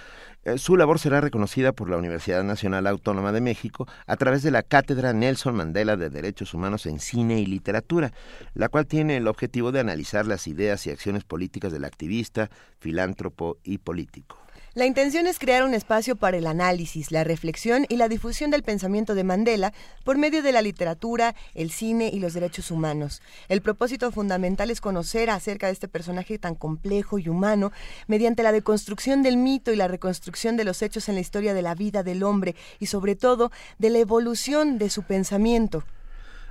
[0.45, 4.51] Eh, su labor será reconocida por la Universidad Nacional Autónoma de México a través de
[4.51, 8.13] la Cátedra Nelson Mandela de Derechos Humanos en Cine y Literatura,
[8.55, 13.59] la cual tiene el objetivo de analizar las ideas y acciones políticas del activista, filántropo
[13.65, 14.46] y político.
[14.77, 18.63] La intención es crear un espacio para el análisis, la reflexión y la difusión del
[18.63, 19.73] pensamiento de Mandela
[20.05, 23.23] por medio de la literatura, el cine y los derechos humanos.
[23.49, 27.73] El propósito fundamental es conocer acerca de este personaje tan complejo y humano
[28.07, 31.63] mediante la deconstrucción del mito y la reconstrucción de los hechos en la historia de
[31.63, 35.85] la vida del hombre y sobre todo de la evolución de su pensamiento.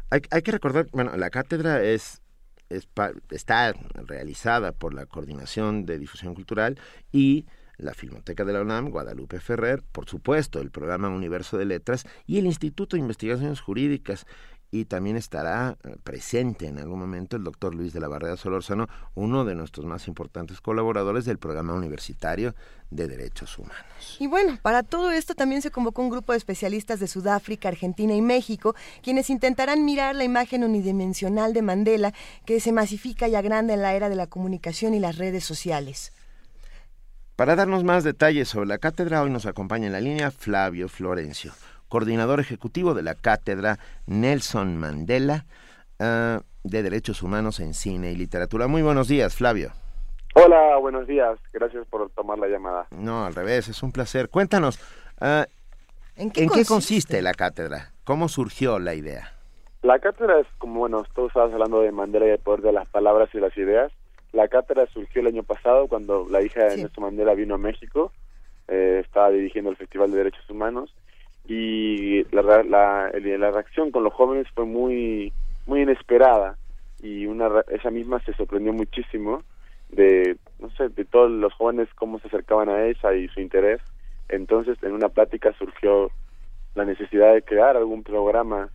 [0.10, 2.24] Hay, que recordar, bueno, la cátedra es
[2.70, 6.80] está realizada por la Coordinación de Difusión Cultural
[7.12, 7.46] y
[7.78, 12.38] la Filmoteca de la UNAM, Guadalupe Ferrer, por supuesto, el programa Universo de Letras y
[12.40, 14.26] el Instituto de Investigaciones Jurídicas.
[14.72, 18.88] Y también estará eh, presente en algún momento el doctor Luis de la Barrera Solórzano,
[19.14, 22.56] uno de nuestros más importantes colaboradores del programa universitario
[22.90, 24.18] de derechos humanos.
[24.20, 28.16] Y bueno, para todo esto también se convocó un grupo de especialistas de Sudáfrica, Argentina
[28.16, 32.14] y México, quienes intentarán mirar la imagen unidimensional de Mandela
[32.46, 36.12] que se masifica y agranda en la era de la comunicación y las redes sociales.
[37.36, 41.52] Para darnos más detalles sobre la cátedra, hoy nos acompaña en la línea Flavio Florencio,
[41.90, 45.44] coordinador ejecutivo de la cátedra Nelson Mandela
[46.00, 48.68] uh, de Derechos Humanos en Cine y Literatura.
[48.68, 49.72] Muy buenos días, Flavio.
[50.36, 51.38] Hola, buenos días.
[51.52, 52.88] Gracias por tomar la llamada.
[52.92, 54.30] No, al revés, es un placer.
[54.30, 54.80] Cuéntanos,
[55.20, 55.44] uh,
[56.16, 57.22] ¿en, qué, consiste?
[57.22, 57.92] la cátedra?
[58.06, 59.34] ¿Cómo surgió la idea?
[59.82, 62.88] La cátedra es como, bueno, tú estabas hablando de Mandela y el poder de las
[62.88, 63.92] palabras y las ideas.
[64.36, 68.12] La cátedra surgió el año pasado cuando la hija de Nelson Mandela vino a México,
[68.68, 70.94] eh, estaba dirigiendo el Festival de Derechos Humanos
[71.48, 75.32] y la, la, la reacción con los jóvenes fue muy
[75.68, 76.58] muy inesperada
[77.02, 79.42] y una ella misma se sorprendió muchísimo
[79.90, 83.82] de no sé de todos los jóvenes cómo se acercaban a ella y su interés.
[84.28, 86.12] Entonces en una plática surgió
[86.74, 88.68] la necesidad de crear algún programa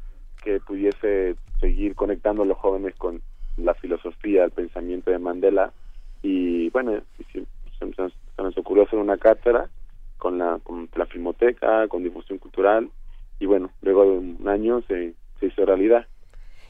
[0.43, 3.21] que pudiese seguir conectando a los jóvenes con
[3.57, 5.73] la filosofía, el pensamiento de Mandela
[6.23, 7.01] y bueno,
[7.33, 7.45] se,
[8.39, 9.69] nos, ocurrió hacer una cátedra
[10.19, 12.91] con la, con la filmoteca, con difusión cultural
[13.39, 16.07] y bueno, luego de un año se, se hizo realidad.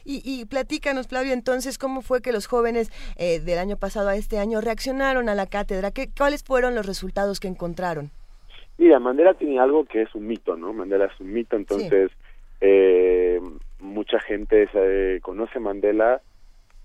[0.03, 4.15] Y, y, platícanos, Flavio, entonces, ¿cómo fue que los jóvenes eh, del año pasado a
[4.15, 5.91] este año reaccionaron a la cátedra?
[5.91, 8.09] ¿Qué, ¿Cuáles fueron los resultados que encontraron?
[8.79, 10.73] Mira, Mandela tiene algo que es un mito, ¿no?
[10.73, 12.09] Mandela es un mito, entonces
[12.61, 13.39] eh,
[13.79, 16.21] mucha gente se, conoce Mandela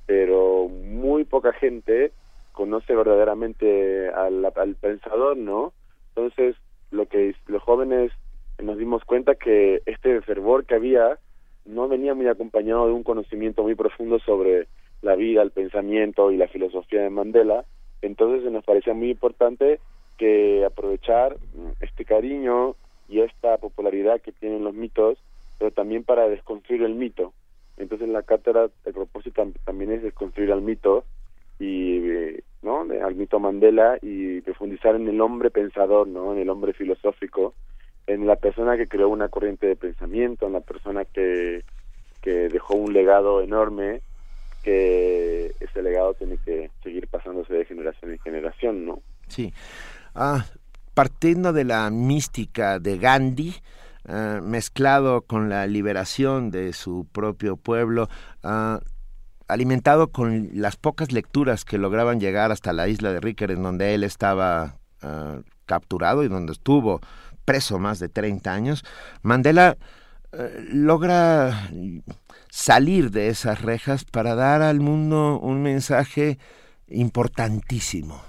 [0.07, 2.13] pero muy poca gente
[2.53, 5.73] conoce verdaderamente al, pensador, ¿no?
[6.15, 6.57] Entonces,
[6.91, 8.13] lo que los jóvenes
[8.59, 11.19] nos dimos cuenta que este fervor que había
[11.67, 14.69] no venía muy acompañado de un conocimiento muy profundo sobre
[15.03, 17.65] la vida, el pensamiento y la filosofía de Mandela.
[18.01, 19.81] Entonces nos parecía muy importante
[20.17, 21.37] que aprovechar
[21.81, 22.75] este cariño
[23.09, 25.19] y esta popularidad que tienen los mitos,
[25.59, 27.33] pero también para desconstruir el mito.
[27.77, 31.05] Entonces la cátedra, el propósito también es desconstruir al mito
[31.59, 32.01] y
[32.63, 37.55] no al mito Mandela y profundizar en el hombre pensador no en el hombre filosófico
[38.07, 41.63] en la persona que creó una corriente de pensamiento en la persona que
[42.21, 44.01] que dejó un legado enorme
[44.63, 49.53] que ese legado tiene que seguir pasándose de generación en generación no sí.
[50.15, 50.45] Ah,
[50.95, 53.55] partiendo de la mística de Gandhi
[54.09, 58.09] ah, mezclado con la liberación de su propio pueblo
[58.43, 58.81] ah,
[59.49, 63.95] alimentado con las pocas lecturas que lograban llegar hasta la isla de Ricker, en donde
[63.95, 67.01] él estaba ah, capturado y donde estuvo
[67.45, 68.85] preso más de 30 años,
[69.23, 69.77] Mandela
[70.33, 71.71] eh, logra
[72.51, 76.39] salir de esas rejas para dar al mundo un mensaje
[76.89, 78.21] importantísimo.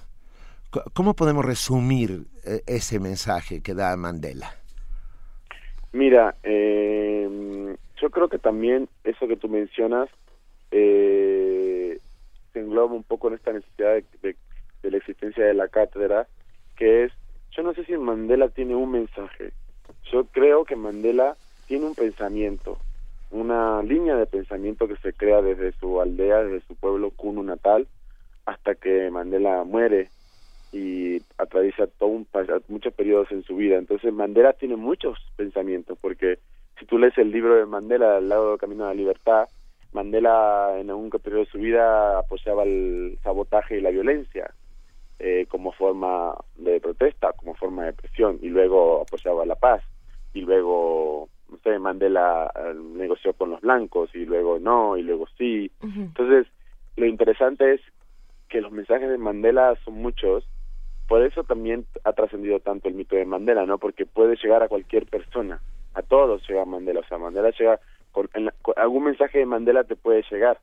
[0.94, 4.54] ¿Cómo podemos resumir eh, ese mensaje que da Mandela?
[5.98, 10.08] Mira, eh, yo creo que también eso que tú mencionas
[10.70, 11.98] eh,
[12.54, 14.36] se engloba un poco en esta necesidad de,
[14.84, 16.28] la existencia de la cátedra,
[16.76, 17.12] que es,
[17.50, 19.54] yo no sé si Mandela tiene un mensaje,
[20.12, 22.78] yo creo que Mandela tiene un pensamiento,
[23.32, 27.88] una línea de pensamiento que se crea desde su aldea, desde su pueblo Kunu natal,
[28.46, 30.12] hasta que Mandela muere
[30.78, 32.28] y atraviesa todo un,
[32.68, 33.78] muchos periodos en su vida.
[33.78, 36.40] Entonces Mandela tiene muchos pensamientos, porque
[36.80, 39.48] si tú lees el libro de Mandela, al lado del Camino a la Libertad,
[39.94, 44.54] Mandela en algún periodo de su vida apoyaba el sabotaje y la violencia
[45.20, 49.82] eh, como forma de protesta, como forma de presión, y luego apoyaba la paz,
[50.34, 55.26] y luego, no sé, Mandela eh, negoció con los blancos, y luego no, y luego
[55.36, 55.72] sí.
[55.82, 56.46] Entonces,
[56.96, 57.82] lo interesante es
[58.48, 60.48] que los mensajes de Mandela son muchos,
[61.08, 63.78] por eso también ha trascendido tanto el mito de Mandela, ¿no?
[63.78, 65.62] Porque puede llegar a cualquier persona,
[65.94, 67.80] a todos llega Mandela, o sea, Mandela llega
[68.76, 70.60] algún mensaje de Mandela te puede llegar.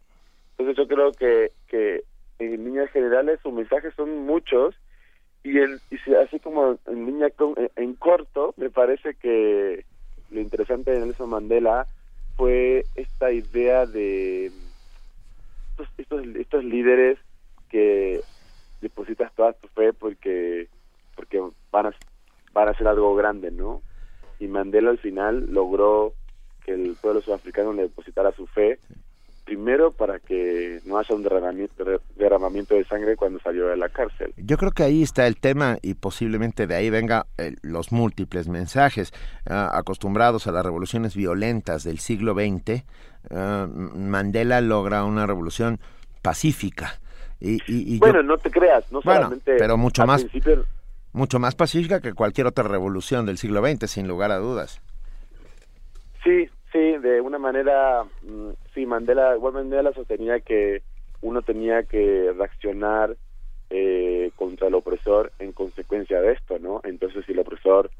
[0.50, 2.04] Entonces yo creo que, que
[2.38, 4.74] en líneas generales sus mensajes son muchos
[5.42, 7.28] y, el, y así como en línea
[7.76, 9.84] en, corto me parece que
[10.30, 11.86] lo interesante de Nelson Mandela
[12.36, 17.18] fue esta idea de estos, estos, estos líderes
[17.68, 18.20] que
[18.84, 20.68] depositas toda tu fe porque
[21.16, 21.42] porque
[21.72, 21.94] van a
[22.52, 23.82] van a hacer algo grande no
[24.38, 26.14] y Mandela al final logró
[26.64, 28.78] que el pueblo sudafricano le depositara su fe,
[29.44, 34.32] primero para que no haya un derramamiento, de sangre cuando salió de la cárcel.
[34.36, 38.48] Yo creo que ahí está el tema y posiblemente de ahí venga eh, los múltiples
[38.48, 39.12] mensajes.
[39.46, 42.84] Ah, acostumbrados a las revoluciones violentas del siglo XX,
[43.30, 45.78] ah, Mandela logra una revolución
[46.22, 47.00] pacífica.
[47.40, 50.24] Y, bueno, no te creas, no solamente pero mucho más
[51.12, 54.80] mucho más pacífica que cualquier otra revolución del siglo XX, sin lugar a dudas.
[56.24, 60.82] Sí, sí, de una manera, mm, sí, Mandela, igual Mandela sostenía que
[61.22, 63.16] uno tenía que reaccionar
[63.70, 66.80] eh, contra el opresor en consecuencia de esto, ¿no?
[66.84, 67.90] Entonces, si el opresor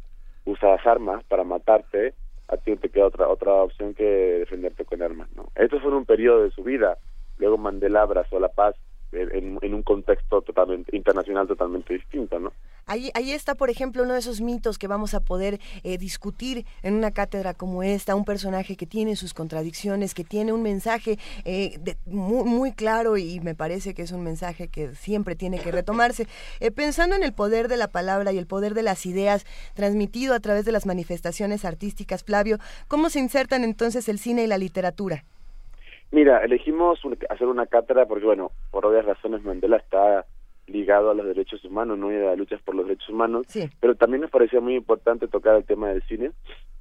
[0.44, 2.14] usa las armas para matarte,
[2.48, 5.48] a ti no te queda otra otra opción que defenderte con armas, ¿no?
[5.54, 6.98] Esto fue en un periodo de su vida.
[7.38, 8.74] Luego Mandela abrazó la paz
[9.14, 12.52] en, un contexto totalmente internacional totalmente distinto, ¿no?
[12.86, 16.66] Ahí, ahí está, por ejemplo, uno de esos mitos que vamos a poder eh, discutir
[16.82, 21.18] en una cátedra como esta, un personaje que tiene sus contradicciones, que tiene un mensaje
[21.46, 25.70] eh, muy, muy, claro y me parece que es un mensaje que siempre tiene que
[25.70, 26.26] retomarse.
[26.60, 30.34] Eh, pensando en el poder de la palabra y el poder de las ideas transmitido
[30.34, 34.58] a través de las manifestaciones artísticas, Flavio, ¿cómo se insertan entonces el cine y la
[34.58, 35.24] literatura?
[36.14, 40.24] Mira, elegimos hacer una cátedra porque, bueno, por obvias razones Mandela está
[40.68, 42.12] ligado a los derechos humanos, ¿no?
[42.12, 43.48] Y a las luchas por los derechos humanos.
[43.80, 46.30] Pero también nos parecía muy importante tocar el tema del cine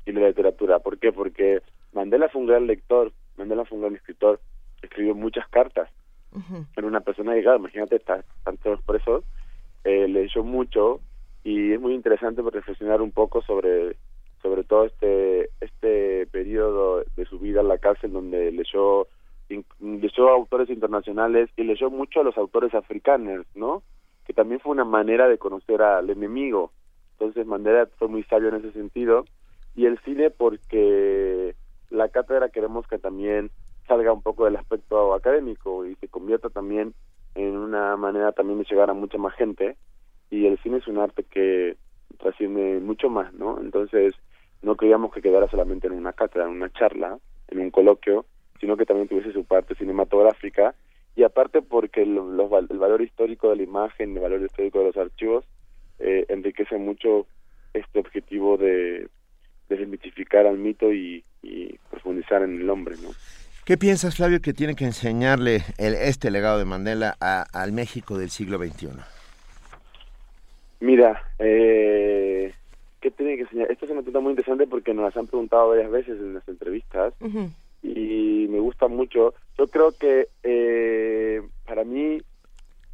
[0.05, 0.77] y la literatura.
[0.79, 1.11] ¿Por qué?
[1.11, 4.39] Porque Mandela fue un gran lector, Mandela fue un gran escritor,
[4.83, 5.89] escribió muchas cartas.
[6.77, 8.23] Era una persona llegada, imagínate, están
[8.61, 9.23] todos presos,
[9.83, 10.99] eh, leyó mucho
[11.43, 13.97] y es muy interesante reflexionar un poco sobre
[14.43, 19.07] sobre todo este este periodo de su vida en la cárcel donde leyó
[19.79, 23.83] leyó autores internacionales y leyó mucho a los autores africanos, ¿no?
[24.25, 26.71] Que también fue una manera de conocer al enemigo.
[27.13, 29.25] Entonces Mandela fue muy sabio en ese sentido.
[29.75, 31.55] Y el cine porque
[31.89, 33.51] la cátedra queremos que también
[33.87, 36.93] salga un poco del aspecto académico y se convierta también
[37.35, 39.77] en una manera también de llegar a mucha más gente.
[40.29, 41.77] Y el cine es un arte que
[42.17, 43.59] trasciende mucho más, ¿no?
[43.59, 44.13] Entonces
[44.61, 47.19] no queríamos que quedara solamente en una cátedra, en una charla,
[47.49, 48.25] en un coloquio,
[48.59, 50.73] sino que también tuviese su parte cinematográfica
[51.15, 54.97] y aparte porque el, el valor histórico de la imagen, el valor histórico de los
[54.97, 55.45] archivos
[55.99, 57.27] eh, enriquece mucho
[57.73, 59.07] este objetivo de,
[59.69, 61.23] desmitificar al mito y,
[61.89, 63.09] profundizar en el hombre, ¿no?
[63.65, 68.29] ¿Qué piensas, Flavio, que tiene que enseñarle el, este legado de Mandela al México del
[68.29, 68.89] siglo XXI?
[70.79, 72.53] Mira, eh,
[72.99, 73.71] ¿qué tiene que enseñar?
[73.71, 76.47] Esta es una pregunta muy interesante porque nos las han preguntado varias veces en las
[76.47, 77.13] entrevistas
[77.83, 79.33] y me gusta mucho.
[79.57, 82.19] Yo creo que eh, para mí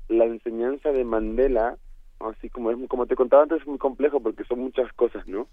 [0.09, 1.77] la enseñanza de Mandela,
[2.19, 5.47] así como es como te contaba antes, es muy complejo porque son muchas cosas, ¿no?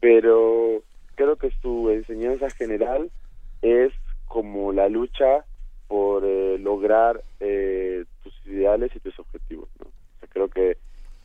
[0.00, 0.82] Pero
[1.14, 3.10] creo que su enseñanza general
[3.62, 3.92] es
[4.26, 5.44] como la lucha
[5.86, 9.86] por eh, lograr eh, tus ideales y tus objetivos, ¿no?
[9.86, 10.76] O sea, creo que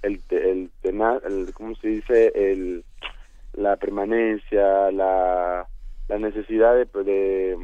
[0.03, 2.31] el, el, el, ¿cómo se dice?
[2.35, 2.83] El,
[3.53, 5.67] la permanencia, la
[6.07, 7.57] la necesidad de,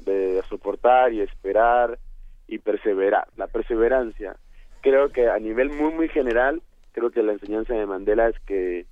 [0.00, 1.98] de, soportar y esperar
[2.46, 4.36] y perseverar, la perseverancia.
[4.80, 6.62] Creo que a nivel muy, muy general,
[6.92, 8.86] creo que la enseñanza de Mandela es que,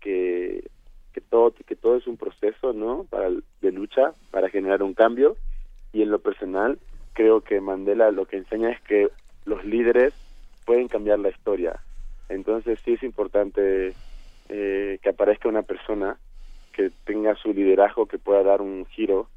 [0.00, 0.68] que,
[1.12, 3.04] que, todo, que todo es un proceso, ¿no?
[3.04, 5.36] Para, de lucha, para generar un cambio.
[5.92, 6.78] Y en lo personal,
[7.14, 9.08] creo que Mandela lo que enseña es que
[9.44, 10.12] los líderes
[10.66, 11.80] pueden cambiar la historia.
[12.28, 13.94] Entonces sí es importante
[14.50, 16.18] eh, que aparezca una persona
[16.78, 19.28] que tenga su liderazgo, que pueda dar un giro,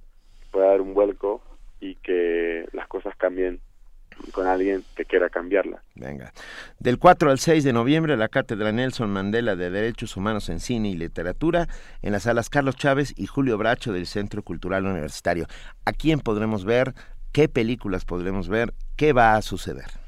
[0.52, 1.42] pueda dar un vuelco
[1.80, 3.60] y que las cosas cambien
[4.32, 5.82] con alguien que quiera cambiarla.
[5.96, 6.34] Venga.
[6.78, 10.90] Del 4 al 6 de noviembre, la Cátedra Nelson Mandela de Derechos Humanos en Cine
[10.90, 11.68] y Literatura
[12.04, 15.48] en las salas Carlos Chávez y Julio Bracho del Centro Cultural Universitario.
[15.84, 16.94] ¿A quién podremos ver?
[17.32, 18.76] ¿Qué películas podremos ver?
[18.98, 20.01] ¿Qué va a suceder?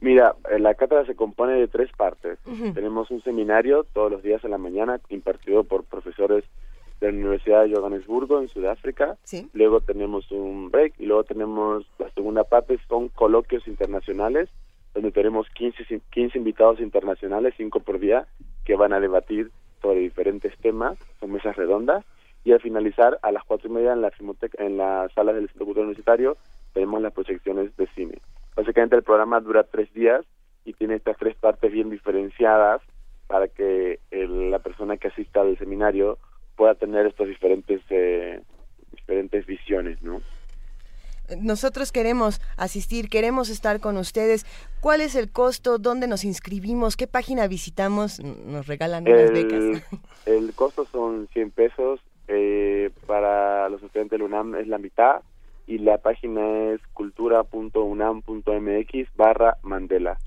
[0.00, 2.38] Mira, eh, la cátedra se compone de tres partes.
[2.74, 6.44] Tenemos un seminario todos los días en la mañana impartido por profesores
[7.00, 9.16] de la Universidad de Johannesburgo en Sudáfrica.
[9.52, 14.48] Luego tenemos un break y luego tenemos la segunda parte, son coloquios internacionales,
[14.94, 18.26] donde tenemos 15, 15 invitados internacionales, cinco por día,
[18.64, 19.50] que van a debatir
[19.82, 22.04] sobre diferentes temas, son mesas redondas.
[22.42, 24.12] Y al finalizar, a las cuatro y media en la,
[24.58, 26.38] en la sala del Centro Cultural Universitario,
[26.72, 28.18] tenemos las proyecciones de cine.
[28.56, 30.24] Básicamente el programa dura tres días
[30.64, 32.82] y tiene estas tres partes bien diferenciadas
[33.26, 36.18] para que la persona que asista al seminario
[36.56, 38.42] pueda tener estas diferentes eh,
[38.90, 40.20] diferentes visiones, ¿no?
[41.38, 44.44] Nosotros queremos asistir, queremos estar con ustedes.
[44.80, 45.78] ¿Cuál es el costo?
[45.78, 46.96] ¿Dónde nos inscribimos?
[46.96, 48.20] ¿Qué página visitamos?
[48.20, 49.82] Nos regalan unas becas.
[50.26, 52.00] El costo son 100 pesos.
[52.26, 55.22] Eh, para los estudiantes del UNAM es la mitad
[55.70, 60.18] y la página es cultura.unam.mx barra Mandela.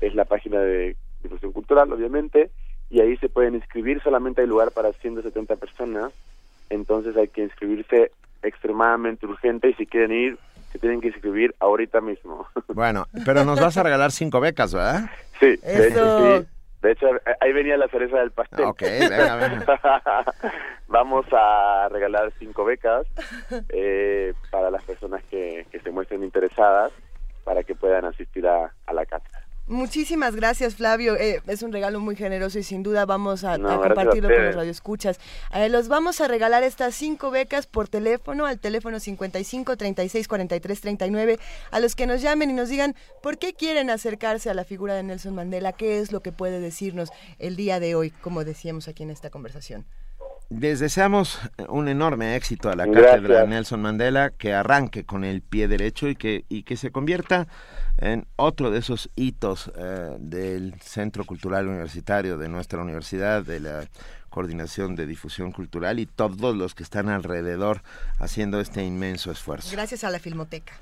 [0.00, 2.52] Es la página de difusión cultural, obviamente,
[2.88, 6.12] y ahí se pueden inscribir, solamente hay lugar para 170 personas,
[6.70, 8.12] entonces hay que inscribirse
[8.44, 10.38] extremadamente urgente y si quieren ir,
[10.70, 12.46] se tienen que inscribir ahorita mismo.
[12.68, 15.10] Bueno, pero nos vas a regalar cinco becas, ¿verdad?
[15.40, 16.46] Sí, de hecho sí.
[16.82, 17.06] De hecho,
[17.40, 18.64] ahí venía la cereza del pastel.
[18.64, 20.24] Ok, venga, venga.
[20.88, 23.06] Vamos a regalar cinco becas
[23.68, 26.92] eh, para las personas que, que, se muestren interesadas
[27.44, 29.41] para que puedan asistir a, a la cátedra.
[29.68, 31.16] Muchísimas gracias, Flavio.
[31.16, 35.20] Eh, es un regalo muy generoso y sin duda vamos a, compartirlo con los radioescuchas.
[35.54, 40.80] Eh, los vamos a regalar estas cinco becas por teléfono, al teléfono 55 36 43
[40.80, 41.38] 39,
[41.70, 44.94] a los que nos llamen y nos digan por qué quieren acercarse a la figura
[44.94, 48.88] de Nelson Mandela, qué es lo que puede decirnos el día de hoy, como decíamos
[48.88, 49.86] aquí en esta conversación.
[50.58, 55.66] Les deseamos un enorme éxito a la cátedra Nelson Mandela, que arranque con el pie
[55.68, 57.46] derecho y que, y que se convierta
[57.98, 63.84] en otro de esos hitos eh, del Centro Cultural Universitario de nuestra universidad, de la
[64.28, 67.82] Coordinación de Difusión Cultural y todos los que están alrededor
[68.18, 69.70] haciendo este inmenso esfuerzo.
[69.72, 70.72] Gracias a la Filmoteca.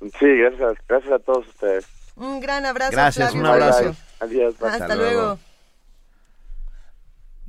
[0.00, 1.86] Sí, gracias, gracias a todos ustedes.
[2.16, 2.92] Un gran abrazo.
[2.92, 3.94] Gracias, un abrazo.
[4.20, 4.54] Adiós.
[4.62, 5.38] Hasta, luego.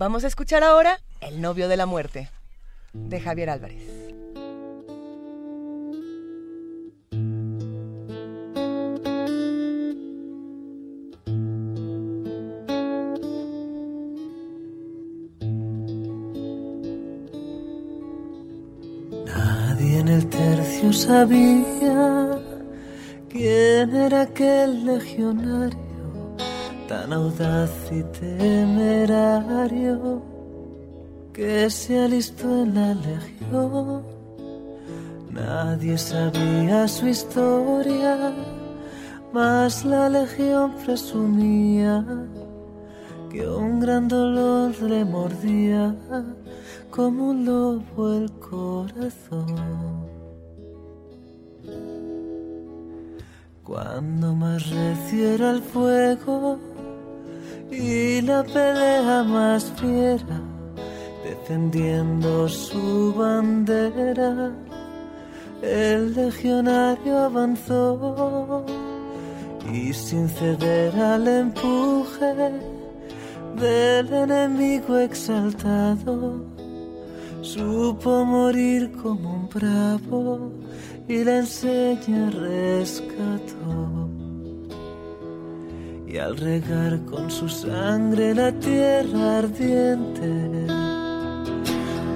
[0.02, 2.32] Vamos a escuchar ahora El novio de la muerte,
[2.92, 3.84] de Javier Álvarez.
[19.28, 22.40] Nadie en el tercio sabía
[23.30, 25.91] quién era aquel legionario
[26.92, 30.22] tan audaz y temerario
[31.32, 34.04] que se alistó en la legión.
[35.30, 38.34] Nadie sabía su historia,
[39.32, 42.06] mas la legión presumía
[43.32, 45.96] que un gran dolor le mordía
[46.90, 49.56] como un lobo el corazón.
[53.64, 56.71] Cuando más recio el fuego
[57.72, 60.42] y la pelea más fiera,
[61.24, 64.52] defendiendo su bandera,
[65.62, 68.66] el legionario avanzó
[69.72, 72.52] y sin ceder al empuje
[73.56, 76.46] del enemigo exaltado,
[77.42, 80.52] supo morir como un bravo
[81.08, 84.01] y la enseña rescató.
[86.12, 90.28] Y al regar con su sangre la tierra ardiente,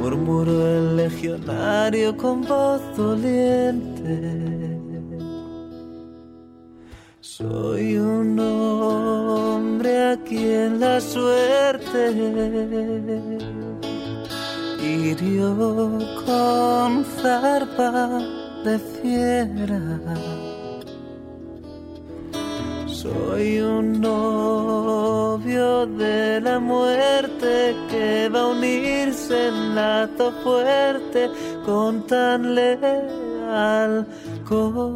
[0.02, 4.42] murmuró el legionario con voz doliente.
[7.22, 12.12] Soy un hombre a quien la suerte
[14.84, 18.20] hirió con zarpa
[18.66, 20.45] de fiera.
[23.06, 31.30] Soy un novio de la muerte que va a unirse en lazo fuerte
[31.64, 34.08] con tan leal
[34.44, 34.96] compañera.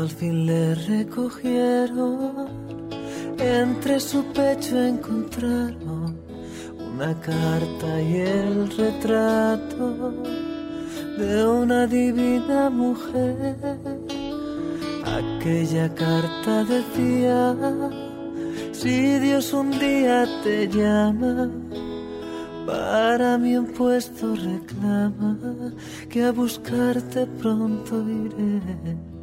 [0.00, 2.48] Al fin le recogieron,
[3.38, 6.16] entre su pecho encontraron
[6.94, 10.12] una carta y el retrato
[11.18, 13.56] de una divina mujer.
[15.04, 17.54] Aquella carta decía,
[18.72, 21.50] si Dios un día te llama,
[22.66, 25.38] para mí un puesto reclama,
[26.08, 29.13] que a buscarte pronto iré.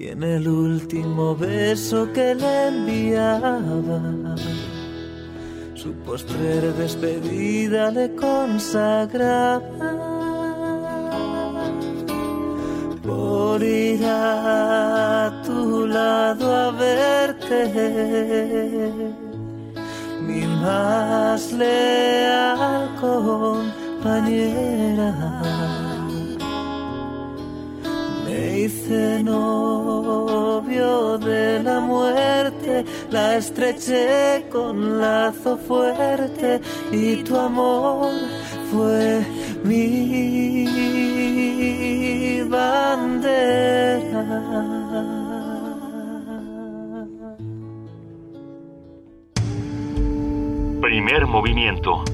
[0.00, 3.60] Y en el último beso que le enviaba,
[5.74, 9.60] su postrer despedida le consagraba.
[13.02, 17.60] Por ir a tu lado a verte,
[20.22, 24.30] mi más leal compañera
[28.40, 36.60] me hice novio de la muerte, la estreché con lazo fuerte
[36.90, 38.12] y tu amor
[38.70, 39.22] fue
[39.64, 40.66] mi
[42.48, 44.24] bandera.
[50.80, 52.04] Primer movimiento.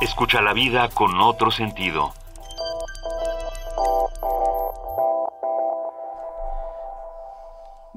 [0.00, 2.19] Escucha la vida con otro sentido.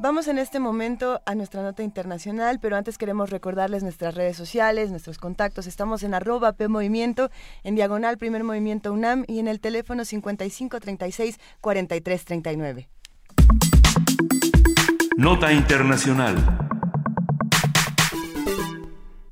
[0.03, 4.91] Vamos en este momento a nuestra nota internacional, pero antes queremos recordarles nuestras redes sociales,
[4.91, 5.65] nuestros contactos.
[5.65, 7.31] Estamos en arroba P Movimiento,
[7.63, 12.89] en diagonal Primer Movimiento UNAM y en el teléfono 5536 4339.
[15.15, 16.35] Nota Internacional.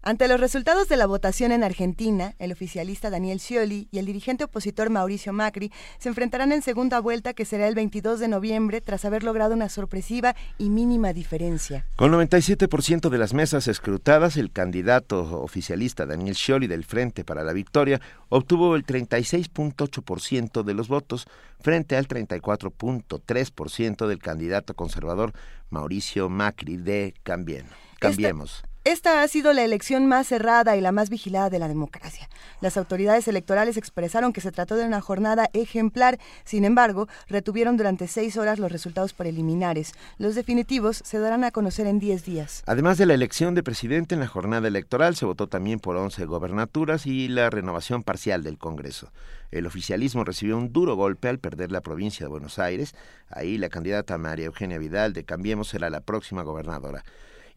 [0.04, 4.46] Ante los resultados de la votación en Argentina, el oficialista Daniel Scioli y el dirigente
[4.46, 9.06] opositor Mauricio Macri se enfrentarán en segunda vuelta que será el 22 de noviembre tras
[9.06, 11.86] haber logrado una sorpresiva y mínima diferencia.
[11.98, 17.54] Con 97% de las mesas escrutadas, el candidato oficialista Daniel Scioli del Frente para la
[17.54, 21.28] Victoria obtuvo el 36.8% de los votos
[21.60, 25.34] frente al 34.3% del candidato conservador
[25.70, 28.64] Mauricio Macri de Cambiemos.
[28.84, 32.28] Esta ha sido la elección más cerrada y la más vigilada de la democracia.
[32.62, 38.08] Las autoridades electorales expresaron que se trató de una jornada ejemplar, sin embargo, retuvieron durante
[38.08, 39.94] seis horas los resultados preliminares.
[40.18, 42.64] Los definitivos se darán a conocer en diez días.
[42.66, 46.26] Además de la elección de presidente en la jornada electoral, se votó también por once
[46.26, 49.12] gobernaturas y la renovación parcial del Congreso.
[49.52, 52.96] El oficialismo recibió un duro golpe al perder la provincia de Buenos Aires.
[53.30, 57.04] Ahí la candidata María Eugenia Vidal de Cambiemos será la próxima gobernadora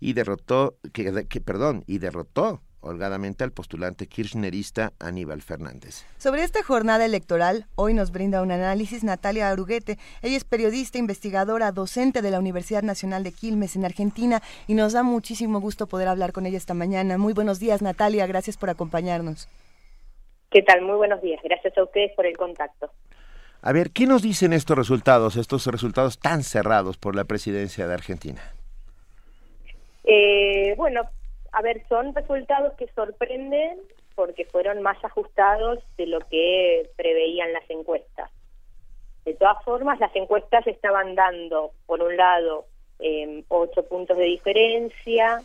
[0.01, 6.05] y derrotó, que, que, perdón, y derrotó holgadamente al postulante kirchnerista Aníbal Fernández.
[6.19, 9.99] Sobre esta jornada electoral, hoy nos brinda un análisis Natalia Aruguete.
[10.23, 14.93] Ella es periodista, investigadora, docente de la Universidad Nacional de Quilmes en Argentina y nos
[14.93, 17.19] da muchísimo gusto poder hablar con ella esta mañana.
[17.19, 19.49] Muy buenos días, Natalia, gracias por acompañarnos.
[20.51, 20.83] ¿Qué tal?
[20.83, 21.41] Muy buenos días.
[21.43, 22.91] Gracias a ustedes por el contacto.
[23.61, 27.95] A ver, ¿qué nos dicen estos resultados, estos resultados tan cerrados por la presidencia de
[27.95, 28.43] Argentina?
[30.05, 31.03] Eh, bueno,
[31.53, 33.79] a ver, son resultados que sorprenden
[34.15, 38.31] porque fueron más ajustados de lo que preveían las encuestas.
[39.25, 42.67] De todas formas, las encuestas estaban dando, por un lado,
[42.99, 45.43] eh, ocho puntos de diferencia,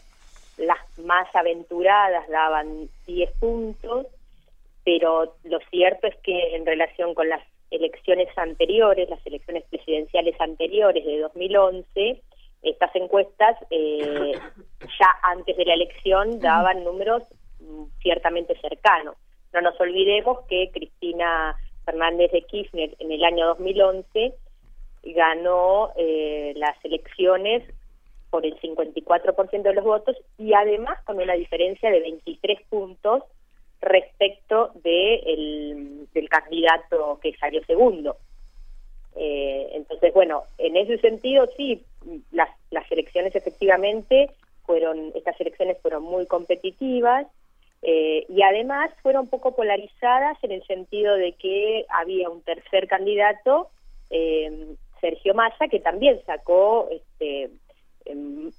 [0.57, 4.07] las más aventuradas daban 10 puntos,
[4.83, 7.41] pero lo cierto es que en relación con las
[7.71, 12.21] elecciones anteriores, las elecciones presidenciales anteriores de 2011,
[12.61, 14.33] estas encuestas eh,
[14.81, 17.23] ya antes de la elección daban números
[17.59, 19.15] mm, ciertamente cercanos.
[19.53, 21.55] No nos olvidemos que Cristina
[21.85, 24.33] Fernández de Kirchner en el año 2011
[25.03, 27.63] ganó eh, las elecciones
[28.29, 33.23] por el 54% de los votos y además con una diferencia de 23 puntos
[33.81, 38.17] respecto de el, del candidato que salió segundo.
[39.15, 41.83] Eh, entonces, bueno, en ese sentido sí,
[42.31, 44.31] las, las elecciones efectivamente
[44.65, 47.27] fueron, estas elecciones fueron muy competitivas
[47.81, 53.69] eh, y además fueron poco polarizadas en el sentido de que había un tercer candidato,
[54.09, 57.49] eh, Sergio Massa, que también sacó este,
[58.09, 58.51] Em,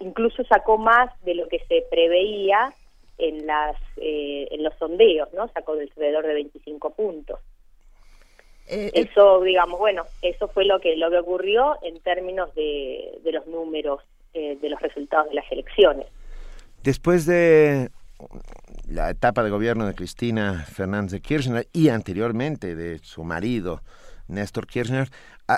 [0.00, 2.74] incluso sacó más de lo que se preveía
[3.16, 5.48] en las eh, en los sondeos, ¿no?
[5.48, 7.40] Sacó alrededor de 25 puntos.
[8.72, 13.32] Eh, eso, digamos, bueno, eso fue lo que lo que ocurrió en términos de, de
[13.32, 14.00] los números
[14.32, 16.06] eh, de los resultados de las elecciones.
[16.82, 17.90] Después de
[18.88, 23.82] la etapa de gobierno de Cristina Fernández de Kirchner y anteriormente de su marido
[24.26, 25.08] Néstor Kirchner,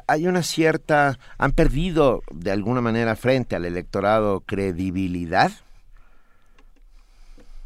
[0.08, 5.52] hay una cierta, han perdido de alguna manera frente al electorado credibilidad.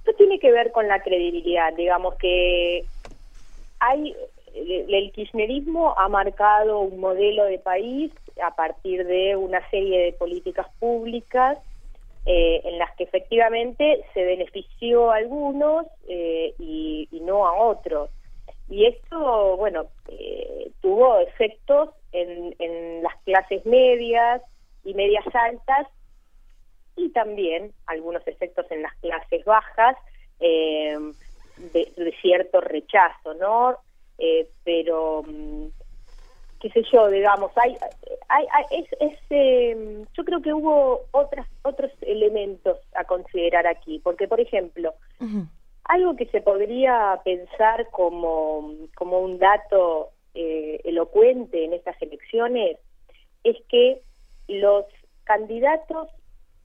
[0.01, 2.85] Esto tiene que ver con la credibilidad, digamos que
[3.81, 4.15] hay
[4.89, 8.12] el kirchnerismo ha marcado un modelo de país
[8.43, 11.59] a partir de una serie de políticas públicas
[12.26, 18.10] eh, en las que efectivamente se benefició a algunos eh, y, no a otros.
[18.68, 24.43] Y esto, bueno, eh, tuvo efectos en, en las clases medias
[24.85, 25.89] y medias altas
[26.97, 29.97] y también algunos efectos en las clases bajas
[30.39, 33.76] de, cierto rechazo, ¿no?
[34.19, 35.66] Eh, pero, mm,
[36.61, 37.77] qué sé yo, digamos, hay,
[38.28, 44.27] hay, es, es eh, yo creo que hubo otras, otros elementos a considerar aquí, porque,
[44.27, 44.95] por ejemplo,
[45.85, 52.78] algo que se podría pensar como, como un dato eh, elocuente en estas elecciones
[53.45, 54.03] es que
[54.49, 54.85] los
[55.24, 56.09] candidatos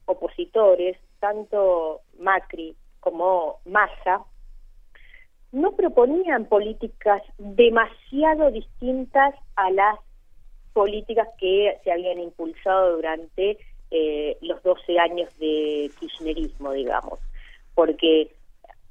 [0.06, 4.24] opositores, tanto Macri como Massa,
[5.54, 9.98] no proponían políticas demasiado distintas a las
[10.72, 13.58] políticas que se habían impulsado durante
[13.92, 17.20] eh, los 12 años de kirchnerismo, digamos,
[17.74, 18.30] porque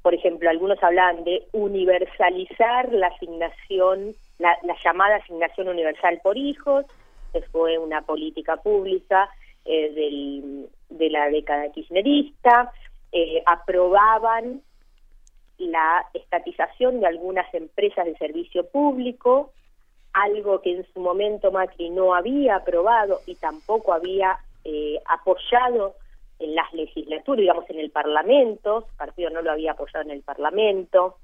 [0.02, 6.85] por ejemplo, algunos hablan de universalizar la asignación, la, llamada asignación universal por hijos,
[7.31, 9.30] que fue una política pública
[9.64, 12.73] eh, de la década kirchnerista,
[13.14, 14.61] eh, aprobaban
[15.68, 19.52] la estatización de algunas empresas de servicio público,
[20.14, 25.95] algo que en su momento Macri no había aprobado y tampoco había eh, apoyado
[26.40, 30.22] en las legislaturas, digamos en el Parlamento, el partido no lo había apoyado en el
[30.22, 31.18] Parlamento.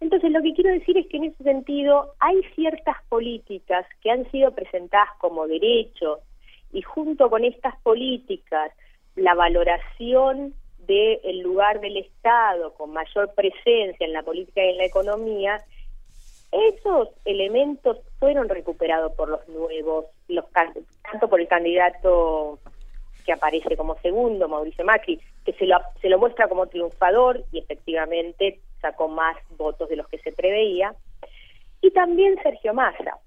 [0.00, 4.28] Entonces lo que quiero decir es que en ese sentido hay ciertas políticas que han
[4.30, 6.20] sido presentadas como derechos
[6.72, 8.72] y junto con estas políticas
[9.14, 10.54] la valoración
[10.86, 15.62] del lugar del Estado con mayor presencia en la política y en la economía,
[16.50, 22.58] esos elementos fueron recuperados por los nuevos, los tanto por el candidato
[23.24, 27.58] que aparece como segundo, Mauricio Macri, que se lo, se lo muestra como triunfador y
[27.60, 30.94] efectivamente sacó más votos de los que se preveía,
[31.80, 33.18] y también Sergio Massa.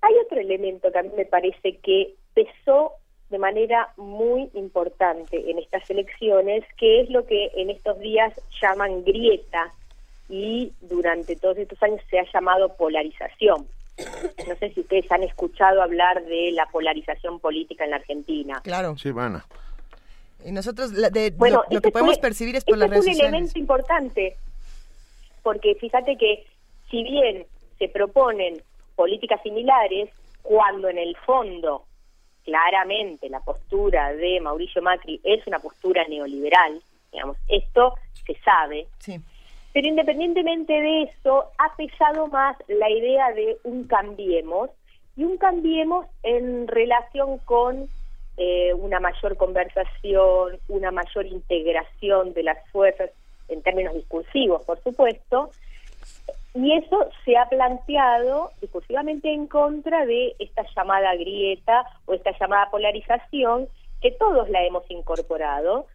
[0.00, 2.92] Hay otro elemento que a mí me parece que pesó
[3.34, 8.32] de manera muy importante en estas elecciones, que es lo que en estos días
[8.62, 9.74] llaman grieta
[10.28, 13.66] y durante todos estos años se ha llamado polarización.
[14.46, 18.60] No sé si ustedes han escuchado hablar de la polarización política en la Argentina.
[18.62, 18.96] Claro.
[18.96, 19.42] Sí, bueno.
[20.44, 23.58] Y nosotros de, bueno, lo, que podemos percibir es por las redes es un elemento
[23.58, 24.36] importante,
[25.42, 26.46] porque fíjate que
[26.88, 27.46] si bien
[27.80, 28.62] se proponen
[28.94, 30.08] políticas similares,
[30.42, 31.84] cuando en el fondo
[32.44, 36.80] claramente la postura de Mauricio Macri es una postura neoliberal,
[37.12, 37.94] digamos, esto
[38.26, 38.86] se sabe.
[38.98, 39.20] Sí.
[39.72, 44.70] Pero independientemente de eso, ha pesado más la idea de un cambiemos
[45.16, 47.88] y un cambiemos en relación con
[48.36, 53.10] eh, una mayor conversación, una mayor integración de las fuerzas.
[53.48, 55.50] en términos discursivos, por supuesto,
[56.54, 62.70] y eso se ha planteado discursivamente en contra de esta llamada grieta o esta llamada
[62.70, 63.68] polarización
[64.00, 65.86] que todos la hemos incorporado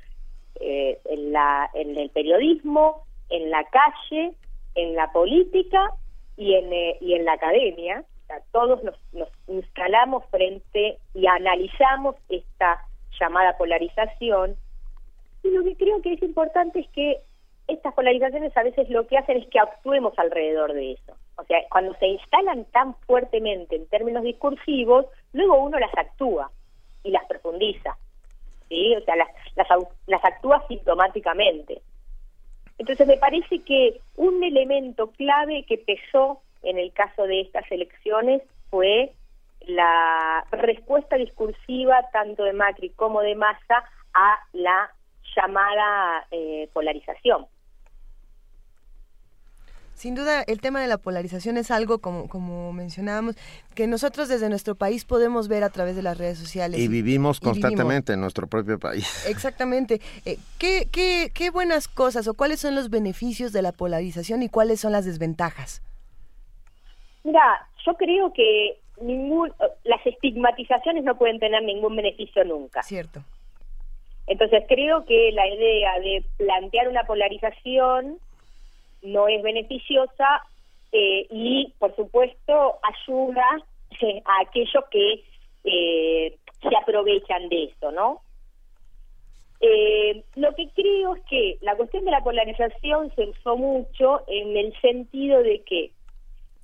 [0.59, 4.33] eh, en, la, en el periodismo, en la calle,
[4.75, 5.93] en la política
[6.35, 8.03] y en, eh, y en la academia.
[8.51, 12.85] todos nos, nos instalamos frente y analizamos esta
[13.17, 14.57] llamada polarización.
[15.43, 17.21] Y lo que creo que es importante es que
[17.69, 21.15] estas polarizaciones a veces lo que hacen es que actuemos alrededor de eso.
[21.37, 26.51] O sea, cuando se instalan tan fuertemente en términos discursivos, luego uno las actúa
[27.03, 27.97] y las profundiza.
[28.71, 29.67] O sea, las, las,
[30.05, 31.81] las actúa sintomáticamente.
[32.77, 38.41] Entonces me parece que un elemento clave que pesó en el caso de estas elecciones
[38.69, 39.11] fue
[39.61, 43.83] la respuesta discursiva tanto de Macri como de Massa
[44.13, 44.89] a la
[45.35, 47.47] llamada eh, polarización.
[49.99, 53.35] Sin duda, el tema de la polarización es algo, como, como mencionábamos,
[53.75, 56.79] que nosotros desde nuestro país podemos ver a través de las redes sociales.
[56.79, 59.25] Y vivimos constantemente en nuestro propio país.
[59.29, 59.99] Exactamente.
[60.23, 64.47] Eh, ¿qué, qué, qué buenas cosas o cuáles son los beneficios de la polarización y
[64.47, 65.83] cuáles son las desventajas?
[67.25, 69.51] Mira, yo creo que ningún,
[69.83, 72.83] las estigmatizaciones no pueden tener ningún beneficio nunca.
[72.83, 73.21] Cierto.
[74.27, 78.17] Entonces creo que la idea de plantear una polarización
[79.01, 80.43] no es beneficiosa
[80.91, 83.45] eh, y, por supuesto, ayuda
[84.01, 85.23] eh, a aquellos que
[85.63, 88.21] eh, se aprovechan de eso, ¿no?
[90.35, 94.73] lo que creo es que la cuestión de la polarización se usó mucho en el
[94.79, 95.91] sentido de que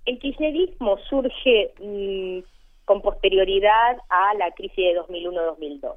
[0.06, 2.40] el kirchnerismo surge mm,
[2.86, 5.95] con posterioridad a la crisis de 2001-2002.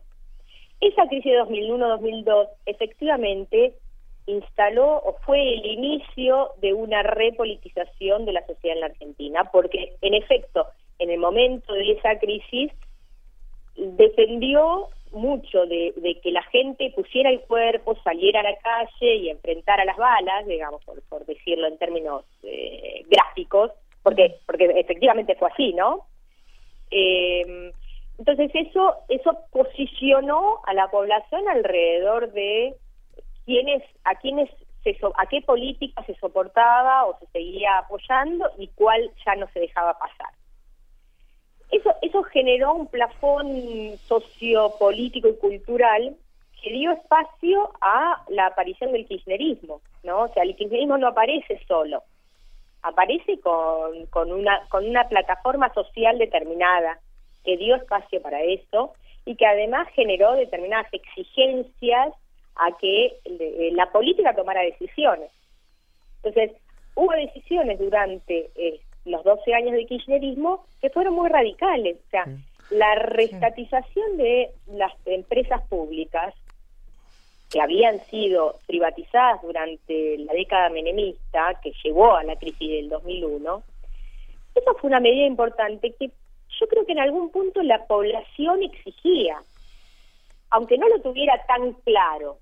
[0.80, 3.74] Esa crisis de 2001-2002 efectivamente
[4.28, 9.96] instaló o fue el inicio de una repolitización de la sociedad en la Argentina, porque
[10.02, 10.66] en efecto,
[10.98, 12.70] en el momento de esa crisis,
[13.74, 19.86] defendió mucho de, que la gente pusiera el cuerpo, saliera a la calle y enfrentara
[19.86, 23.72] las balas, digamos, por, decirlo en términos eh, gráficos,
[24.02, 26.04] porque, porque efectivamente fue así, ¿no?
[26.90, 27.72] Eh,
[28.18, 32.74] entonces eso, eso posicionó a la población alrededor de
[33.48, 34.50] quiénes, a quiénes
[34.84, 39.60] se, a qué política se soportaba o se seguía apoyando y cuál ya no se
[39.60, 40.28] dejaba pasar.
[41.70, 46.16] Eso, eso generó un plafón sociopolítico y cultural
[46.62, 50.24] que dio espacio a la aparición del kirchnerismo, ¿no?
[50.24, 52.02] O sea, el kirchnerismo no aparece solo,
[52.82, 56.98] aparece con, con, una, con una plataforma social determinada
[57.44, 58.92] que dio espacio para eso
[59.24, 62.12] y que además generó determinadas exigencias
[62.58, 65.30] a que eh, la política tomara decisiones.
[66.22, 66.52] Entonces,
[66.94, 71.96] hubo decisiones durante eh, los 12 años de kirchnerismo que fueron muy radicales.
[72.06, 72.26] O sea,
[72.70, 76.34] la restatización de las empresas públicas
[77.50, 83.62] que habían sido privatizadas durante la década menemista, que llevó a la crisis del 2001,
[84.54, 86.10] eso fue una medida importante que
[86.60, 89.42] yo creo que en algún punto la población exigía,
[90.50, 92.38] aunque no lo tuviera tan claro.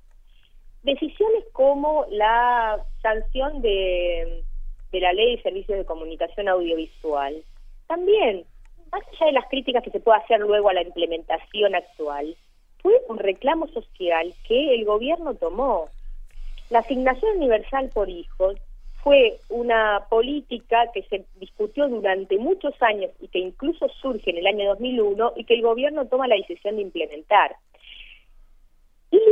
[0.86, 4.44] Decisiones como la sanción de,
[4.92, 7.42] de la ley de servicios de comunicación audiovisual,
[7.88, 8.44] también,
[8.92, 12.36] más allá de las críticas que se puede hacer luego a la implementación actual,
[12.82, 15.88] fue un reclamo social que el gobierno tomó.
[16.70, 18.56] La asignación universal por hijos
[19.02, 24.46] fue una política que se discutió durante muchos años y que incluso surge en el
[24.46, 27.56] año 2001 y que el gobierno toma la decisión de implementar.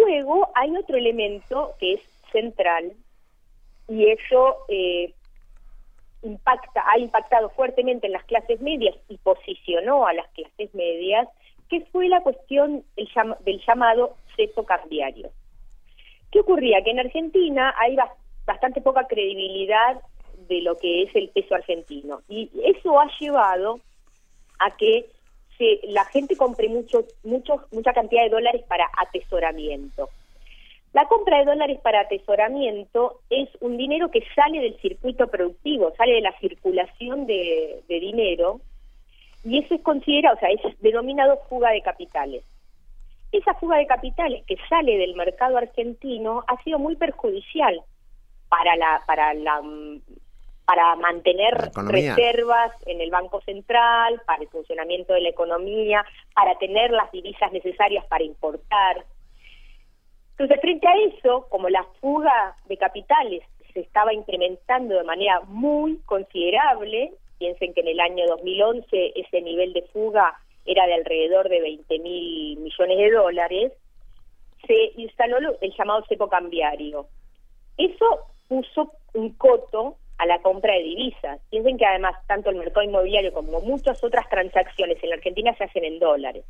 [0.04, 2.00] Luego hay otro elemento que es
[2.30, 2.92] central
[3.88, 5.14] y eso eh,
[6.22, 11.26] impacta, ha impactado fuertemente en las clases medias y posicionó a las clases medias,
[11.70, 15.30] que fue la cuestión del llamado cepo cambiario.
[16.30, 16.82] ¿Qué ocurría?
[16.82, 17.96] Que en Argentina hay
[18.44, 20.02] bastante poca credibilidad
[20.48, 23.80] de lo que es el peso argentino y eso ha llevado
[24.58, 25.06] a que
[25.58, 30.08] que la gente compre mucho, mucho, mucha cantidad de dólares para atesoramiento.
[30.92, 36.14] La compra de dólares para atesoramiento es un dinero que sale del circuito productivo, sale
[36.14, 38.60] de la circulación de, de dinero,
[39.44, 42.44] y eso es considerado, o sea, es denominado fuga de capitales.
[43.32, 47.82] Esa fuga de capitales que sale del mercado argentino ha sido muy perjudicial
[48.48, 49.60] para la, para la
[50.64, 56.04] para mantener reservas en el Banco Central, para el funcionamiento de la economía,
[56.34, 59.04] para tener las divisas necesarias para importar.
[60.30, 63.42] Entonces, frente a eso, como la fuga de capitales
[63.72, 69.72] se estaba incrementando de manera muy considerable, piensen que en el año 2011 ese nivel
[69.72, 73.72] de fuga era de alrededor de 20 mil millones de dólares,
[74.66, 77.06] se instaló el llamado cepo cambiario.
[77.76, 79.96] Eso puso un coto
[80.26, 81.40] la compra de divisas.
[81.50, 85.64] Piensen que además tanto el mercado inmobiliario como muchas otras transacciones en la Argentina se
[85.64, 86.44] hacen en dólares.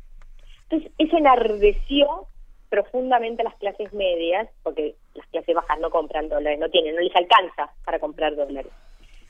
[0.63, 2.27] Entonces, eso enardeció
[2.69, 7.01] profundamente a las clases medias, porque las clases bajas no compran dólares, no tienen, no
[7.01, 8.71] les alcanza para comprar dólares.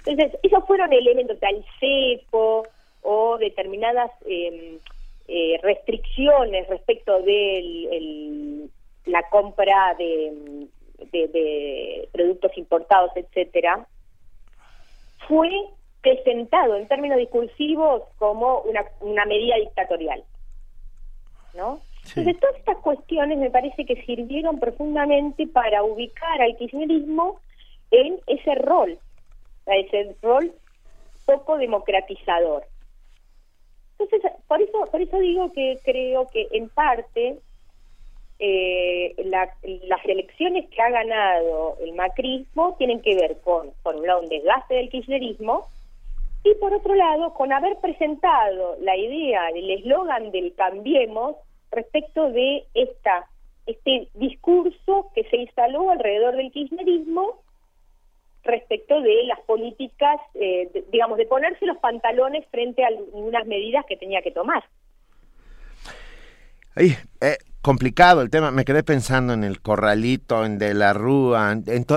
[0.05, 2.67] Entonces, esos fueron elementos del cepo
[3.01, 4.79] o determinadas em,
[5.27, 8.69] eh, restricciones respecto de
[9.05, 10.67] la compra de,
[12.11, 13.87] productos importados, etcétera,
[15.27, 15.49] fue
[16.01, 20.23] presentado en términos discursivos como una, una medida dictatorial.
[21.55, 21.81] ¿no?
[22.07, 27.39] Entonces, todas estas cuestiones me parece que sirvieron profundamente para ubicar al kirchnerismo
[27.89, 28.99] en ese rol,
[29.65, 30.51] ese rol
[31.25, 32.63] poco democratizador.
[33.97, 37.39] Entonces, por eso, por eso digo que creo que en parte
[38.39, 44.21] eh, las elecciones que ha ganado el macrismo tienen que ver con, por un lado,
[44.21, 45.67] un desgaste del kirchnerismo
[46.43, 51.37] y por otro lado, con haber presentado la idea, el eslogan del cambiemos
[51.71, 53.27] respecto de esta
[53.65, 57.41] este discurso que se instaló alrededor del kirchnerismo
[58.43, 63.97] respecto de las políticas, eh, digamos, de ponerse los pantalones frente a algunas medidas que
[63.97, 64.63] tenía que tomar.
[66.75, 66.91] Ay,
[67.21, 68.51] eh, complicado el tema.
[68.51, 71.87] Me quedé pensando en el corralito, en De la Rúa, en, en,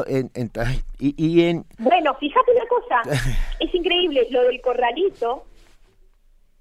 [0.99, 1.67] y, en...
[1.79, 3.03] Bueno, fíjate una cosa,
[3.61, 5.45] es increíble, lo del corralito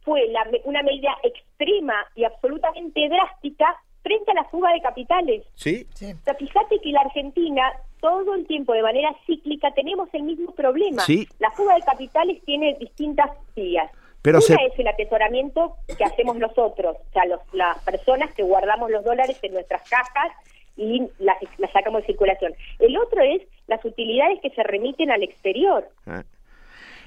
[0.02, 0.24] fue
[0.66, 5.44] una medida extrema y absolutamente drástica frente a la fuga de capitales.
[5.56, 5.88] Sí.
[5.94, 7.64] O sea, fíjate que la Argentina
[8.02, 11.02] todo el tiempo de manera cíclica tenemos el mismo problema.
[11.04, 11.28] Sí.
[11.40, 13.90] La fuga de capitales tiene distintas vías.
[14.28, 17.24] Pero Una es el atesoramiento que hacemos nosotros, o sea,
[17.54, 20.34] las personas que guardamos los dólares en nuestras cajas
[20.76, 21.38] y las,
[21.72, 22.54] sacamos de circulación.
[22.80, 25.88] El otro es las utilidades que se remiten al exterior.
[26.06, 26.26] Ah.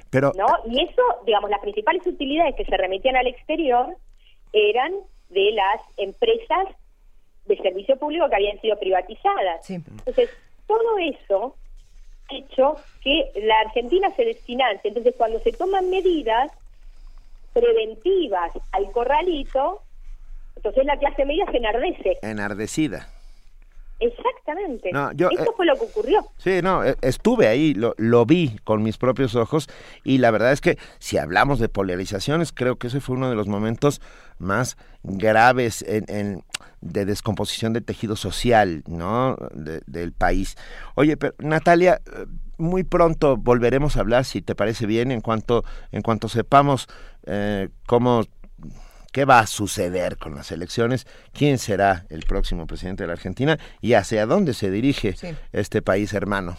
[0.09, 0.33] Pero...
[0.35, 0.47] ¿no?
[0.65, 3.95] Y eso, digamos, las principales utilidades que se remitían al exterior
[4.55, 4.95] eran
[5.29, 6.69] de las empresas
[7.45, 9.69] de servicio público que habían sido privatizadas.
[9.69, 10.31] Entonces,
[10.67, 11.55] todo eso
[12.31, 14.89] ha hecho que la Argentina se desfinance.
[14.89, 16.51] Entonces, cuando se toman medidas,
[17.53, 19.83] preventivas al corralito,
[20.57, 22.19] entonces la clase media se enardece.
[22.23, 23.09] Enardecida.
[24.01, 24.91] Exactamente.
[24.93, 26.27] No, yo, Esto eh, fue lo que ocurrió.
[26.39, 29.69] Sí, no, eh, estuve ahí, lo, lo, vi con mis propios ojos
[30.05, 33.37] y la verdad es que si hablamos de polarizaciones, creo que ese fue uno de
[33.37, 34.01] los momentos
[34.39, 36.43] más graves en,
[36.81, 39.37] de descomposición del tejido social, ¿no?
[39.55, 40.57] del país.
[40.95, 42.01] Oye, pero Natalia,
[42.59, 46.89] muy pronto volveremos a hablar, si te parece bien, en cuanto, en cuanto sepamos
[47.27, 48.25] eh, cómo
[49.13, 53.59] qué va a suceder con las elecciones, quién será el próximo presidente de la Argentina
[53.81, 55.17] y hacia dónde se dirige
[55.53, 56.57] este país hermano.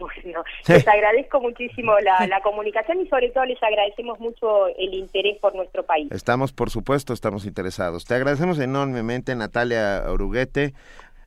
[0.00, 5.38] Bueno, les agradezco muchísimo la, la, comunicación y sobre todo les agradecemos mucho el interés
[5.38, 6.10] por nuestro país.
[6.10, 8.04] Estamos, por supuesto, estamos interesados.
[8.06, 10.72] Te agradecemos enormemente, Natalia Oruguete,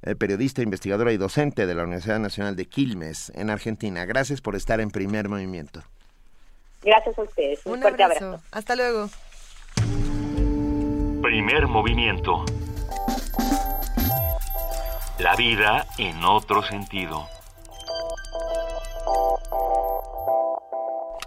[0.05, 4.05] eh, periodista, investigadora y docente de la Universidad Nacional de Quilmes, en Argentina.
[4.05, 5.81] Gracias por estar en primer movimiento.
[6.81, 7.65] Gracias a ustedes.
[7.65, 8.41] Un, fuerte abrazo.
[8.51, 9.09] Hasta luego.
[11.21, 12.43] Primer movimiento.
[15.19, 17.25] La vida en otro sentido.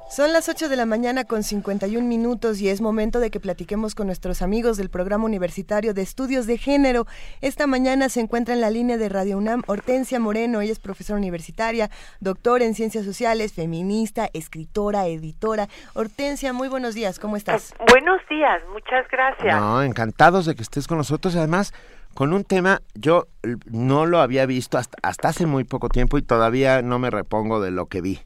[0.09, 3.97] Son las 8 de la mañana con 51 minutos y es momento de que platiquemos
[3.97, 7.07] con nuestros amigos del Programa Universitario de Estudios de Género.
[7.41, 11.19] Esta mañana se encuentra en la línea de Radio UNAM Hortensia Moreno, ella es profesora
[11.19, 15.67] universitaria, doctora en Ciencias Sociales, feminista, escritora, editora.
[15.95, 17.75] Hortensia, muy buenos días, ¿cómo estás?
[17.91, 19.61] Buenos días, muchas gracias.
[19.61, 21.35] No, encantados de que estés con nosotros.
[21.35, 21.75] Además,
[22.15, 23.27] con un tema, yo
[23.67, 27.61] no lo había visto hasta, hasta hace muy poco tiempo y todavía no me repongo
[27.61, 28.21] de lo que vi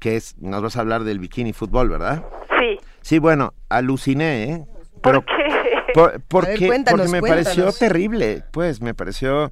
[0.00, 2.24] que es, nos vas a hablar del bikini fútbol, ¿verdad?
[2.58, 2.80] Sí.
[3.02, 4.64] Sí, bueno, aluciné, ¿eh?
[5.02, 5.34] ¿Por qué?
[5.94, 6.70] Por, porque,
[7.10, 9.50] me pareció terrible, pues, me pareció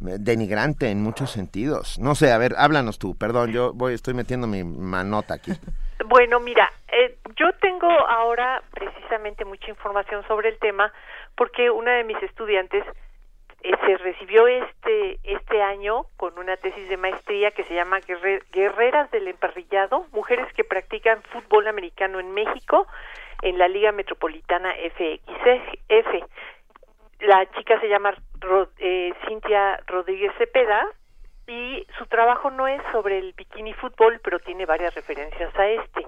[0.00, 1.98] denigrante en muchos sentidos.
[1.98, 5.52] No sé, a ver, háblanos tú, perdón, yo voy, estoy metiendo mi manota aquí.
[6.08, 10.92] Bueno, mira, eh, yo tengo ahora precisamente mucha información sobre el tema
[11.34, 12.84] porque una de mis estudiantes
[13.62, 18.00] eh, se recibió este este año con una tesis de maestría que se llama
[18.52, 22.86] Guerreras del Emparrillado, mujeres que practican fútbol americano en México
[23.42, 26.24] en la Liga Metropolitana FXF.
[27.20, 28.14] la chica se llama
[28.78, 30.86] eh, Cintia Rodríguez Cepeda
[31.48, 36.06] y su trabajo no es sobre el bikini fútbol, pero tiene varias referencias a este.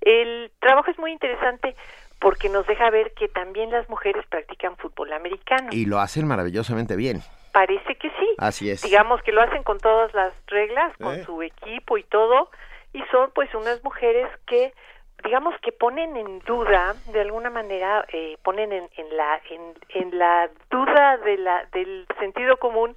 [0.00, 1.76] El trabajo es muy interesante
[2.20, 5.68] porque nos deja ver que también las mujeres practican fútbol americano.
[5.72, 7.20] Y lo hacen maravillosamente bien.
[7.52, 8.28] Parece que sí.
[8.38, 8.82] Así es.
[8.82, 11.24] Digamos que lo hacen con todas las reglas, con ¿Eh?
[11.24, 12.50] su equipo y todo,
[12.92, 14.72] y son pues unas mujeres que
[15.24, 20.18] digamos que ponen en duda de alguna manera eh, ponen en, en la en, en
[20.18, 22.96] la duda de la del sentido común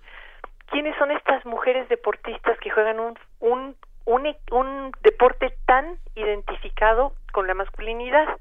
[0.71, 3.75] quiénes son estas mujeres deportistas que juegan un un
[4.05, 8.37] un, e- un deporte tan identificado con la masculinidad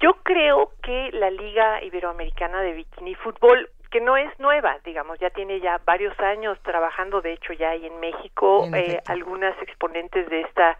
[0.00, 5.30] yo creo que la Liga Iberoamericana de Bikini Fútbol, que no es nueva, digamos, ya
[5.30, 10.28] tiene ya varios años trabajando, de hecho ya hay en México En eh, algunas exponentes
[10.28, 10.76] de esta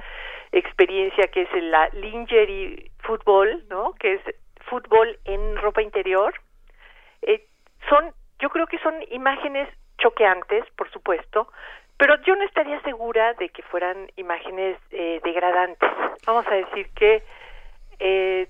[0.52, 3.93] experiencia que es el- la lingerie fútbol, ¿no?
[3.94, 4.20] Que es
[4.68, 6.34] fútbol en ropa interior.
[7.22, 7.47] Eh,
[7.88, 9.68] son, yo creo que son imágenes
[9.98, 11.48] choqueantes, por supuesto,
[11.97, 15.88] pero yo no estaría segura de que fueran imágenes eh, degradantes.
[16.26, 17.22] Vamos a decir que
[17.98, 18.48] eh,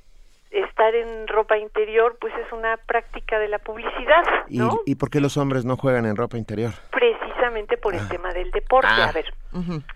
[0.50, 4.80] estar en ropa interior pues es una práctica de la publicidad, ¿Y, ¿no?
[4.86, 6.72] ¿Y por qué los hombres no juegan en ropa interior?
[6.90, 8.88] Precisamente por el tema del deporte.
[8.90, 9.08] Ah.
[9.08, 9.32] A ver,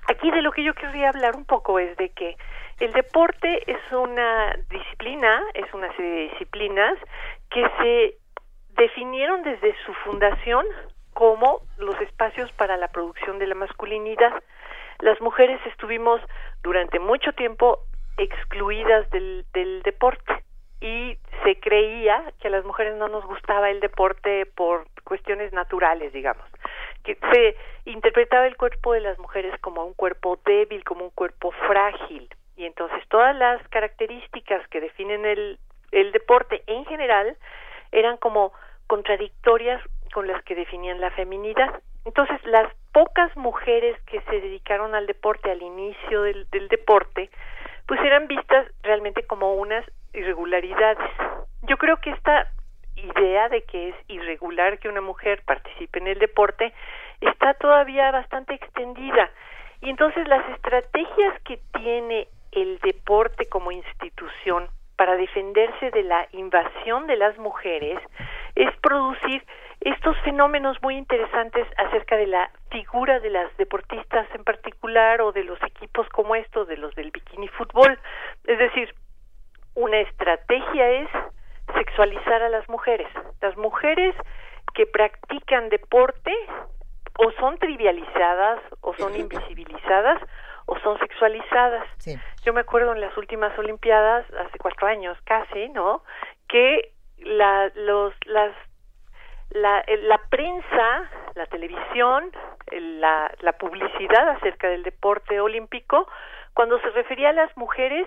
[0.08, 2.36] aquí de lo que yo querría hablar un poco es de que
[2.80, 6.98] el deporte es una disciplina, es una serie de disciplinas
[7.50, 8.18] que se
[8.80, 10.64] definieron desde su fundación
[11.12, 14.32] como los espacios para la producción de la masculinidad.
[15.00, 16.20] Las mujeres estuvimos
[16.62, 17.80] durante mucho tiempo
[18.16, 20.42] excluidas del, del deporte.
[20.80, 26.12] Y se creía que a las mujeres no nos gustaba el deporte por cuestiones naturales,
[26.12, 26.46] digamos,
[27.04, 31.50] que se interpretaba el cuerpo de las mujeres como un cuerpo débil, como un cuerpo
[31.66, 35.58] frágil, y entonces todas las características que definen el,
[35.92, 37.36] el deporte en general
[37.92, 38.52] eran como
[38.86, 39.82] contradictorias
[40.12, 41.80] con las que definían la feminidad.
[42.04, 47.30] Entonces, las pocas mujeres que se dedicaron al deporte al inicio del, del deporte,
[47.90, 51.10] pues eran vistas realmente como unas irregularidades.
[51.62, 52.46] Yo creo que esta
[52.94, 56.72] idea de que es irregular que una mujer participe en el deporte
[57.20, 59.28] está todavía bastante extendida.
[59.80, 67.08] Y entonces las estrategias que tiene el deporte como institución para defenderse de la invasión
[67.08, 67.98] de las mujeres
[68.54, 69.44] es producir
[69.80, 75.44] estos fenómenos muy interesantes acerca de la figura de las deportistas en particular o de
[75.44, 77.98] los equipos como estos, de los del bikini fútbol.
[78.44, 78.94] Es decir,
[79.74, 81.08] una estrategia es
[81.74, 83.08] sexualizar a las mujeres.
[83.40, 84.14] Las mujeres
[84.74, 86.32] que practican deporte
[87.18, 90.20] o son trivializadas o son invisibilizadas
[90.66, 91.86] o son sexualizadas.
[92.44, 96.02] Yo me acuerdo en las últimas Olimpiadas, hace cuatro años casi, ¿no?
[96.48, 98.54] Que la, los, las,
[99.50, 102.30] la, la prensa, la televisión,
[102.68, 106.08] el- la, la publicidad acerca del deporte olímpico,
[106.54, 108.06] cuando se refería a las mujeres,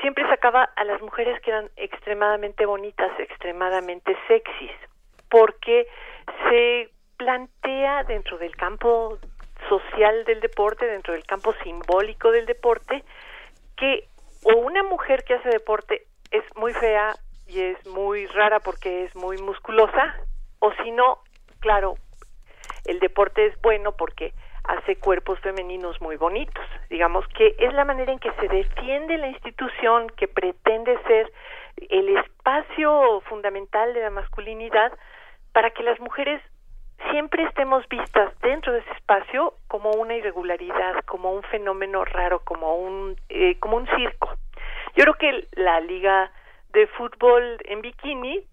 [0.00, 4.72] siempre sacaba a las mujeres que eran extremadamente bonitas, extremadamente sexys,
[5.30, 5.86] porque
[6.48, 9.18] se plantea dentro del campo
[9.68, 13.02] social del deporte, dentro del campo simbólico del deporte,
[13.76, 14.08] que
[14.44, 17.12] o una mujer que hace deporte es muy fea
[17.48, 20.14] y es muy rara porque es muy musculosa,
[20.60, 21.18] o si no,
[21.60, 21.94] claro,
[22.84, 24.32] el deporte es bueno porque
[24.64, 26.64] hace cuerpos femeninos muy bonitos.
[26.90, 31.32] Digamos que es la manera en que se defiende la institución que pretende ser
[31.88, 34.92] el espacio fundamental de la masculinidad
[35.52, 36.42] para que las mujeres
[37.10, 42.76] siempre estemos vistas dentro de ese espacio como una irregularidad, como un fenómeno raro, como
[42.76, 44.30] un eh, como un circo.
[44.96, 46.30] Yo creo que la liga
[46.72, 48.44] de fútbol en bikini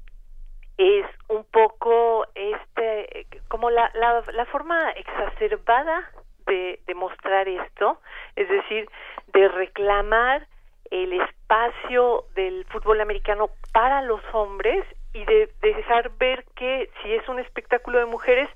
[0.77, 6.11] es un poco este como la, la, la forma exacerbada
[6.45, 7.99] de, mostrar esto,
[8.35, 8.87] es decir,
[9.27, 10.47] de reclamar
[10.91, 17.13] el espacio del fútbol americano para los hombres y de, de dejar ver que si
[17.13, 18.49] es un espectáculo de mujeres,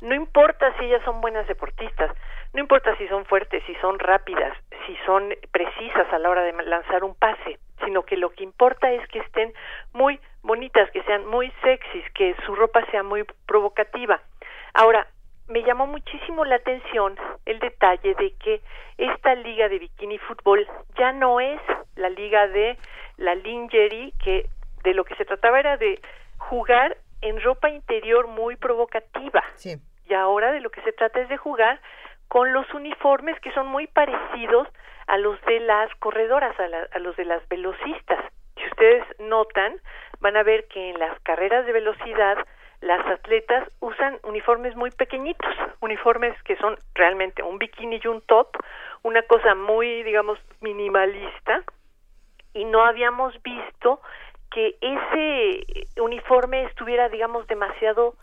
[0.00, 2.10] no importa si ellas son buenas deportistas,
[2.54, 6.52] no importa si son fuertes, si son rápidas, si son precisas a la hora de
[6.64, 9.52] lanzar un pase, sino que lo que importa es que estén
[9.92, 14.20] muy bonitas, que sean muy sexys, que su ropa sea muy provocativa.
[14.74, 15.06] Ahora,
[15.48, 18.60] me llamó muchísimo la atención el detalle de que
[18.98, 21.60] esta liga de bikini fútbol ya no es
[21.96, 22.78] la liga de
[23.18, 24.46] la lingerie, que
[24.82, 26.00] de lo que se trataba era de
[26.38, 29.42] jugar en ropa interior muy provocativa.
[30.08, 31.80] Y ahora de lo que se trata es de jugar
[32.32, 34.66] con los uniformes que son muy parecidos
[35.06, 38.24] a los de las corredoras, a, la- a los de las velocistas.
[38.56, 39.74] Si ustedes notan,
[40.20, 42.38] van a ver que en las carreras de velocidad
[42.80, 48.48] las atletas usan uniformes muy pequeñitos, uniformes que son realmente un bikini y un top,
[49.02, 51.62] una cosa muy, digamos, minimalista,
[52.54, 54.00] y no habíamos visto
[54.50, 58.14] que ese uniforme estuviera, digamos, demasiado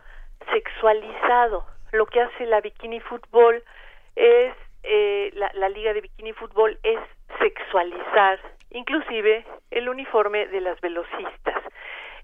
[0.51, 1.63] sexualizado.
[1.91, 3.63] Lo que hace la bikini fútbol
[4.19, 6.99] es, eh, la, la liga de bikini fútbol es
[7.39, 8.39] sexualizar
[8.71, 11.63] inclusive el uniforme de las velocistas.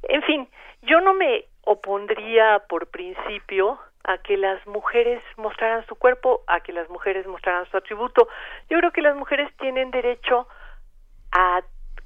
[0.03, 0.47] En fin,
[0.83, 6.73] yo no me opondría por principio a que las mujeres mostraran su cuerpo, a que
[6.73, 8.27] las mujeres mostraran su atributo.
[8.69, 10.47] Yo creo que las mujeres tienen derecho
[11.31, 11.63] a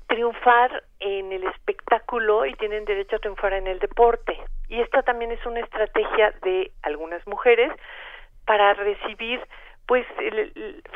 [0.08, 4.38] triunfar en el espectáculo y tienen derecho a triunfar en el deporte.
[4.70, 7.72] Y esta también es una estrategia de algunas mujeres
[8.46, 9.46] para recibir
[9.90, 10.06] pues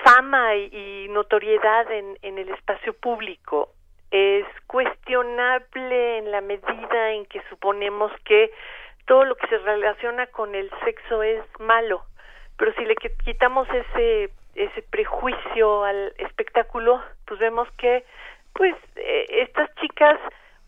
[0.03, 3.70] fama y, notoriedad en, en el espacio público
[4.11, 8.52] es cuestionable en la medida en que suponemos que
[9.07, 12.03] todo lo que se relaciona con el sexo es malo
[12.56, 12.95] pero si le
[13.26, 18.06] quitamos ese ese prejuicio al espectáculo pues vemos que
[18.53, 20.20] pues eh, estas chicas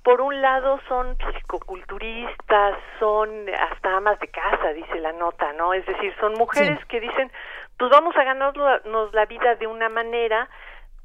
[0.06, 5.73] por un lado son psicoculturistas, son hasta amas de casa, dice la nota, ¿no?
[5.73, 7.31] Es decir, son mujeres que dicen,
[7.77, 10.49] pues vamos a ganarnos la vida de una manera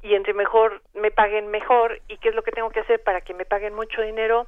[0.01, 2.01] y entre mejor me paguen mejor.
[2.07, 4.47] Y qué es lo que tengo que hacer para que me paguen mucho dinero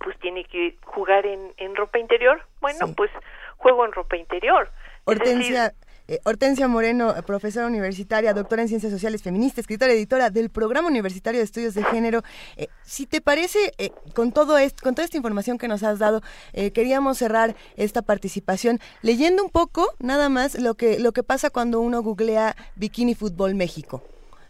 [0.00, 2.42] pues tiene que jugar en, en ropa interior.
[2.60, 3.10] Bueno pues
[3.56, 4.70] juego en ropa interior.
[5.04, 5.72] Hortensia
[6.08, 11.40] eh, Hortensia Moreno, profesora universitaria, doctora en Ciencias Sociales Feministas, escritora, editora del Programa Universitario
[11.40, 12.22] de Estudios de Género.
[12.56, 15.98] Eh, si te parece, eh, con todo esto, con toda esta información que nos has
[15.98, 16.22] dado,
[16.52, 21.80] queríamos cerrar esta participación leyendo un poco, nada más, lo que, lo que pasa cuando
[21.80, 24.02] uno googlea Bikini Fútbol México.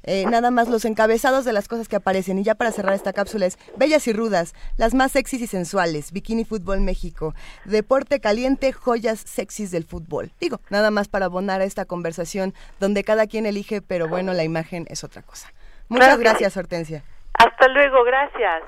[0.06, 2.38] Eh, nada más los encabezados de las cosas que aparecen.
[2.38, 6.12] Y ya para cerrar esta cápsula es Bellas y Rudas, las más sexys y sensuales,
[6.12, 7.34] Bikini Fútbol México,
[7.64, 10.30] Deporte Caliente, joyas sexys del fútbol.
[10.40, 14.44] Digo, nada más para abonar a esta conversación donde cada quien elige, pero bueno, la
[14.44, 15.52] imagen es otra cosa.
[15.88, 17.02] Muchas gracias, Hortensia.
[17.34, 18.62] Hasta luego, gracias.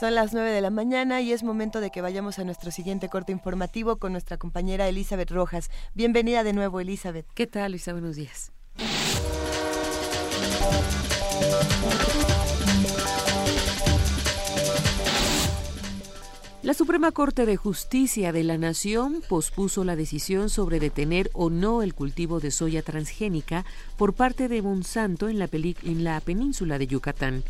[0.00, 3.10] Son las 9 de la mañana y es momento de que vayamos a nuestro siguiente
[3.10, 5.70] corte informativo con nuestra compañera Elizabeth Rojas.
[5.92, 7.26] Bienvenida de nuevo, Elizabeth.
[7.34, 7.92] ¿Qué tal, Luisa?
[7.92, 8.50] Buenos días.
[16.62, 21.82] La Suprema Corte de Justicia de la Nación pospuso la decisión sobre detener o no
[21.82, 23.66] el cultivo de soya transgénica
[23.98, 27.44] por parte de Monsanto en la, en la península de Yucatán.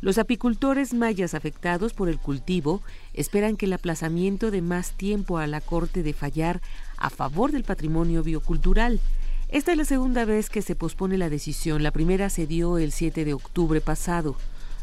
[0.00, 2.82] Los apicultores mayas afectados por el cultivo
[3.14, 6.60] esperan que el aplazamiento de más tiempo a la Corte de fallar
[6.96, 9.00] a favor del patrimonio biocultural.
[9.48, 11.82] Esta es la segunda vez que se pospone la decisión.
[11.82, 14.36] La primera se dio el 7 de octubre pasado.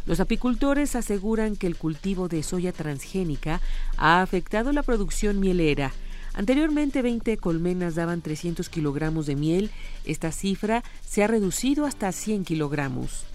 [0.06, 3.62] Los apicultores aseguran que el cultivo de soya transgénica
[3.98, 5.94] ha afectado la producción mielera.
[6.34, 9.72] Anteriormente 20 colmenas daban 300 kilogramos de miel.
[10.04, 13.26] Esta cifra se ha reducido hasta 100 kilogramos.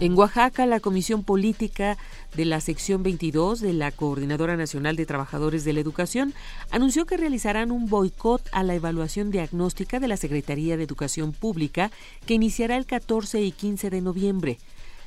[0.00, 1.98] En Oaxaca, la Comisión Política
[2.36, 6.34] de la Sección 22 de la Coordinadora Nacional de Trabajadores de la Educación
[6.70, 11.90] anunció que realizarán un boicot a la evaluación diagnóstica de la Secretaría de Educación Pública
[12.26, 14.58] que iniciará el 14 y 15 de noviembre.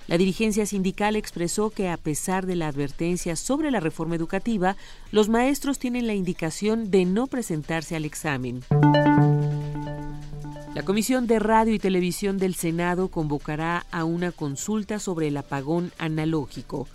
[0.08, 4.76] La dirigencia sindical expresó que a pesar de la advertencia sobre la reforma educativa,
[5.12, 8.62] los maestros tienen la indicación de no presentarse al examen.
[10.74, 15.92] La Comisión de Radio y Televisión del Senado convocará a una consulta sobre el apagón
[15.98, 16.88] analógico.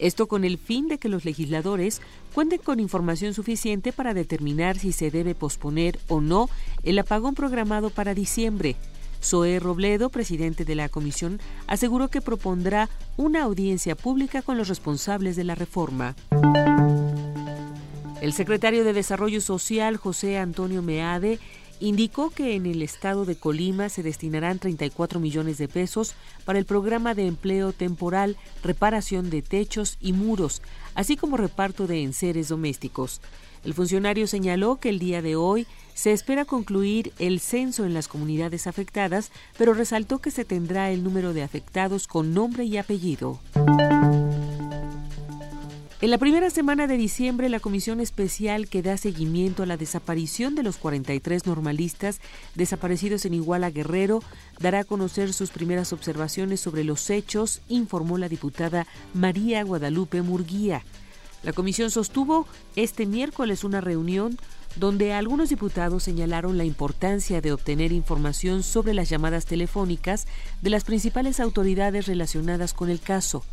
[0.00, 2.00] Esto con el fin de que los legisladores
[2.34, 6.50] cuenten con información suficiente para determinar si se debe posponer o no
[6.82, 8.74] el apagón programado para diciembre.
[9.22, 11.38] Zoé Robledo, presidente de la comisión,
[11.68, 16.16] aseguró que propondrá una audiencia pública con los responsables de la reforma.
[18.20, 21.38] El secretario de Desarrollo Social, José Antonio Meade,
[21.80, 26.66] indicó que en el estado de Colima se destinarán 34 millones de pesos para el
[26.66, 30.62] programa de empleo temporal, reparación de techos y muros,
[30.94, 33.20] así como reparto de enseres domésticos.
[33.64, 38.08] El funcionario señaló que el día de hoy se espera concluir el censo en las
[38.08, 43.38] comunidades afectadas, pero resaltó que se tendrá el número de afectados con nombre y apellido.
[46.02, 50.54] En la primera semana de diciembre, la comisión especial que da seguimiento a la desaparición
[50.54, 52.22] de los 43 normalistas
[52.54, 54.22] desaparecidos en Iguala Guerrero
[54.58, 60.84] dará a conocer sus primeras observaciones sobre los hechos, informó la diputada María Guadalupe Murguía.
[61.42, 62.46] La comisión sostuvo
[62.76, 64.38] este miércoles una reunión
[64.76, 70.26] donde algunos diputados señalaron la importancia de obtener información sobre las llamadas telefónicas
[70.62, 73.44] de las principales autoridades relacionadas con el caso.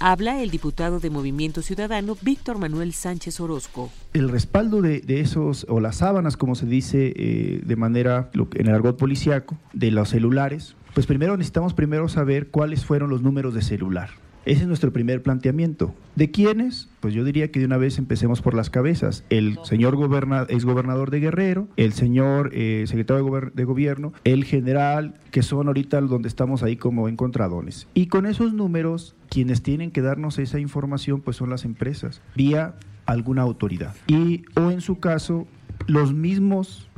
[0.00, 3.90] Habla el diputado de Movimiento Ciudadano, Víctor Manuel Sánchez Orozco.
[4.12, 8.74] El respaldo de, esos, o las sábanas, como se dice eh, de manera en el
[8.74, 13.62] argot policiaco, de los celulares, pues primero necesitamos primero saber cuáles fueron los números de
[13.62, 14.10] celular.
[14.44, 15.94] Ese es nuestro primer planteamiento.
[16.16, 16.88] ¿De quiénes?
[17.00, 19.24] Pues yo diría que de una vez empecemos por las cabezas.
[19.30, 25.14] El señor goberna, ex gobernador de Guerrero, el señor eh, secretario de, gobierno, el general,
[25.30, 27.86] que son ahorita donde estamos ahí como encontradones.
[27.94, 32.74] Y con esos números, quienes tienen que darnos esa información, pues son las empresas, vía
[33.06, 33.94] alguna autoridad.
[34.06, 35.46] Y, o en su caso,
[35.86, 36.88] los mismos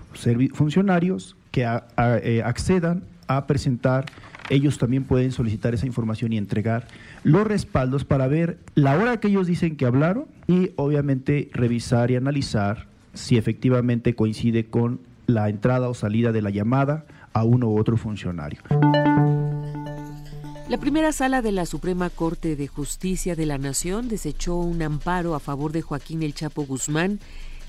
[0.55, 4.07] funcionarios que eh, accedan a presentar
[4.51, 6.89] ellos también pueden solicitar esa información y entregar
[7.25, 12.17] los respaldos para ver la hora que ellos dicen que hablaron y obviamente revisar y
[12.17, 17.79] analizar si efectivamente coincide con la entrada o salida de la llamada a uno u
[17.79, 18.61] otro funcionario.
[20.69, 25.35] La primera sala de la Suprema Corte de Justicia de la Nación desechó un amparo
[25.35, 27.19] a favor de Joaquín El Chapo Guzmán,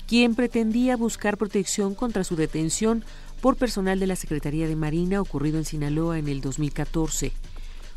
[0.06, 3.04] quien pretendía buscar protección contra su detención
[3.42, 7.32] por personal de la Secretaría de Marina ocurrido en Sinaloa en el 2014.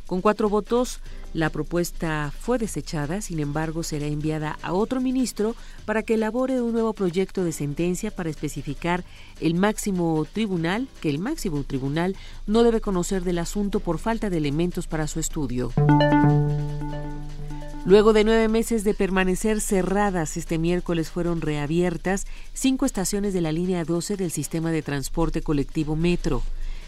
[0.08, 1.02] Con cuatro votos,
[1.34, 5.56] la propuesta fue desechada, sin embargo, será enviada a otro ministro
[5.86, 9.04] para que elabore un nuevo proyecto de sentencia para especificar
[9.40, 12.16] el máximo tribunal, que el máximo tribunal
[12.48, 15.72] no debe conocer del asunto por falta de elementos para su estudio.
[17.86, 23.52] Luego de nueve meses de permanecer cerradas, este miércoles fueron reabiertas cinco estaciones de la
[23.52, 26.42] línea 12 del sistema de transporte colectivo Metro.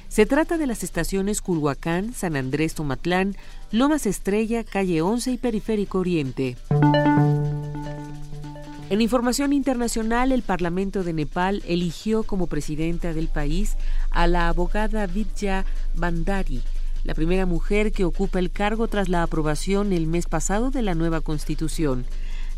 [0.09, 3.35] Se trata de las estaciones Culhuacán, San Andrés Tomatlán,
[3.71, 6.57] Lomas Estrella, Calle 11 y Periférico Oriente.
[8.89, 13.75] En información internacional, el Parlamento de Nepal eligió como presidenta del país
[14.09, 15.63] a la abogada Vidya
[15.95, 16.63] Bandari,
[17.07, 20.93] la primera mujer que ocupa el cargo tras la aprobación el mes pasado de la
[20.93, 22.05] nueva constitución.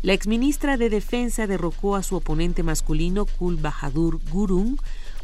[0.02, 4.76] La exministra de Defensa derrocó a su oponente masculino Kul Bahadur Gurung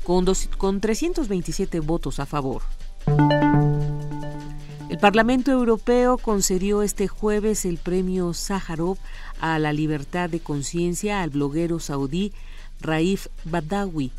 [0.05, 0.27] con,
[0.59, 2.63] con 327 votos a favor.
[4.89, 8.97] El Parlamento Europeo concedió este jueves el premio Sájarov
[9.41, 12.33] a la libertad de conciencia al bloguero saudí
[12.81, 14.13] Raif Badawi,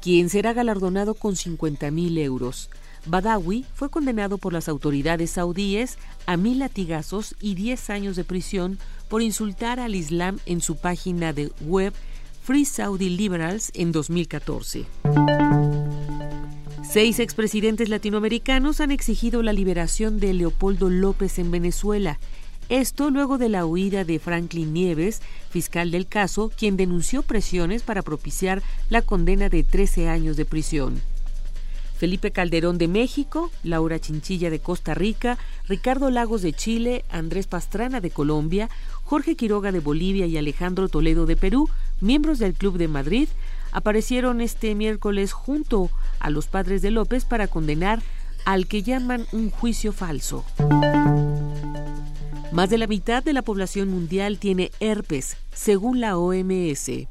[0.00, 2.70] quien será galardonado con 50.000 euros.
[3.08, 8.78] Badawi fue condenado por las autoridades saudíes a mil latigazos y 10 años de prisión
[9.08, 11.94] por insultar al Islam en su página de web
[12.42, 14.84] Free Saudi Liberals en 2014.
[16.90, 22.18] Seis expresidentes latinoamericanos han exigido la liberación de Leopoldo López en Venezuela.
[22.68, 28.02] Esto luego de la huida de Franklin Nieves, fiscal del caso, quien denunció presiones para
[28.02, 31.00] propiciar la condena de 13 años de prisión.
[31.98, 38.00] Felipe Calderón de México, Laura Chinchilla de Costa Rica, Ricardo Lagos de Chile, Andrés Pastrana
[38.00, 38.70] de Colombia,
[39.02, 41.68] Jorge Quiroga de Bolivia y Alejandro Toledo de Perú,
[42.00, 43.28] miembros del Club de Madrid,
[43.72, 48.00] aparecieron este miércoles junto a los padres de López para condenar
[48.44, 50.44] al que llaman un juicio falso.
[52.52, 57.08] Más de la mitad de la población mundial tiene herpes, según la OMS.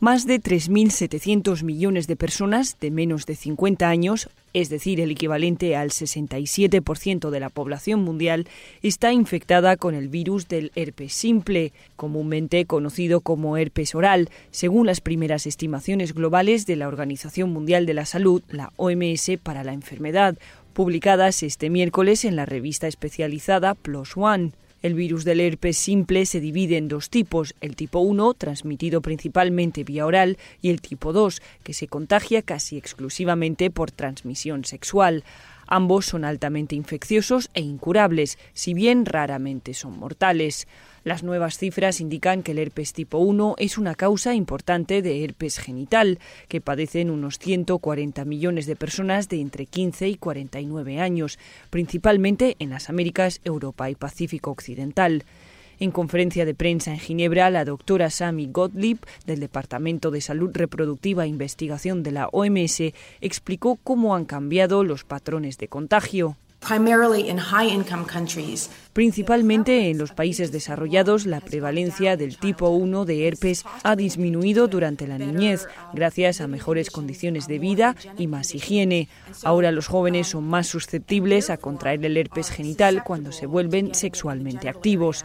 [0.00, 5.76] Más de 3.700 millones de personas de menos de 50 años, es decir, el equivalente
[5.76, 8.48] al 67% de la población mundial,
[8.82, 15.02] está infectada con el virus del herpes simple, comúnmente conocido como herpes oral, según las
[15.02, 20.38] primeras estimaciones globales de la Organización Mundial de la Salud, la OMS, para la enfermedad,
[20.72, 24.52] publicadas este miércoles en la revista especializada PLOS ONE.
[24.82, 29.84] El virus del herpes simple se divide en dos tipos, el tipo 1, transmitido principalmente
[29.84, 35.22] vía oral, y el tipo 2, que se contagia casi exclusivamente por transmisión sexual.
[35.66, 40.66] Ambos son altamente infecciosos e incurables, si bien raramente son mortales.
[41.02, 45.58] Las nuevas cifras indican que el herpes tipo 1 es una causa importante de herpes
[45.58, 46.18] genital,
[46.48, 51.38] que padecen unos 140 millones de personas de entre 15 y 49 años,
[51.70, 55.24] principalmente en las Américas, Europa y Pacífico Occidental.
[55.78, 61.24] En conferencia de prensa en Ginebra, la doctora Sami Gottlieb, del Departamento de Salud Reproductiva
[61.24, 66.36] e Investigación de la OMS, explicó cómo han cambiado los patrones de contagio.
[68.92, 75.06] Principalmente en los países desarrollados, la prevalencia del tipo 1 de herpes ha disminuido durante
[75.06, 79.08] la niñez, gracias a mejores condiciones de vida y más higiene.
[79.42, 84.68] Ahora los jóvenes son más susceptibles a contraer el herpes genital cuando se vuelven sexualmente
[84.68, 85.24] activos.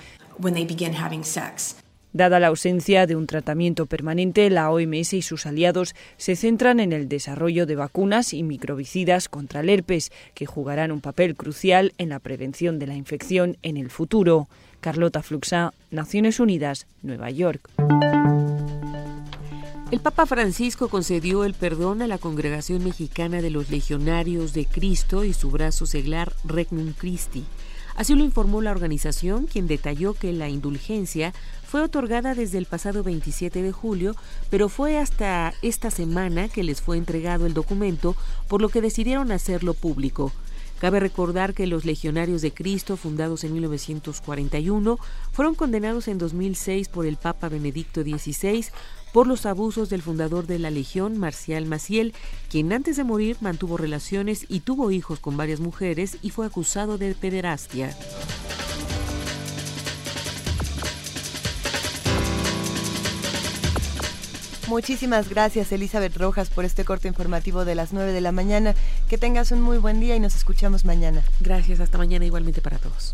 [2.15, 6.93] Dada la ausencia de un tratamiento permanente, la OMS y sus aliados se centran en
[6.93, 12.07] el desarrollo de vacunas y microbicidas contra el herpes, que jugarán un papel crucial en
[12.07, 14.47] la prevención de la infección en el futuro.
[14.79, 17.69] Carlota Fluxa, Naciones Unidas, Nueva York.
[19.91, 25.25] El Papa Francisco concedió el perdón a la Congregación Mexicana de los Legionarios de Cristo
[25.25, 27.43] y su brazo seglar Regnum Christi.
[27.95, 31.33] Así lo informó la organización, quien detalló que la indulgencia
[31.75, 34.15] fue otorgada desde el pasado 27 de julio,
[34.49, 38.15] pero fue hasta esta semana que les fue entregado el documento,
[38.47, 40.31] por lo que decidieron hacerlo público.
[40.79, 44.97] Cabe recordar que los Legionarios de Cristo, fundados en 1941,
[45.33, 48.67] fueron condenados en 2006 por el Papa Benedicto XVI
[49.11, 52.13] por los abusos del fundador de la Legión, Marcial Maciel,
[52.49, 56.97] quien antes de morir mantuvo relaciones y tuvo hijos con varias mujeres y fue acusado
[56.97, 57.93] de pederastia.
[64.67, 68.73] Muchísimas gracias Elizabeth Rojas por este corto informativo de las 9 de la mañana.
[69.07, 71.23] Que tengas un muy buen día y nos escuchamos mañana.
[71.39, 73.13] Gracias, hasta mañana igualmente para todos.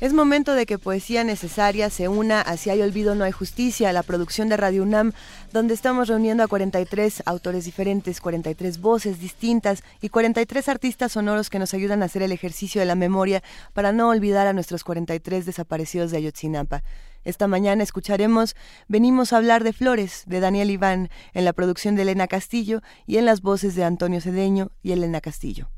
[0.00, 3.92] Es momento de que Poesía Necesaria se una a Si hay olvido no hay justicia,
[3.92, 5.12] la producción de Radio UNAM,
[5.52, 11.58] donde estamos reuniendo a 43 autores diferentes, 43 voces distintas y 43 artistas sonoros que
[11.58, 13.42] nos ayudan a hacer el ejercicio de la memoria
[13.72, 16.82] para no olvidar a nuestros 43 desaparecidos de Ayotzinapa.
[17.24, 18.56] Esta mañana escucharemos
[18.88, 23.16] Venimos a hablar de flores de Daniel Iván en la producción de Elena Castillo y
[23.16, 25.68] en las voces de Antonio Cedeño y Elena Castillo.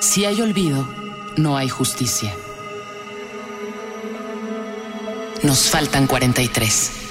[0.00, 0.86] Si hay olvido
[1.38, 2.34] no hay justicia.
[5.44, 7.07] Nos faltan 43.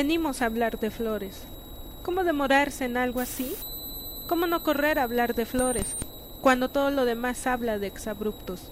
[0.00, 1.42] Venimos a hablar de flores.
[2.04, 3.56] ¿Cómo demorarse en algo así?
[4.28, 5.96] ¿Cómo no correr a hablar de flores,
[6.40, 8.70] cuando todo lo demás habla de exabruptos?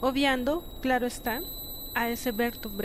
[0.00, 1.40] Obviando, claro está,
[1.94, 2.80] a ese Bertolt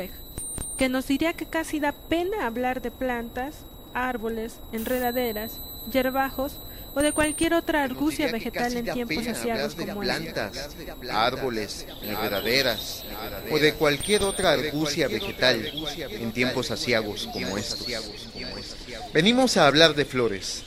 [0.75, 3.57] que nos diría que casi da pena hablar de plantas,
[3.93, 5.59] árboles, enredaderas,
[5.91, 6.57] yerbajos
[6.95, 10.69] o de cualquier otra argucia vegetal en tiempos asiagos como plantas,
[11.11, 13.03] árboles, enredaderas
[13.51, 15.65] o de cualquier otra argucia vegetal
[16.11, 17.87] en tiempos asiagos como estos.
[19.13, 20.63] Venimos a hablar de flores,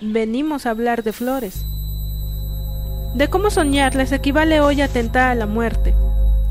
[0.00, 1.64] venimos a hablar de flores.
[3.14, 5.94] De cómo soñarles equivale hoy a tentar a la muerte,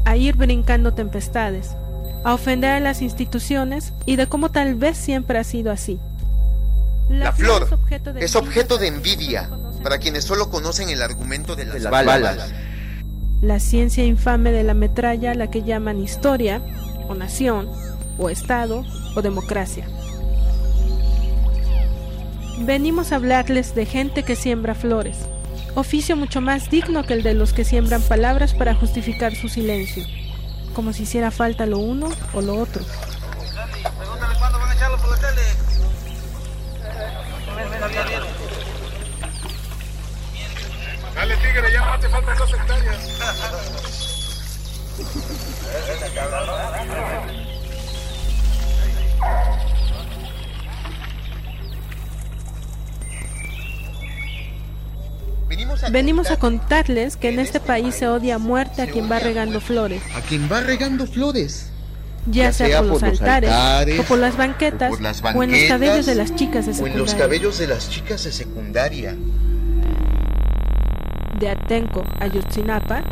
[0.03, 1.75] a ir brincando tempestades,
[2.23, 5.99] a ofender a las instituciones y de cómo tal vez siempre ha sido así.
[7.09, 7.63] La, flor
[8.19, 9.49] es objeto de, envidia
[9.83, 12.51] para quienes solo conocen el argumento de las, balas.
[13.41, 16.61] La ciencia infame de la metralla la que llaman historia,
[17.07, 17.69] o nación,
[18.17, 18.83] o Estado,
[19.15, 19.87] o democracia.
[22.61, 25.17] Venimos a hablarles de gente que siembra flores,
[25.75, 30.03] oficio mucho más digno que el de los que siembran palabras para justificar su silencio.
[30.73, 32.83] como si hiciera falta lo uno o lo otro.
[41.27, 42.97] Dale, tigre, ya no hace falta dos hectáreas.
[55.89, 59.59] Venimos a contarles que en este país se odia a muerte a quien va regando
[59.59, 60.03] flores.
[60.15, 61.71] A quien va regando flores.
[62.27, 66.35] Ya, sea, por, los, altares, o por las banquetas, o, en los cabellos de las
[66.35, 66.83] chicas de secundaria.
[66.83, 69.15] O en los cabellos de las chicas de secundaria.
[71.39, 73.03] De Atenco a Yotzinapa,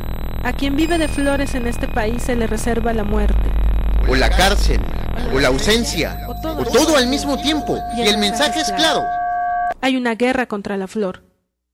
[0.44, 3.52] a quien vive de flores en este país se le reserva la muerte.
[4.08, 4.80] O la cárcel,
[5.34, 7.78] o la ausencia, o todo, al mismo tiempo.
[7.98, 9.04] Y el, mensaje es claro.
[9.82, 11.26] Hay una guerra contra la flor,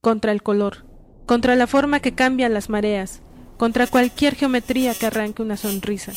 [0.02, 0.86] contra el color,
[1.28, 3.22] contra la forma que cambian las mareas,
[3.58, 6.14] contra cualquier geometría que arranque una sonrisa.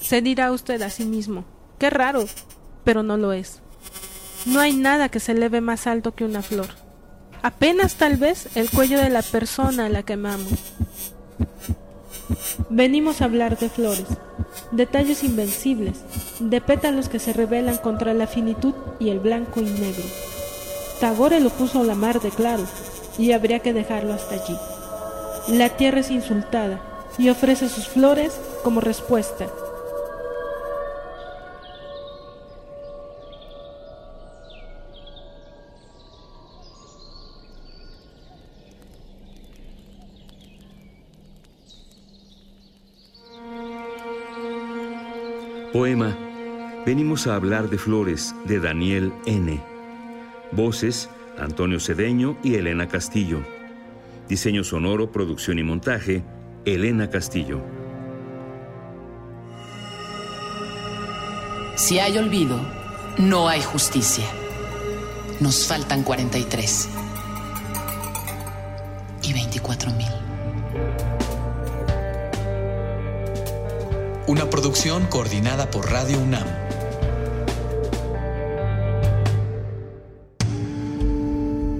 [0.00, 1.44] Se dirá usted a sí mismo,
[1.78, 2.24] qué raro,
[2.82, 3.60] pero no lo es.
[4.44, 6.85] No hay nada que se eleve más alto que una flor.
[7.42, 10.52] Apenas tal vez el cuello de la persona a la que amamos.
[12.70, 14.06] Venimos a hablar de flores,
[14.72, 15.98] detalles invencibles,
[16.40, 20.04] de pétalos que se rebelan contra la finitud y el blanco y negro.
[21.00, 22.64] Tagore lo puso a la mar de claro,
[23.18, 24.56] y habría que dejarlo hasta allí.
[25.48, 26.80] La tierra es insultada
[27.18, 28.32] y ofrece sus flores
[28.62, 29.46] como respuesta.
[45.76, 46.16] Poema
[46.86, 49.60] Venimos a hablar de flores de Daniel N.
[50.52, 53.42] Voces Antonio Cedeño y Elena Castillo.
[54.26, 56.24] Diseño sonoro, producción y montaje,
[56.64, 57.60] Elena Castillo.
[61.76, 62.58] Si hay olvido,
[63.18, 64.24] no hay justicia.
[65.40, 66.88] Nos faltan 43
[69.24, 71.15] y 24 mil.
[74.28, 76.46] Una producción coordinada por Radio UNAM.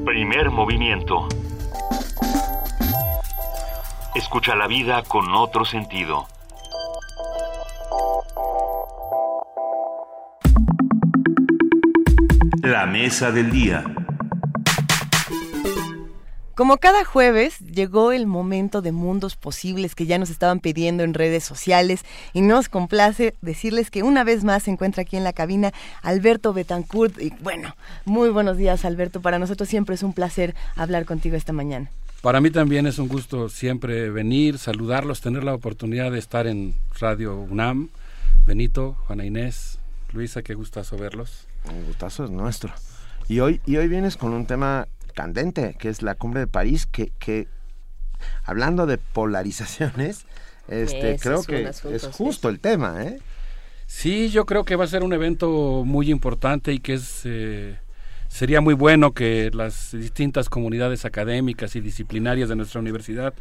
[0.05, 1.27] Primer movimiento.
[4.15, 6.29] Escucha la vida con otro sentido.
[12.63, 13.83] La mesa del día.
[16.57, 21.13] Como cada jueves, llegó el momento de mundos posibles que ya nos estaban pidiendo en
[21.13, 22.01] redes sociales
[22.33, 26.55] y nos complace decirles que una vez más se encuentra aquí en la cabina Alberto
[26.55, 27.21] Betancourt.
[27.21, 27.77] Y bueno,
[28.07, 31.91] muy buenos días Alberto, para nosotros siempre es un placer hablar contigo esta mañana.
[32.23, 36.75] Para mí también es un gusto siempre venir, saludarlos, tener la oportunidad de estar en
[36.99, 37.91] Radio UNAM.
[38.47, 39.79] Benito, Juana Inés,
[40.15, 41.49] Luisa, qué gustazo verlos.
[41.69, 42.73] Un gustazo es nuestro.
[43.29, 46.87] Y hoy, y hoy vienes con un tema candente, que es la cumbre de París,
[46.87, 47.49] que, que
[48.45, 50.27] hablando de polarizaciones,
[50.69, 53.19] este, creo que es justo el tema, ¿eh?
[53.87, 57.79] Sí, yo creo que va a ser un evento muy importante y que es eh,
[58.29, 63.33] sería muy bueno que las distintas comunidades académicas y disciplinarias de nuestra universidad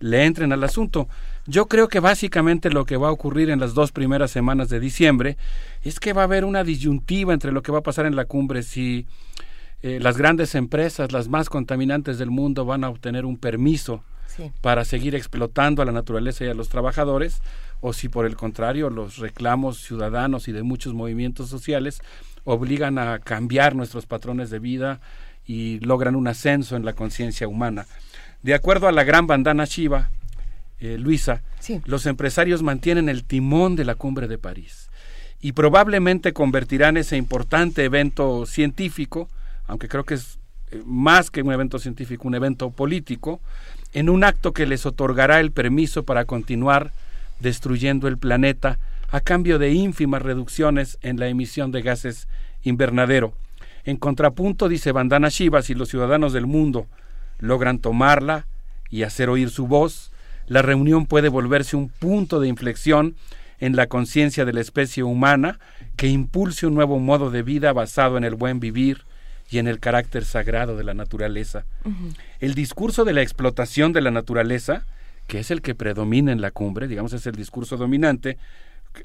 [0.00, 1.08] le entren al asunto.
[1.46, 4.80] Yo creo que básicamente lo que va a ocurrir en las dos primeras semanas de
[4.80, 5.36] diciembre
[5.82, 8.24] es que va a haber una disyuntiva entre lo que va a pasar en la
[8.24, 9.06] cumbre si
[9.86, 14.02] eh, las grandes empresas, las más contaminantes del mundo, van a obtener un permiso
[14.62, 17.42] para seguir explotando a la naturaleza y a los trabajadores,
[17.82, 22.00] o si por el contrario los reclamos ciudadanos y de muchos movimientos sociales
[22.44, 25.00] obligan a cambiar nuestros patrones de vida
[25.46, 27.84] y logran un ascenso en la conciencia humana.
[28.42, 30.08] De acuerdo a la gran bandana Shiva,
[30.80, 31.42] eh, Luisa,
[31.84, 34.88] los empresarios mantienen el timón de la cumbre de París
[35.42, 39.28] y probablemente convertirán ese importante evento científico
[39.66, 40.38] aunque creo que es
[40.70, 43.40] eh, más que un evento científico, un evento político,
[43.92, 46.92] en un acto que les otorgará el permiso para continuar
[47.40, 48.78] destruyendo el planeta
[49.10, 52.26] a cambio de ínfimas reducciones en la emisión de gases
[52.62, 53.32] invernadero.
[53.84, 56.86] En contrapunto, dice Bandana Shiva, si los ciudadanos del mundo
[57.38, 58.46] logran tomarla
[58.90, 60.10] y hacer oír su voz,
[60.46, 63.14] la reunión puede volverse un punto de inflexión
[63.60, 65.58] en la conciencia de la especie humana
[65.96, 69.04] que impulse un nuevo modo de vida basado en el buen vivir,
[69.50, 71.64] y en el carácter sagrado de la naturaleza.
[72.40, 74.84] El discurso de la explotación de la naturaleza,
[75.26, 78.38] que es el que predomina en la cumbre, digamos es el discurso dominante,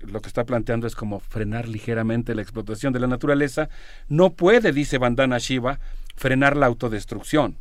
[0.03, 3.69] lo que está planteando es como frenar ligeramente la explotación de la naturaleza,
[4.07, 5.79] no puede, dice Bandana Shiva,
[6.15, 7.57] frenar la autodestrucción.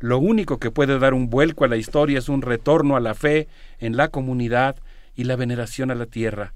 [0.00, 3.14] Lo único que puede dar un vuelco a la historia es un retorno a la
[3.14, 3.46] fe
[3.78, 4.76] en la comunidad
[5.14, 6.54] y la veneración a la tierra,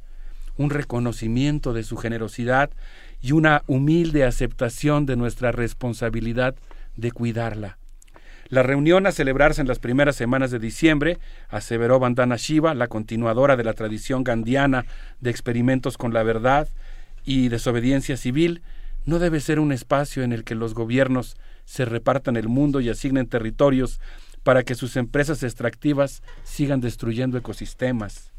[0.57, 2.71] un reconocimiento de su generosidad
[3.27, 6.55] y una humilde aceptación de nuestra responsabilidad
[6.95, 7.77] de cuidarla.
[8.49, 13.57] La reunión a celebrarse en las primeras semanas de diciembre, aseveró Vandana Shiva, la continuadora
[13.57, 14.85] de la tradición gandiana
[15.21, 16.69] de experimentos con la verdad
[17.25, 18.63] y desobediencia civil,
[19.07, 22.91] no debe ser un espacio en el que los gobiernos se repartan el mundo y
[22.91, 23.99] asignen territorios
[24.45, 28.31] para que sus empresas extractivas sigan destruyendo ecosistemas.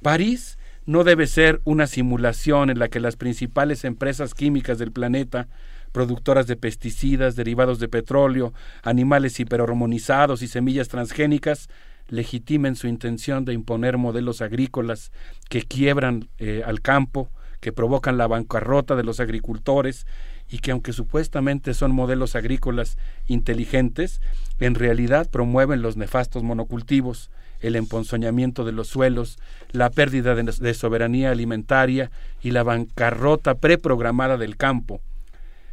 [0.00, 0.56] París
[0.86, 5.48] no debe ser una simulación en la que las principales empresas químicas del planeta,
[5.92, 8.52] productoras de pesticidas, derivados de petróleo,
[8.82, 11.68] animales hiperhormonizados y semillas transgénicas,
[12.08, 15.10] legitimen su intención de imponer modelos agrícolas
[15.48, 17.30] que quiebran eh, al campo,
[17.60, 20.06] que provocan la bancarrota de los agricultores
[20.48, 22.96] y que aunque supuestamente son modelos agrícolas
[23.26, 24.20] inteligentes,
[24.60, 27.30] en realidad promueven los nefastos monocultivos,
[27.60, 29.38] el emponzoñamiento de los suelos,
[29.72, 32.10] la pérdida de, de soberanía alimentaria
[32.42, 35.00] y la bancarrota preprogramada del campo.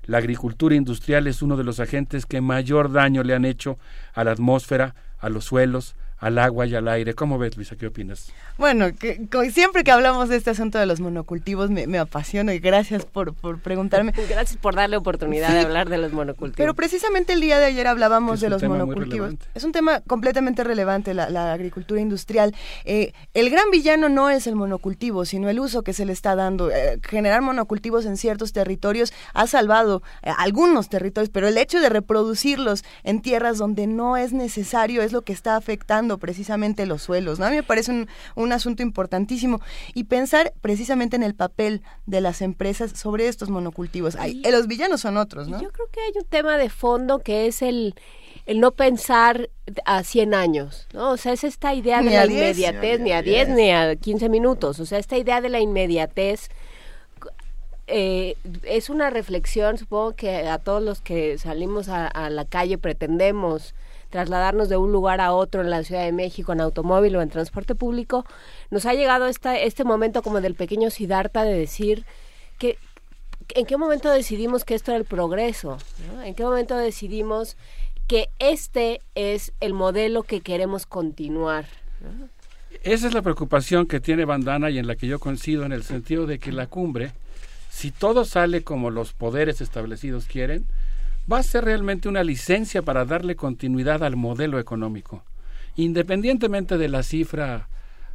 [0.05, 3.77] La agricultura industrial es uno de los agentes que mayor daño le han hecho
[4.13, 7.13] a la atmósfera, a los suelos, al agua y al aire.
[7.13, 7.75] ¿Cómo ves, Luisa?
[7.75, 8.31] ¿Qué opinas?
[8.57, 13.05] Bueno, que, siempre que hablamos de este asunto de los monocultivos me, apasiona y gracias
[13.05, 14.13] por, por, preguntarme.
[14.29, 16.57] Gracias por darle oportunidad de hablar de los monocultivos.
[16.57, 19.35] Pero precisamente el día de ayer hablábamos de los monocultivos.
[19.53, 22.55] Es un tema completamente relevante, la, agricultura industrial.
[22.85, 26.35] Eh, el gran villano no es el monocultivo, sino el uso que se le está
[26.35, 26.71] dando.
[26.71, 31.89] Eh, generar monocultivos en ciertos territorios ha salvado eh, algunos territorios, pero el hecho de
[31.89, 37.39] reproducirlos en tierras donde no es necesario es lo que está afectando precisamente los suelos,
[37.39, 37.45] ¿no?
[37.45, 39.61] A mí me parece un, un asunto importantísimo
[39.93, 44.15] y pensar precisamente en el papel de las empresas sobre estos monocultivos.
[44.15, 45.61] Ay, los villanos son otros, ¿no?
[45.61, 47.95] Yo creo que hay un tema de fondo que es el
[48.45, 49.49] el no pensar
[49.85, 51.11] a 100 años, ¿no?
[51.11, 54.79] O sea, es esta idea de la inmediatez, ni a 10 ni a 15 minutos,
[54.79, 56.49] o sea, esta idea de la inmediatez
[57.87, 63.73] eh, es una reflexión, supongo que a todos los que salimos a la calle pretendemos
[64.13, 67.31] trasladarnos de un lugar a otro en la Ciudad de México en automóvil o en
[67.31, 68.27] transporte público,
[68.69, 72.05] nos ha llegado esta, este momento como del pequeño Siddhartha de decir
[72.59, 72.77] que
[73.55, 75.79] en qué momento decidimos que esto era el progreso,
[76.23, 77.57] en qué momento decidimos
[78.07, 81.65] que este es el modelo que queremos continuar.
[82.83, 85.81] Esa es la preocupación que tiene Bandana y en la que yo coincido en el
[85.81, 87.13] sentido de que la cumbre,
[87.71, 90.67] si todo sale como los poderes establecidos quieren,
[91.31, 95.23] va a ser realmente una licencia para darle continuidad al modelo económico,
[95.75, 97.69] independientemente de la cifra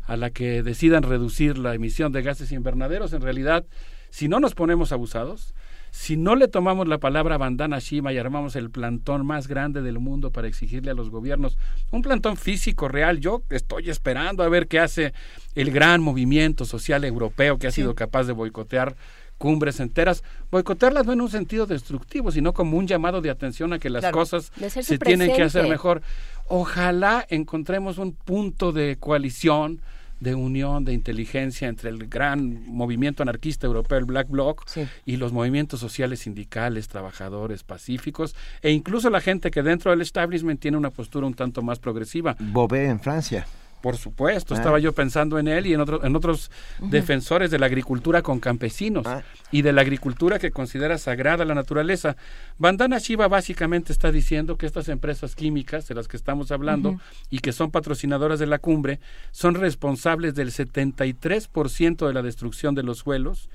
[0.07, 3.65] a la que decidan reducir la emisión de gases invernaderos, en realidad,
[4.11, 5.55] si no nos ponemos abusados,
[5.91, 9.99] si no le tomamos la palabra bandana Shima y armamos el plantón más grande del
[9.99, 11.57] mundo para exigirle a los gobiernos,
[11.91, 15.13] un plantón físico real, yo estoy esperando a ver qué hace
[15.55, 18.97] el gran movimiento social europeo que ha sido capaz de boicotear
[19.39, 23.79] cumbres enteras, boicotearlas no en un sentido destructivo, sino como un llamado de atención a
[23.79, 24.53] que las cosas
[24.83, 26.03] se tienen que hacer mejor.
[26.49, 29.81] Ojalá encontremos un punto de coalición,
[30.21, 34.65] de unión, de inteligencia entre el gran movimiento anarquista europeo, el Black Bloc,
[35.05, 40.61] y los movimientos sociales sindicales, trabajadores, pacíficos, e incluso la gente que dentro del establishment
[40.61, 42.37] tiene una postura un tanto más progresiva.
[42.41, 43.47] Bobé en Francia.
[43.81, 44.57] Por supuesto, ah.
[44.57, 46.51] estaba yo pensando en él y en, en otros
[46.81, 49.23] defensores de la agricultura con campesinos ah.
[49.53, 52.17] y de la agricultura que considera sagrada la naturaleza.
[52.59, 57.01] Bandana Shiva básicamente está diciendo que estas empresas químicas de las que estamos hablando
[57.31, 59.01] y que son patrocinadoras de la cumbre
[59.31, 63.49] son responsables del 73% de la destrucción de los suelos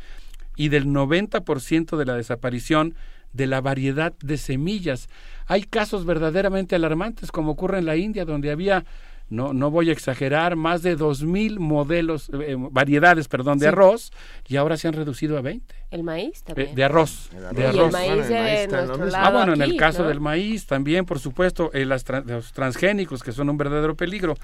[0.55, 2.95] y del 90% de la desaparición
[3.33, 5.09] de la variedad de semillas.
[5.47, 8.85] Hay casos verdaderamente alarmantes como ocurre en la India donde había
[9.29, 14.11] no, no voy a exagerar, más de 2.000 modelos, eh, variedades, perdón, de arroz
[14.47, 15.73] y ahora se han reducido a 20.
[15.91, 16.75] ¿El maíz eh, también?
[16.75, 17.29] de arroz.
[17.53, 17.85] De arroz.
[17.85, 21.71] el maíz de nuestro lado Ah, bueno, en el caso del maíz también, por supuesto,
[21.73, 24.35] eh, las los transgénicos, que son un verdadero peligro.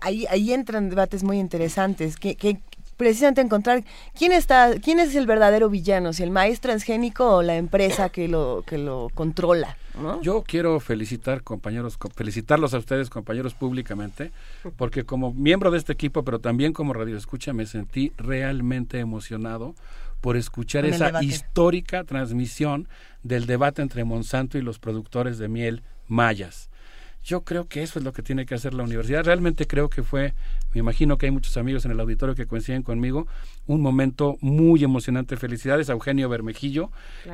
[0.00, 2.16] ahí, ahí entran debates muy interesantes.
[2.16, 2.58] ¿Qué, qué,
[2.96, 3.84] precisamente encontrar
[4.16, 8.28] quién está, quién es el verdadero villano, si el maíz transgénico o la empresa que
[8.28, 9.76] lo, que lo controla.
[10.20, 14.30] Yo quiero felicitar compañeros, felicitarlos a ustedes compañeros públicamente,
[14.76, 19.74] porque como miembro de este equipo, pero también como radio escucha, me sentí realmente emocionado
[20.20, 22.88] por escuchar esa histórica transmisión
[23.22, 26.68] del debate entre Monsanto y los productores de miel mayas.
[27.24, 29.24] Yo creo que eso es lo que tiene que hacer la universidad.
[29.24, 30.34] Realmente creo que fue,
[30.76, 33.26] me imagino que hay muchos amigos en el auditorio que coinciden conmigo,
[33.66, 35.38] un momento muy emocionante.
[35.38, 36.90] Felicidades a Eugenio Bermejillo.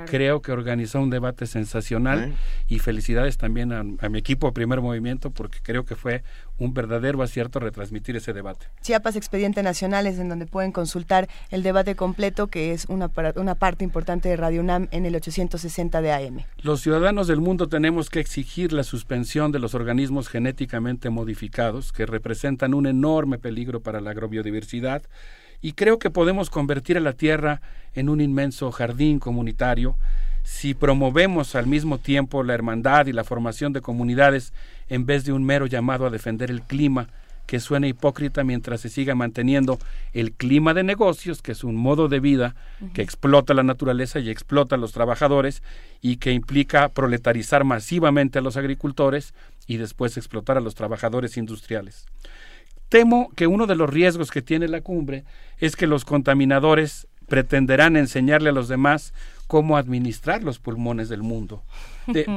[0.06, 2.34] Creo que organizó un debate sensacional
[2.68, 6.22] y felicidades también a, mi equipo de Primer Movimiento porque creo que fue
[6.56, 8.66] un verdadero acierto retransmitir ese debate.
[8.80, 13.82] Chiapas Expediente Nacionales, en donde pueden consultar el debate completo, que es una, una parte
[13.82, 16.44] importante de Radio UNAM en el 860 de AM.
[16.58, 22.06] Los ciudadanos del mundo tenemos que exigir la suspensión de los organismos genéticamente modificados, que
[22.06, 25.02] representan un enorme peligro para la agrobiodiversidad,
[25.60, 27.60] y creo que podemos convertir a la Tierra
[27.94, 29.96] en un inmenso jardín comunitario
[30.42, 34.52] si promovemos al mismo tiempo la hermandad y la formación de comunidades
[34.88, 37.08] en vez de un mero llamado a defender el clima
[37.46, 39.78] que suena hipócrita mientras se siga manteniendo
[40.12, 42.54] el clima de negocios, que es un modo de vida
[42.94, 45.62] que explota la naturaleza y explota a los trabajadores
[46.00, 49.34] y que implica proletarizar masivamente a los agricultores
[49.66, 52.06] y después explotar a los trabajadores industriales.
[52.92, 55.24] Temo que uno de los riesgos que tiene la cumbre
[55.56, 59.14] es que los contaminadores pretenderán enseñarle a los demás
[59.46, 61.62] cómo administrar los pulmones del mundo.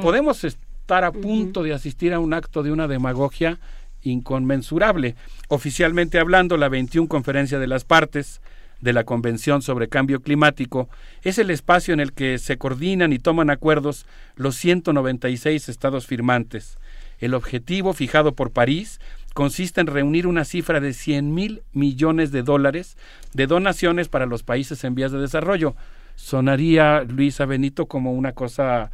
[0.00, 3.58] podemos estar a punto de asistir a un acto de una demagogia
[4.00, 5.14] inconmensurable.
[5.48, 8.40] Oficialmente hablando, la 21 Conferencia de las Partes
[8.80, 10.88] de la Convención sobre Cambio Climático
[11.20, 16.78] es el espacio en el que se coordinan y toman acuerdos los 196 estados firmantes.
[17.18, 19.00] El objetivo fijado por París
[19.36, 22.96] consiste en reunir una cifra de 100 mil millones de dólares
[23.34, 25.76] de donaciones para los países en vías de desarrollo.
[26.14, 28.90] Sonaría, Luisa Benito, como una cosa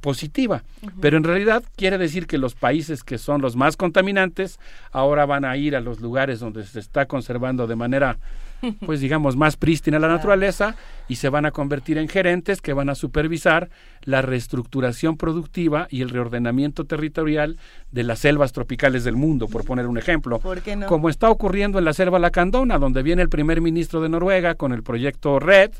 [0.00, 0.64] positiva,
[1.00, 4.58] pero en realidad quiere decir que los países que son los más contaminantes
[4.90, 8.18] ahora van a ir a los lugares donde se está conservando de manera
[8.86, 10.76] pues digamos más prístina la naturaleza
[11.08, 13.70] y se van a convertir en gerentes que van a supervisar
[14.02, 17.58] la reestructuración productiva y el reordenamiento territorial
[17.90, 20.40] de las selvas tropicales del mundo, por poner un ejemplo.
[20.86, 24.72] Como está ocurriendo en la selva Lacandona, donde viene el primer ministro de Noruega con
[24.72, 25.72] el proyecto RED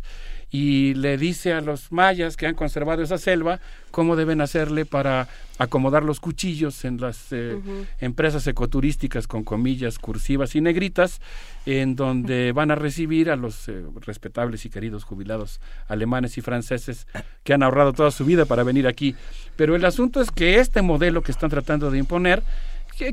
[0.50, 5.28] y le dice a los mayas que han conservado esa selva cómo deben hacerle para
[5.58, 7.58] acomodar los cuchillos en las eh,
[8.00, 11.20] empresas ecoturísticas con comillas cursivas y negritas,
[11.64, 17.06] en donde van a recibir a los eh, respetables y queridos jubilados alemanes y franceses
[17.44, 19.14] que han ahorrado toda su vida para venir aquí.
[19.56, 22.42] Pero el asunto es que este modelo que están tratando de imponer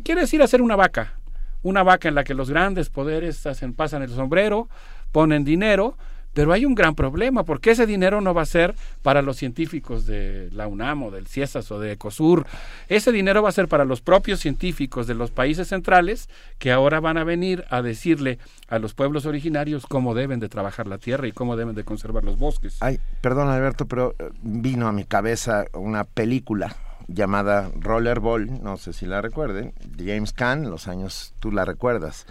[0.03, 1.15] quiere decir hacer una vaca,
[1.63, 4.67] una vaca en la que los grandes poderes hacen, pasan el sombrero,
[5.11, 5.97] ponen dinero,
[6.33, 10.05] pero hay un gran problema, porque ese dinero no va a ser para los científicos
[10.05, 12.45] de la UNAM o del CIESAS o de ECOSUR.
[12.87, 16.99] Ese dinero va a ser para los propios científicos de los países centrales que ahora
[16.99, 21.27] van a venir a decirle a los pueblos originarios cómo deben de trabajar la tierra
[21.27, 22.77] y cómo deben de conservar los bosques.
[22.79, 26.75] Ay, perdón Alberto, pero eh, vino a mi cabeza una película
[27.07, 32.25] llamada Rollerball, no sé si la recuerden, James Caan, los años, tú la recuerdas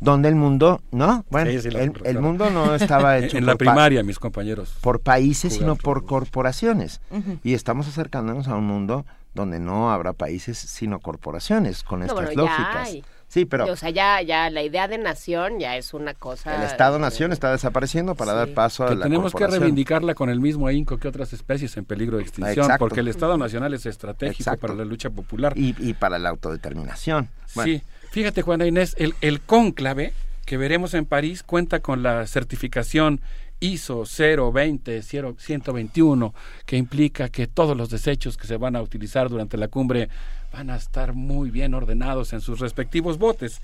[0.00, 1.24] donde el mundo, ¿no?
[1.30, 4.74] Bueno, el, mundo no estaba hecho en la primaria, mis compañeros.
[4.80, 7.00] Por países, sino por corporaciones.
[7.44, 9.04] Y estamos acercándonos a un mundo
[9.34, 12.96] donde no habrá países sino corporaciones con estas lógicas.
[13.28, 13.66] Sí, pero...
[13.66, 16.56] O sea, ya, ya la idea de nación ya es una cosa...
[16.56, 20.66] El Estado-nación está desapareciendo para dar paso a la Tenemos que reivindicarla con el mismo
[20.66, 24.84] ahínco que otras especies en peligro de extinción, porque el Estado-nacional es estratégico para la
[24.84, 25.52] lucha popular.
[25.56, 27.28] Y, y para la autodeterminación.
[27.46, 27.84] Sí.
[28.10, 30.12] Fíjate, Juana Inés, el, el cónclave
[30.44, 33.20] que veremos en París cuenta con la certificación
[33.60, 34.04] ISO
[34.52, 36.34] 020 121
[36.66, 40.08] que implica que todos los desechos que se van a utilizar durante la cumbre
[40.52, 43.60] van a estar muy bien ordenados en sus respectivos botes.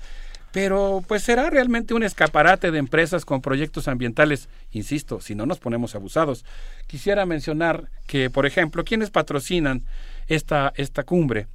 [0.53, 5.59] Pero pues será realmente un escaparate de empresas con proyectos ambientales, insisto, si no nos
[5.59, 6.45] ponemos abusados.
[6.87, 9.83] Quisiera mencionar que, por ejemplo, ¿quiénes patrocinan
[10.27, 11.47] esta, esta cumbre?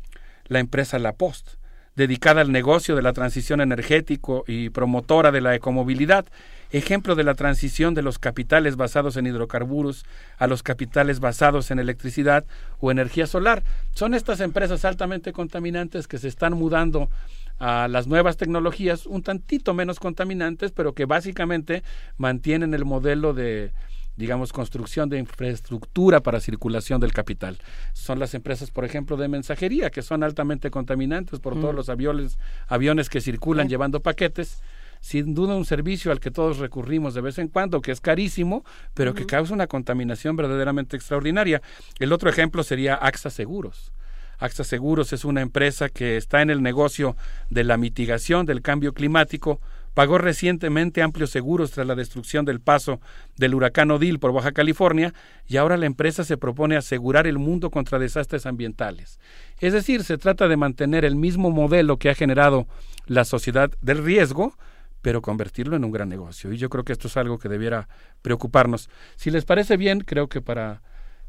[0.49, 1.62] La empresa La Poste
[1.95, 6.25] dedicada al negocio de la transición energético y promotora de la ecomovilidad,
[6.71, 10.05] ejemplo de la transición de los capitales basados en hidrocarburos
[10.39, 12.45] a los capitales basados en electricidad
[12.81, 13.63] o energía solar.
[13.95, 17.11] Son estas empresas altamente contaminantes que se están mudando
[17.59, 21.83] a las nuevas tecnologías un tantito menos contaminantes, pero que básicamente
[22.17, 23.73] mantienen el modelo de
[24.17, 27.59] digamos, construcción de infraestructura para circulación del capital.
[27.93, 31.77] Son las empresas, por ejemplo, de mensajería, que son altamente contaminantes por todos mm.
[31.77, 34.63] los aviones, aviones que circulan llevando paquetes.
[35.01, 38.65] Sin duda un servicio al que todos recurrimos de vez en cuando, que es carísimo,
[38.95, 41.61] pero que causa una contaminación verdaderamente extraordinaria.
[41.99, 43.93] El otro ejemplo sería AXA Seguros.
[44.39, 47.17] AXA Seguros es una empresa que está en el negocio
[47.51, 49.61] de la mitigación del cambio climático,
[49.95, 53.01] pagó recientemente amplios seguros tras la destrucción del paso
[53.37, 55.13] del huracán Odil por Baja California
[55.47, 59.19] y ahora la empresa se propone asegurar el mundo contra desastres ambientales.
[59.61, 62.67] Es decir, se trata de mantener el mismo modelo que ha generado
[63.07, 64.57] la sociedad del riesgo,
[65.03, 66.53] pero convertirlo en un gran negocio.
[66.53, 67.89] Y yo creo que esto es algo que debiera
[68.23, 68.89] preocuparnos.
[69.17, 70.83] Si les parece bien, creo que para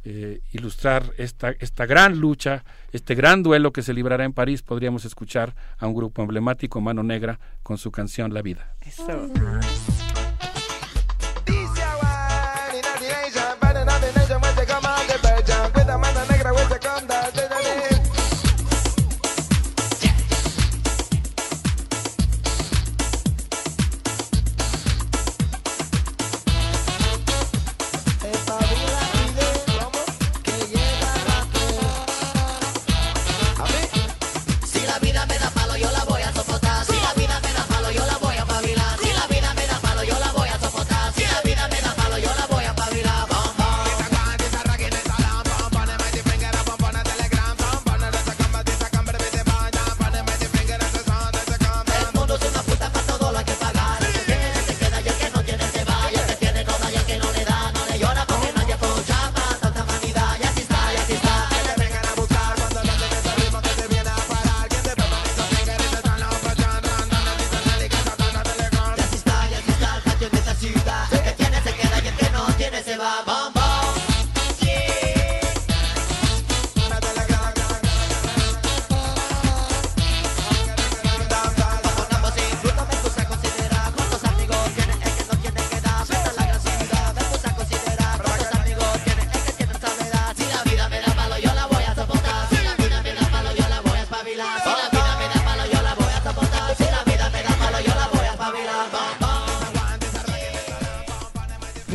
[0.06, 5.06] eh, ilustrar esta, esta gran lucha, este gran duelo que se librará en París, podríamos
[5.06, 8.76] escuchar a un grupo emblemático, Mano Negra, con su canción La Vida.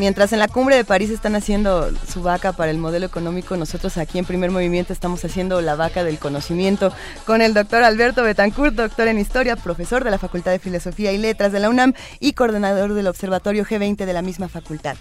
[0.09, 3.95] Mientras en la cumbre de París están haciendo su vaca para el modelo económico, nosotros
[3.97, 6.91] aquí en Primer Movimiento estamos haciendo la vaca del conocimiento
[7.27, 11.19] con el doctor Alberto Betancourt, doctor en Historia, profesor de la Facultad de Filosofía y
[11.19, 14.97] Letras de la UNAM y coordinador del Observatorio G20 de la misma facultad.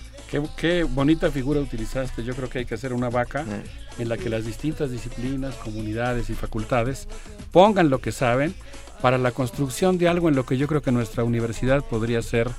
[0.59, 2.23] Qué, bonita figura utilizaste.
[2.23, 3.47] Yo creo que hay que hacer una vaca
[3.99, 7.09] en la que las distintas disciplinas, comunidades y facultades
[7.51, 8.55] pongan lo que saben
[9.01, 12.51] para la construcción de algo en lo que yo creo que nuestra universidad podría ser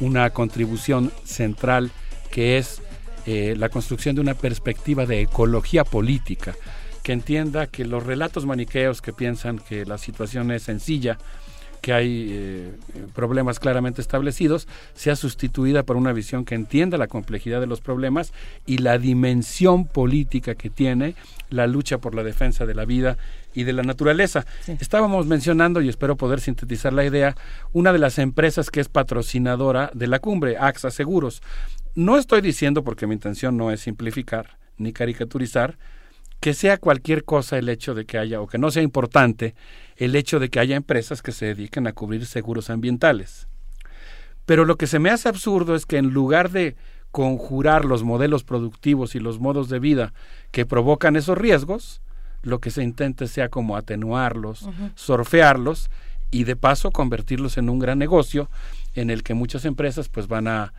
[0.00, 1.90] una contribución central
[2.30, 2.82] que es
[3.26, 6.54] eh, la construcción de una perspectiva de ecología política,
[7.02, 11.18] que entienda que los relatos maniqueos que piensan que la situación es sencilla,
[11.80, 12.72] que hay eh,
[13.14, 18.32] problemas claramente establecidos, sea sustituida por una visión que entienda la complejidad de los problemas
[18.64, 21.14] y la dimensión política que tiene
[21.50, 23.18] la lucha por la defensa de la vida
[23.54, 24.44] y de la naturaleza.
[24.80, 27.34] Estábamos mencionando, y espero poder sintetizar la idea,
[27.72, 31.42] una de las empresas que es patrocinadora de la cumbre, AXA Seguros.
[31.94, 35.78] No estoy diciendo, porque mi intención no es simplificar ni caricaturizar,
[36.40, 39.54] que sea cualquier cosa el hecho de que haya, o que no sea importante,
[39.96, 43.48] el hecho de que haya empresas que se dediquen a cubrir seguros ambientales.
[44.44, 46.76] Pero lo que se me hace absurdo es que en lugar de
[47.12, 50.12] conjurar los modelos productivos y los modos de vida
[50.50, 52.02] que provocan esos riesgos,
[52.44, 55.90] lo que se intente sea como atenuarlos, sorfearlos
[56.30, 58.48] y de paso convertirlos en un gran negocio
[58.94, 60.72] en el que muchas empresas pues van a,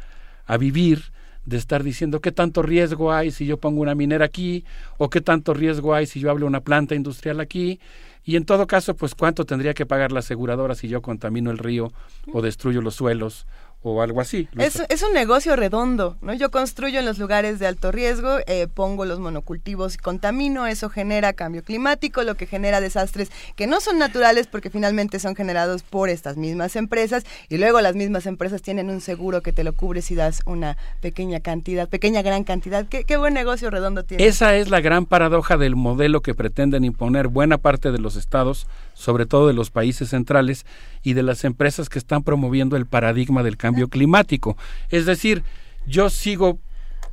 [0.46, 1.12] a vivir
[1.46, 4.66] de estar diciendo qué tanto riesgo hay si yo pongo una minera aquí
[4.98, 7.80] o qué tanto riesgo hay si yo hablo una planta industrial aquí
[8.24, 11.60] y en todo caso pues cuánto tendría que pagar la aseguradora si yo contamino el
[11.60, 11.92] río
[12.34, 13.46] o destruyo los suelos
[13.92, 14.48] o algo así.
[14.58, 16.34] Es, es, un negocio redondo, ¿no?
[16.34, 20.90] Yo construyo en los lugares de alto riesgo, eh, pongo los monocultivos y contamino, eso
[20.90, 25.84] genera cambio climático, lo que genera desastres que no son naturales porque finalmente son generados
[25.84, 29.74] por estas mismas empresas y luego las mismas empresas tienen un seguro que te lo
[29.74, 32.88] cubre si das una pequeña cantidad, pequeña gran cantidad.
[32.88, 34.26] Qué, qué buen negocio redondo tiene.
[34.26, 38.68] Esa es la gran paradoja del modelo que pretenden imponer buena parte de los estados,
[38.96, 40.66] sobre todo de los países centrales
[41.04, 44.58] y de las empresas que están promoviendo el paradigma del cambio climático.
[44.90, 45.44] Es decir,
[45.86, 46.58] yo sigo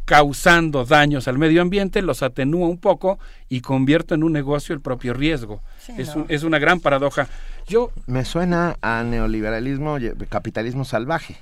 [0.04, 4.80] causando daños al medio ambiente, los atenúo un poco y convierto en un negocio el
[4.80, 5.60] propio riesgo.
[5.98, 7.28] es, es, una gran paradoja.
[7.68, 11.36] Yo me suena a neoliberalismo, capitalismo salvaje.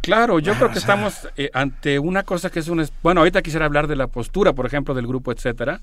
[0.00, 3.66] Claro, yo creo que estamos eh, ante una cosa que es un bueno, ahorita quisiera
[3.66, 5.80] hablar de la postura, por ejemplo, del grupo, etcétera,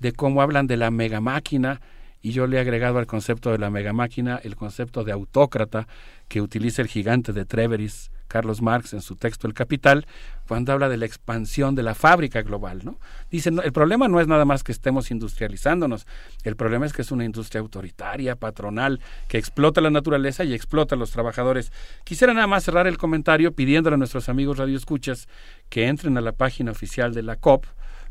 [0.00, 1.80] de cómo hablan de la mega máquina
[2.22, 5.86] y yo le he agregado al concepto de la mega máquina el concepto de autócrata
[6.28, 10.06] que utiliza el gigante de Treveris, Carlos Marx, en su texto El Capital,
[10.46, 12.82] cuando habla de la expansión de la fábrica global.
[12.84, 13.00] ¿no?
[13.30, 16.06] Dice, el problema no es nada más que estemos industrializándonos,
[16.44, 20.94] el problema es que es una industria autoritaria, patronal, que explota la naturaleza y explota
[20.94, 21.72] a los trabajadores.
[22.04, 25.28] Quisiera nada más cerrar el comentario pidiéndole a nuestros amigos radioescuchas
[25.68, 27.66] que entren a la página oficial de la COP,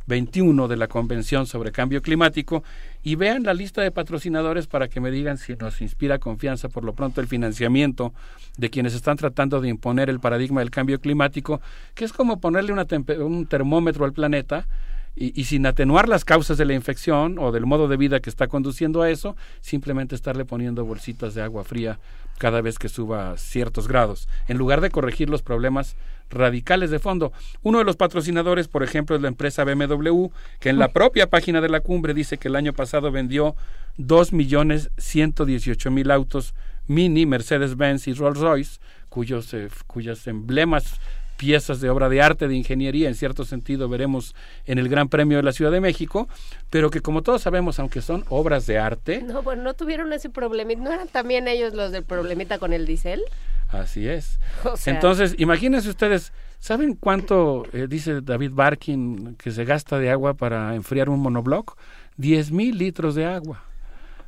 [0.09, 2.63] 21 de la Convención sobre Cambio Climático
[3.01, 6.83] y vean la lista de patrocinadores para que me digan si nos inspira confianza por
[6.83, 8.13] lo pronto el financiamiento
[8.57, 11.61] de quienes están tratando de imponer el paradigma del cambio climático,
[11.95, 12.85] que es como ponerle una
[13.19, 14.67] un termómetro al planeta
[15.15, 18.47] y, sin atenuar las causas de la infección o del modo de vida que está
[18.47, 21.99] conduciendo a eso, simplemente estarle poniendo bolsitas de agua fría
[22.37, 25.97] cada vez que suba ciertos grados, en lugar de corregir los problemas
[26.29, 27.31] radicales de fondo.
[27.61, 30.27] Uno de los patrocinadores, por ejemplo, es la empresa BMW,
[30.59, 33.55] que en la propia página de la cumbre dice que el año pasado vendió
[33.97, 36.53] 2.118.000 autos
[36.87, 40.99] Mini, Mercedes-Benz y Rolls-Royce, cuyos, eh, cuyas emblemas
[41.39, 44.35] piezas de obra de arte, de ingeniería, en cierto sentido veremos
[44.65, 46.27] en el Gran Premio de la Ciudad de México,
[46.69, 49.21] pero que como todos sabemos, aunque son obras de arte...
[49.21, 52.85] No, bueno, no tuvieron ese problema, ¿no eran también ellos los del problemita con el
[52.85, 53.21] diésel?
[53.69, 54.39] Así es.
[54.85, 60.75] Entonces, imagínense ustedes, ¿saben cuánto eh, dice David Barkin que se gasta de agua para
[60.75, 61.77] enfriar un monobloc?
[62.17, 63.63] Diez mil litros de agua.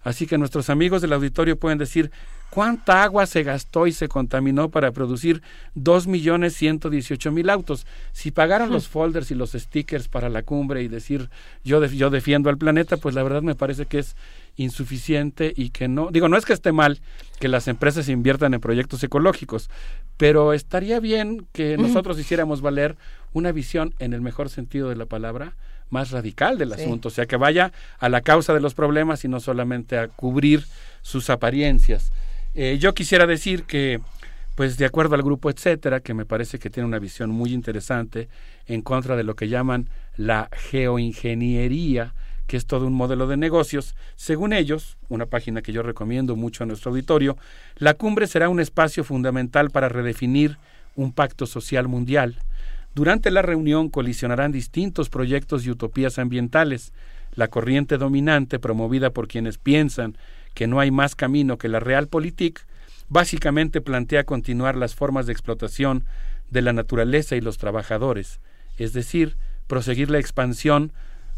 [0.03, 2.11] Así que nuestros amigos del auditorio pueden decir,
[2.51, 5.41] ¿Cuánta agua se gastó y se contaminó para producir
[5.77, 7.87] 2.118.000 autos?
[8.11, 11.29] Si pagaron los folders y los stickers para la cumbre y decir
[11.63, 14.17] yo, yo defiendo al planeta, pues la verdad me parece que es
[14.55, 16.99] insuficiente y que no, digo, no es que esté mal
[17.39, 19.69] que las empresas inviertan en proyectos ecológicos,
[20.17, 22.95] pero estaría bien que nosotros hiciéramos valer
[23.33, 25.55] una visión en el mejor sentido de la palabra,
[25.89, 29.27] más radical del asunto, o sea, que vaya a la causa de los problemas y
[29.27, 30.65] no solamente a cubrir
[31.01, 32.11] sus apariencias.
[32.53, 33.99] Eh, yo quisiera decir que,
[34.55, 38.29] pues de acuerdo al grupo etcétera, que me parece que tiene una visión muy interesante
[38.67, 42.13] en contra de lo que llaman la geoingeniería,
[42.51, 46.65] que es todo un modelo de negocios, según ellos, una página que yo recomiendo mucho
[46.65, 47.37] a nuestro auditorio,
[47.77, 50.57] la cumbre será un espacio fundamental para redefinir
[50.97, 52.35] un pacto social mundial.
[52.93, 56.91] Durante la reunión colisionarán distintos proyectos y utopías ambientales.
[57.35, 60.17] La corriente dominante, promovida por quienes piensan
[60.53, 62.65] que no hay más camino que la realpolitik,
[63.07, 66.03] básicamente plantea continuar las formas de explotación
[66.49, 68.41] de la naturaleza y los trabajadores,
[68.77, 70.91] es decir, proseguir la expansión,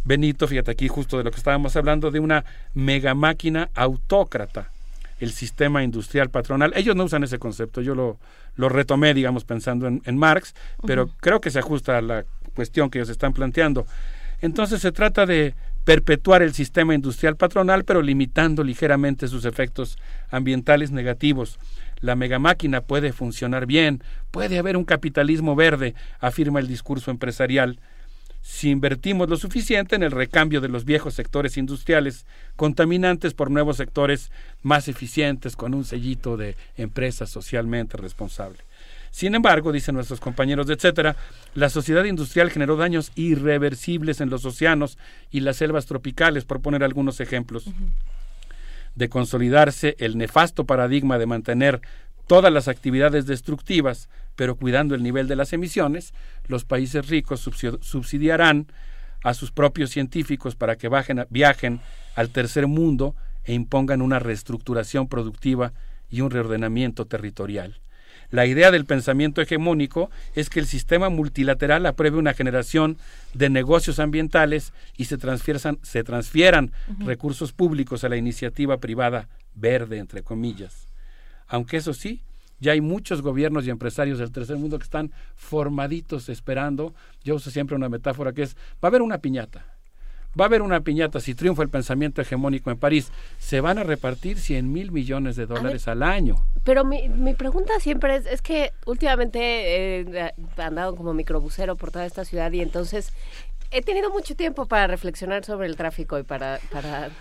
[0.05, 4.69] Benito, fíjate aquí justo de lo que estábamos hablando, de una mega máquina autócrata,
[5.19, 6.73] el sistema industrial patronal.
[6.75, 8.17] Ellos no usan ese concepto, yo lo,
[8.55, 12.99] lo retomé, digamos, pensando en, Marx, pero creo que se ajusta a la cuestión que
[12.99, 13.85] ellos están planteando.
[14.41, 19.97] Entonces se trata de perpetuar el sistema industrial patronal, pero limitando ligeramente sus efectos
[20.29, 21.59] ambientales negativos.
[22.01, 27.79] La megamáquina puede funcionar bien, puede haber un capitalismo verde, afirma el discurso empresarial,
[28.43, 32.25] si invertimos lo suficiente en el recambio de los viejos sectores industriales
[32.57, 34.31] contaminantes por nuevos sectores
[34.61, 38.59] más eficientes con un sellito de empresa socialmente responsable.
[39.11, 41.15] Sin embargo, dicen nuestros compañeros de etcétera,
[41.55, 44.97] la sociedad industrial generó daños irreversibles en los océanos
[45.31, 47.63] y las selvas tropicales, por poner algunos ejemplos.
[48.95, 51.81] De consolidarse el nefasto paradigma de mantener
[52.27, 56.13] todas las actividades destructivas, pero cuidando el nivel de las emisiones,
[56.47, 57.41] los países ricos
[57.81, 58.67] subsidiarán
[59.23, 60.89] a sus propios científicos para que
[61.29, 61.81] viajen
[62.15, 65.73] al tercer mundo e impongan una reestructuración productiva
[66.09, 67.79] y un reordenamiento territorial.
[68.29, 72.97] La idea del pensamiento hegemónico es que el sistema multilateral apruebe una generación
[73.33, 79.99] de negocios ambientales y se transfieran, se transfieran recursos públicos a la iniciativa privada verde,
[79.99, 80.87] entre comillas.
[81.47, 82.21] Aunque eso sí,
[82.63, 86.93] ya hay muchos gobiernos y empresarios del tercer mundo que están formaditos esperando.
[87.23, 89.65] Yo uso siempre una metáfora que es, va a haber una piñata
[90.39, 93.11] Va a haber una piñata si triunfa el pensamiento hegemónico en París.
[93.37, 96.43] Se van a repartir 100 mil millones de dólares al año.
[96.63, 102.07] Pero mi, mi pregunta siempre es, es que últimamente he andado como microbusero por toda
[102.07, 103.13] esta ciudad y entonces
[103.69, 107.11] he tenido mucho tiempo para reflexionar sobre el tráfico y para, para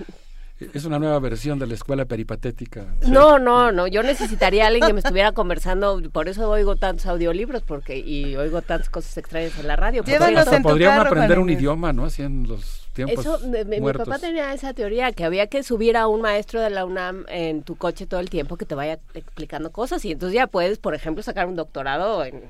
[0.72, 2.86] es una nueva versión de la escuela peripatética.
[3.06, 3.86] No, no, no.
[3.86, 6.00] Yo necesitaría a alguien que me estuviera conversando.
[6.10, 10.02] Por eso oigo tantos audiolibros porque y oigo tantas cosas extrañas en la radio.
[10.04, 12.04] Llévanos en Podrían aprender un idioma, ¿no?
[12.04, 16.06] Así en los tiempos Eso, mi, papá tenía esa teoría que había que subir a
[16.06, 19.72] un maestro de la UNAM en tu coche todo el tiempo que te vaya explicando
[19.72, 22.42] cosas y entonces ya puedes, por ejemplo, sacar un doctorado en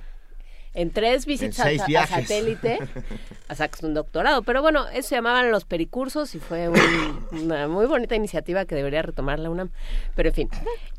[0.74, 2.78] en tres visitas a, satélite
[3.54, 4.42] sacas un doctorado.
[4.42, 6.68] Pero bueno, eso se llamaban los pericursos y fue
[7.32, 9.70] una muy bonita iniciativa que debería retomar la UNAM.
[10.14, 10.48] Pero en fin,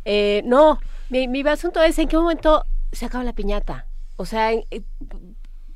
[0.06, 0.80] eh, no,
[1.10, 3.88] mi, mi asunto es en qué momento se acaba la piñata.
[4.16, 4.52] O sea,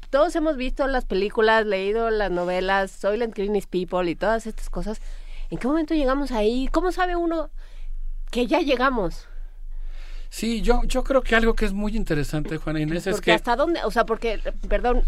[0.09, 5.01] todos hemos visto las películas, leído las novelas, Soylent Green People y todas estas cosas.
[5.49, 6.67] ¿En qué momento llegamos ahí?
[6.71, 7.49] ¿Cómo sabe uno
[8.31, 9.27] que ya llegamos?
[10.29, 13.31] Sí, yo, yo creo que algo que es muy interesante, Juana Inés, es que...
[13.31, 13.79] ¿Hasta dónde?
[13.83, 15.03] O sea, porque, perdón...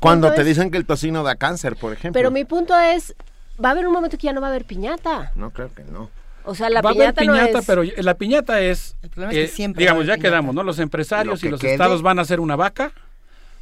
[0.00, 2.18] cuando te dicen que el tocino da cáncer, por ejemplo.
[2.18, 3.14] Pero mi punto es,
[3.62, 5.32] va a haber un momento que ya no va a haber piñata.
[5.34, 6.10] No, creo que no.
[6.46, 8.96] O sea, la va piñata, a haber piñata, pero la piñata es,
[9.32, 10.62] eh, digamos, ya quedamos, ¿no?
[10.62, 12.92] Los empresarios y los estados van a hacer una vaca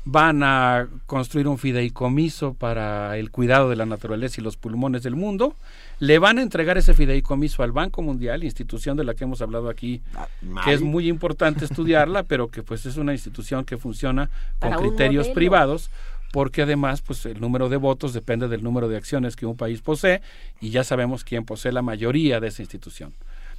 [0.05, 5.15] van a construir un fideicomiso para el cuidado de la naturaleza y los pulmones del
[5.15, 5.55] mundo,
[6.02, 9.68] le van a entregar ese fideicomiso al Banco Mundial, institución de la que hemos hablado
[9.68, 10.26] aquí, ah,
[10.64, 15.28] que es muy importante estudiarla, pero que pues es una institución que funciona con criterios
[15.28, 15.90] privados,
[16.32, 19.81] porque además pues el número de votos depende del número de acciones que un país
[19.81, 20.22] posee
[20.60, 23.14] y ya sabemos quién posee la mayoría de esa institución.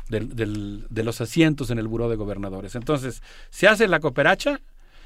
[0.09, 2.75] de los asientos en el buró de gobernadores.
[2.75, 4.59] Entonces, se hace la cooperacha,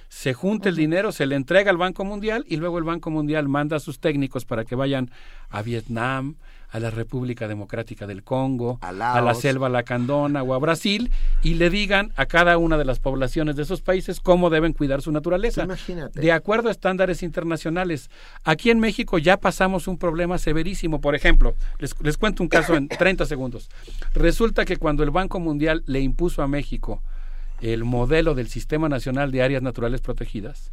[0.10, 3.48] se junta el dinero, se le entrega al Banco Mundial y luego el Banco Mundial
[3.48, 5.12] manda a sus técnicos para que vayan
[5.50, 6.36] a Vietnam,
[6.70, 11.70] a la República Democrática del Congo, a, la selva lacandona o a Brasil y le
[11.70, 15.68] digan a cada una de las poblaciones de esos países cómo deben cuidar su naturaleza.
[16.14, 18.10] De acuerdo a estándares internacionales.
[18.44, 21.00] Aquí en México ya pasamos un problema severísimo.
[21.00, 23.70] Por ejemplo, les, les cuento un caso en 30 segundos.
[24.14, 27.02] Resulta que cuando el Banco Mundial le impuso a México
[27.62, 30.72] el modelo del Sistema Nacional de Áreas Naturales Protegidas,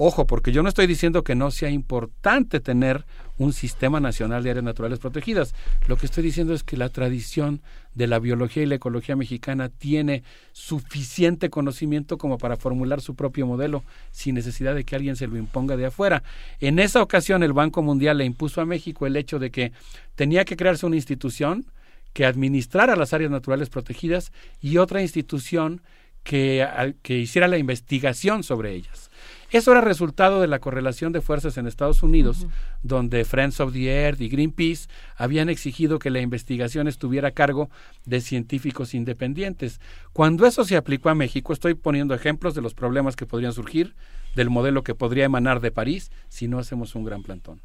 [0.00, 3.04] Ojo, porque yo no estoy diciendo que no sea importante tener
[3.36, 5.56] un sistema nacional de áreas naturales protegidas.
[5.88, 7.62] Lo que estoy diciendo es que la tradición
[7.96, 13.44] de la biología y la ecología mexicana tiene suficiente conocimiento como para formular su propio
[13.44, 16.22] modelo sin necesidad de que alguien se lo imponga de afuera.
[16.60, 19.72] En esa ocasión el Banco Mundial le impuso a México el hecho de que
[20.14, 21.66] tenía que crearse una institución
[22.12, 25.82] que administrara las áreas naturales protegidas y otra institución
[26.28, 29.08] que, que hiciera la investigación sobre ellas.
[29.50, 32.46] Eso era resultado de la correlación de fuerzas en Estados Unidos,
[32.82, 37.70] donde Friends of the Earth y Greenpeace habían exigido que la investigación estuviera a cargo
[38.04, 39.80] de científicos independientes.
[40.12, 43.94] Cuando eso se aplicó a México, estoy poniendo ejemplos de los problemas que podrían surgir,
[44.36, 47.62] del modelo que podría emanar de París si no hacemos un gran plantón.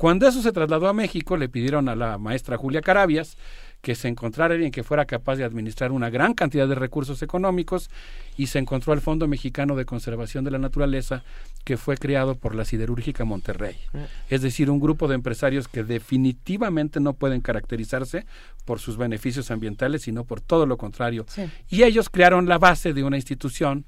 [0.00, 3.36] Cuando eso se trasladó a México, le pidieron a la maestra Julia Carabias
[3.80, 7.90] que se encontrara alguien que fuera capaz de administrar una gran cantidad de recursos económicos
[8.36, 11.22] y se encontró el Fondo Mexicano de Conservación de la Naturaleza
[11.64, 13.76] que fue creado por la Siderúrgica Monterrey.
[13.92, 13.98] Mm.
[14.28, 18.26] Es decir, un grupo de empresarios que definitivamente no pueden caracterizarse
[18.64, 21.24] por sus beneficios ambientales, sino por todo lo contrario.
[21.68, 23.86] Y ellos crearon la base de una institución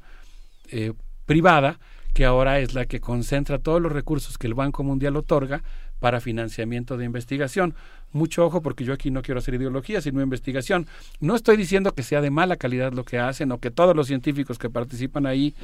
[0.71, 0.93] eh,
[1.27, 1.79] privada
[2.15, 5.63] que ahora es la que concentra todos los recursos que el Banco Mundial otorga
[6.03, 7.75] para financiamiento de investigación.
[8.11, 10.89] Mucho ojo porque yo aquí no quiero hacer ideología, sino investigación.
[11.21, 14.09] No estoy diciendo que sea de mala calidad lo que hacen o que todos los
[14.09, 15.55] científicos que participan ahí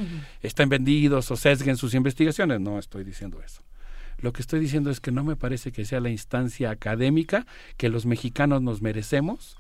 [0.41, 2.61] están vendidos o sesguen sus investigaciones.
[2.61, 3.63] No estoy diciendo eso.
[4.21, 7.45] Lo que estoy diciendo es que no me parece que sea la instancia académica
[7.77, 9.57] que los mexicanos nos merecemos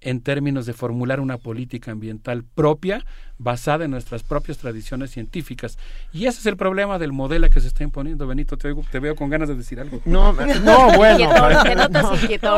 [0.00, 3.04] en términos de formular una política ambiental propia
[3.38, 5.78] basada en nuestras propias tradiciones científicas.
[6.12, 8.26] Y ese es el problema del modelo que se está imponiendo.
[8.26, 10.00] Benito, te, veo con ganas de decir algo.
[10.04, 10.32] No,
[10.64, 11.30] no bueno.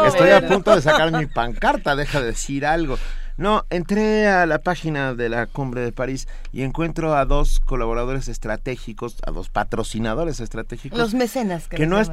[0.07, 2.99] estoy a punto de sacar mi pancarta, deja de decir algo.
[3.36, 8.26] No, entré a la página de la Cumbre de París y encuentro a dos colaboradores
[8.26, 10.99] estratégicos, a dos patrocinadores estratégicos.
[10.99, 12.10] Los mecenas que, que no es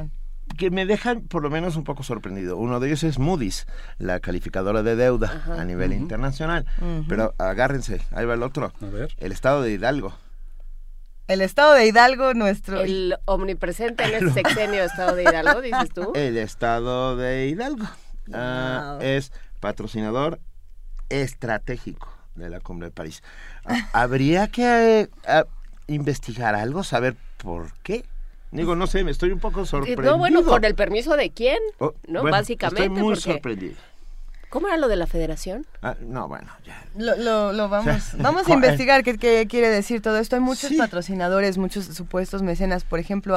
[0.58, 2.56] que me dejan por lo menos un poco sorprendido.
[2.56, 3.66] Uno de ellos es Moody's,
[3.98, 6.66] la calificadora de deuda a nivel internacional.
[7.08, 8.72] Pero agárrense, ahí va el otro.
[9.18, 10.14] El estado de Hidalgo.
[11.28, 12.80] El estado de Hidalgo, nuestro...
[12.80, 16.12] El omnipresente en el sexenio estado de Hidalgo, dices tú.
[16.14, 17.86] El estado de Hidalgo.
[18.32, 20.40] Ah, es patrocinador
[21.08, 23.22] estratégico de la Cumbre de París.
[23.64, 25.44] Ah, habría que eh,
[25.88, 28.04] investigar algo, saber por qué.
[28.50, 30.10] Digo, no sé, me estoy un poco sorprendido.
[30.10, 32.22] No, bueno, con el permiso de quién, oh, ¿no?
[32.22, 32.84] Básicamente.
[32.84, 33.74] Estoy muy sorprendido.
[34.48, 35.66] ¿Cómo era lo de la federación?
[35.82, 36.84] Ah, no, bueno, ya.
[36.96, 40.36] Lo, lo, vamos, vamos a investigar qué, qué, quiere decir todo esto.
[40.36, 42.84] Hay muchos patrocinadores, muchos supuestos mecenas.
[42.84, 43.36] Por ejemplo,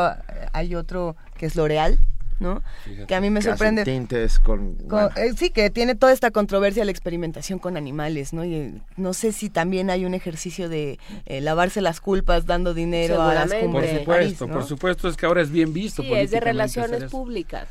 [0.53, 1.97] hay otro que es L'Oreal,
[2.39, 2.61] ¿no?
[3.07, 3.83] que a mí me sorprende.
[3.83, 4.77] Tintes con,
[5.15, 8.45] eh, sí, que tiene toda esta controversia la experimentación con animales, ¿no?
[8.45, 12.73] Y eh, no sé si también hay un ejercicio de eh, lavarse las culpas dando
[12.73, 16.01] dinero a las cumbres Por supuesto, por supuesto, es que ahora es bien visto.
[16.01, 17.67] Sí, es de relaciones públicas.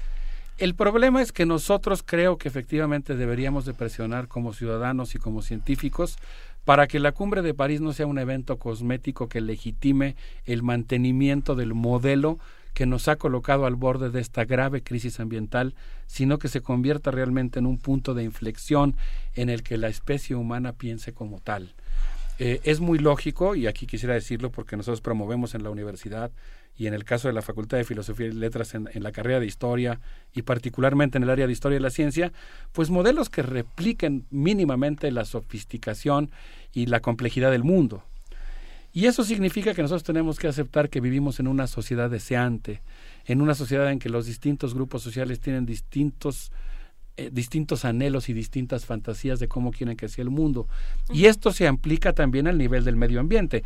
[0.59, 5.41] El problema es que nosotros creo que efectivamente deberíamos de presionar como ciudadanos y como
[5.41, 6.19] científicos
[6.65, 11.55] para que la cumbre de París no sea un evento cosmético que legitime el mantenimiento
[11.55, 12.41] del modelo
[12.75, 15.75] que nos ha colocado al borde de esta grave crisis ambiental,
[16.07, 18.97] sino que se convierta realmente en un punto de inflexión
[19.35, 21.75] en el que la especie humana piense como tal.
[22.39, 26.31] Eh, es muy lógico, y aquí quisiera decirlo porque nosotros promovemos en la universidad
[26.77, 29.41] y en el caso de la Facultad de Filosofía y Letras en, en, la carrera
[29.41, 29.99] de Historia
[30.33, 32.33] y particularmente en el área de Historia y la Ciencia,
[32.71, 36.31] pues modelos que repliquen mínimamente la sofisticación
[36.73, 38.05] y la complejidad del mundo.
[38.99, 42.83] Y eso significa que nosotros tenemos que aceptar que vivimos en una sociedad deseante,
[43.27, 46.51] en una sociedad en que los distintos grupos sociales tienen distintos
[47.17, 50.67] eh, distintos anhelos y distintas fantasías de cómo quieren que sea el mundo.
[51.13, 53.63] Y esto se aplica también al nivel del medio ambiente.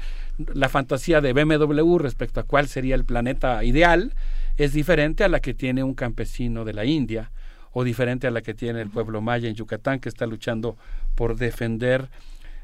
[0.53, 4.13] La fantasía de BMW respecto a cuál sería el planeta ideal
[4.59, 7.33] es diferente a la que tiene un campesino de la India
[7.73, 10.77] o diferente a la que tiene el pueblo maya en Yucatán que está luchando
[11.15, 12.11] por defender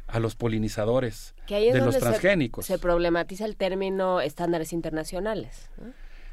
[0.08, 2.66] a los polinizadores de los transgénicos.
[2.66, 5.70] Se, problematiza el término estándares internacionales.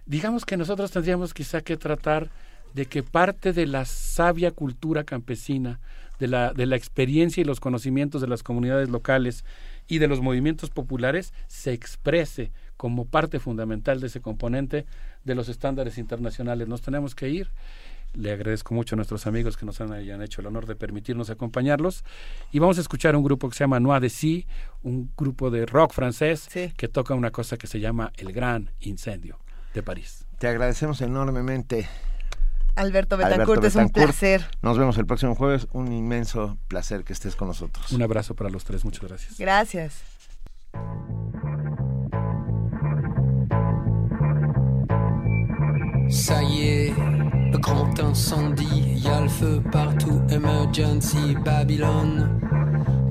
[0.06, 2.30] Digamos que nosotros tendríamos quizá que tratar
[2.74, 5.80] de que parte de la sabia cultura campesina,
[6.20, 9.44] de la, de la experiencia y los conocimientos de las comunidades locales
[9.88, 14.86] y de los movimientos populares se exprese como parte fundamental de ese componente
[15.24, 16.68] de los estándares internacionales.
[16.68, 17.50] Nos tenemos que ir.
[18.16, 21.30] Le agradezco mucho a nuestros amigos que nos han, hayan hecho el honor de permitirnos
[21.30, 22.04] acompañarlos.
[22.52, 24.48] Y vamos a escuchar un grupo que se llama Noir de Si,
[24.84, 29.40] un grupo de rock francés que toca una cosa que se llama El Gran Incendio
[29.74, 30.26] de París.
[30.40, 31.88] Te agradecemos enormemente.
[32.76, 34.46] Alberto Betancourt, es un placer.
[34.62, 35.68] Nos vemos el próximo jueves.
[35.72, 37.92] Un inmenso placer que estés con nosotros.
[37.92, 38.84] Un abrazo para los tres.
[38.84, 39.38] Muchas gracias.
[39.38, 40.04] Gracias.
[46.10, 47.15] Ça y est,
[47.56, 52.40] le grand incendie, y a le feu partout, emergency, Babylone.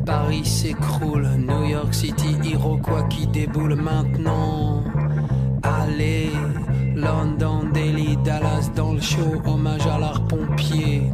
[0.04, 4.84] Paris s'écroule, New York City, Iroquois qui déboule maintenant.
[5.62, 6.30] Allez,
[6.94, 11.10] London, Delhi, Dallas dans le show, hommage à l'art pompier.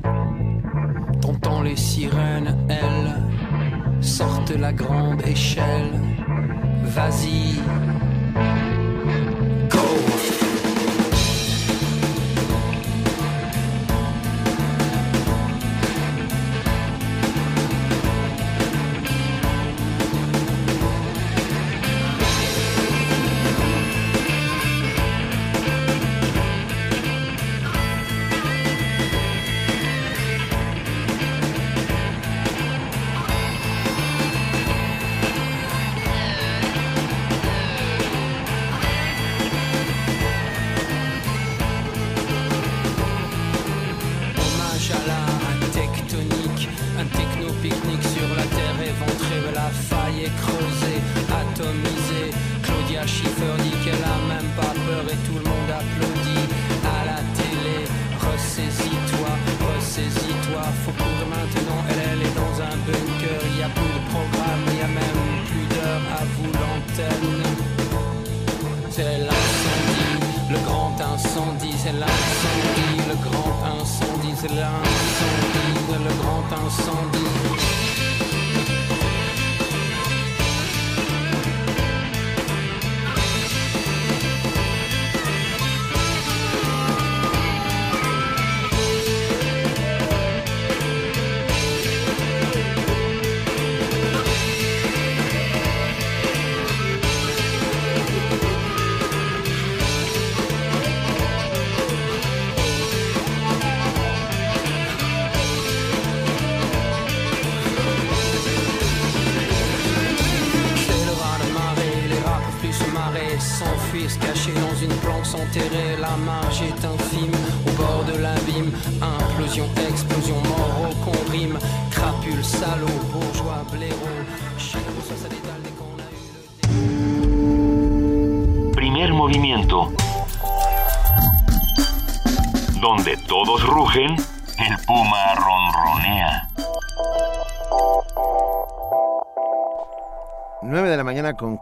[1.21, 5.93] T'entends les sirènes, elles sortent la grande échelle.
[6.83, 7.61] Vas-y,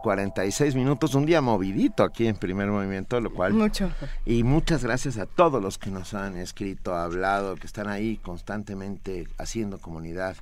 [0.08, 3.52] 46 minutos, un día movidito aquí en primer movimiento, lo cual...
[3.52, 3.90] Mucho.
[4.24, 9.28] Y muchas gracias a todos los que nos han escrito, hablado, que están ahí constantemente
[9.36, 10.36] haciendo comunidad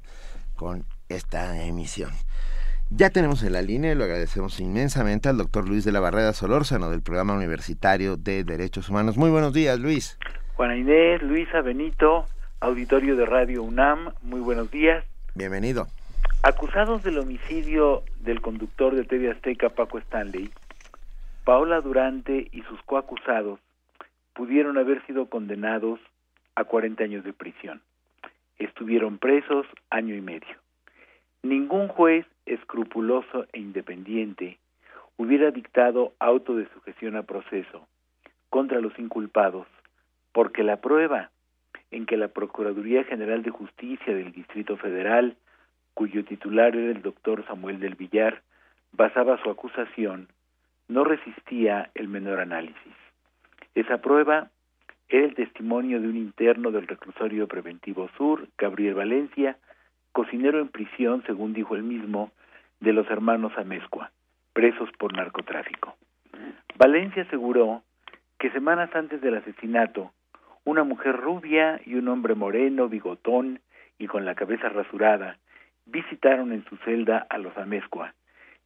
[0.55, 2.13] con esta emisión.
[2.91, 6.33] Ya tenemos en la línea, y lo agradecemos inmensamente al doctor Luis de la Barrera
[6.33, 9.17] Solórzano del Programa Universitario de Derechos Humanos.
[9.17, 10.17] Muy buenos días, Luis.
[10.55, 12.27] Juana Inés, Luisa, Benito,
[12.61, 15.05] auditorio de Radio UNAM, muy buenos días.
[15.35, 15.89] Bienvenido.
[16.43, 20.51] Acusados del homicidio del conductor de TV Azteca Paco Stanley,
[21.45, 23.61] Paola Durante y sus coacusados
[24.35, 26.01] pudieron haber sido condenados
[26.57, 27.81] a 40 años de prisión.
[28.59, 30.57] Estuvieron presos año y medio.
[31.43, 34.59] Ningún juez escrupuloso e independiente
[35.17, 37.87] hubiera dictado auto de sujeción a proceso
[38.51, 39.69] contra los inculpados,
[40.33, 41.31] porque la prueba
[41.93, 45.37] en que la Procuraduría General de Justicia del Distrito Federal
[45.97, 48.43] cuyo titular era el doctor Samuel del Villar,
[48.93, 50.29] basaba su acusación,
[50.89, 52.97] no resistía el menor análisis.
[53.75, 54.51] Esa prueba
[55.09, 59.57] Era el testimonio de un interno del reclusorio preventivo sur, Gabriel Valencia,
[60.13, 62.31] cocinero en prisión, según dijo él mismo,
[62.81, 64.11] de los hermanos Amezcua,
[64.53, 65.97] presos por narcotráfico.
[66.77, 67.83] Valencia aseguró
[68.39, 70.13] que semanas antes del asesinato,
[70.65, 73.61] una mujer rubia y un hombre moreno, bigotón
[73.99, 75.39] y con la cabeza rasurada,
[75.87, 78.15] visitaron en su celda a los Amezcua,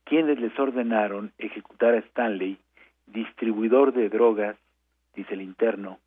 [0.05, 2.59] quienes les ordenaron ejecutar a Stanley,
[3.07, 4.57] distribuidor de drogas,
[5.15, 5.99] dice el interno,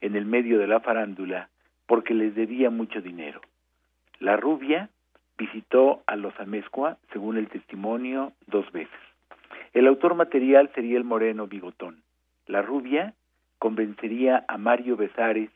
[0.00, 1.48] en el medio de la farándula,
[1.86, 3.40] porque les debía mucho dinero.
[4.18, 4.88] La rubia
[5.36, 8.98] visitó a los Amezcua, según el testimonio, dos veces.
[9.72, 12.02] El autor material sería el moreno bigotón.
[12.46, 13.14] La rubia
[13.58, 15.50] convencería a Mario Besares,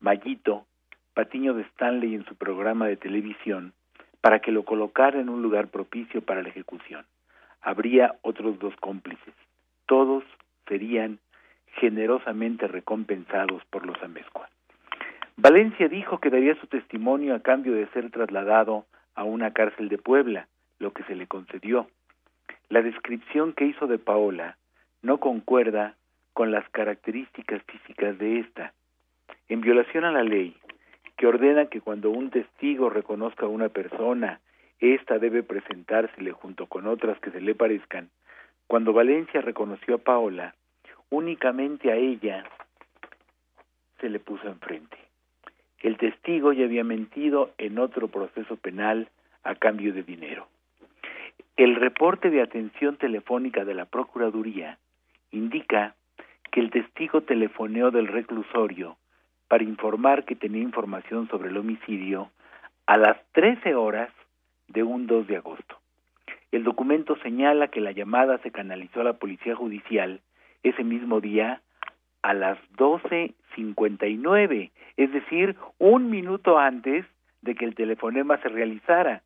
[0.00, 0.66] Mayito,
[1.14, 3.72] Patiño de Stanley en su programa de televisión,
[4.20, 7.04] para que lo colocara en un lugar propicio para la ejecución.
[7.60, 9.34] Habría otros dos cómplices.
[9.86, 10.24] Todos
[10.66, 11.18] serían
[11.76, 14.48] generosamente recompensados por los Amezcua.
[15.36, 18.84] Valencia dijo que daría su testimonio a cambio de ser trasladado
[19.14, 21.88] a una cárcel de Puebla, lo que se le concedió.
[22.68, 24.56] La descripción que hizo de Paola
[25.02, 25.94] no concuerda
[26.32, 28.72] con las características físicas de ésta.
[29.48, 30.56] En violación a la ley,
[31.20, 34.40] que ordena que cuando un testigo reconozca a una persona,
[34.78, 38.08] ésta debe presentársele junto con otras que se le parezcan,
[38.66, 40.54] cuando Valencia reconoció a Paola,
[41.10, 42.44] únicamente a ella
[44.00, 44.96] se le puso enfrente.
[45.80, 49.10] El testigo ya había mentido en otro proceso penal
[49.42, 50.48] a cambio de dinero.
[51.58, 54.78] El reporte de atención telefónica de la Procuraduría
[55.32, 55.94] indica
[56.50, 58.96] que el testigo telefoneó del reclusorio
[59.50, 62.30] para informar que tenía información sobre el homicidio
[62.86, 64.08] a las 13 horas
[64.68, 65.76] de un 2 de agosto.
[66.52, 70.20] El documento señala que la llamada se canalizó a la Policía Judicial
[70.62, 71.62] ese mismo día
[72.22, 77.04] a las 12.59, es decir, un minuto antes
[77.42, 79.22] de que el telefonema se realizara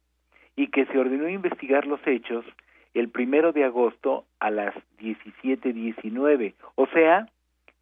[0.57, 2.47] y que se ordenó investigar los hechos
[2.95, 7.29] el primero de agosto a las 17.19, o sea,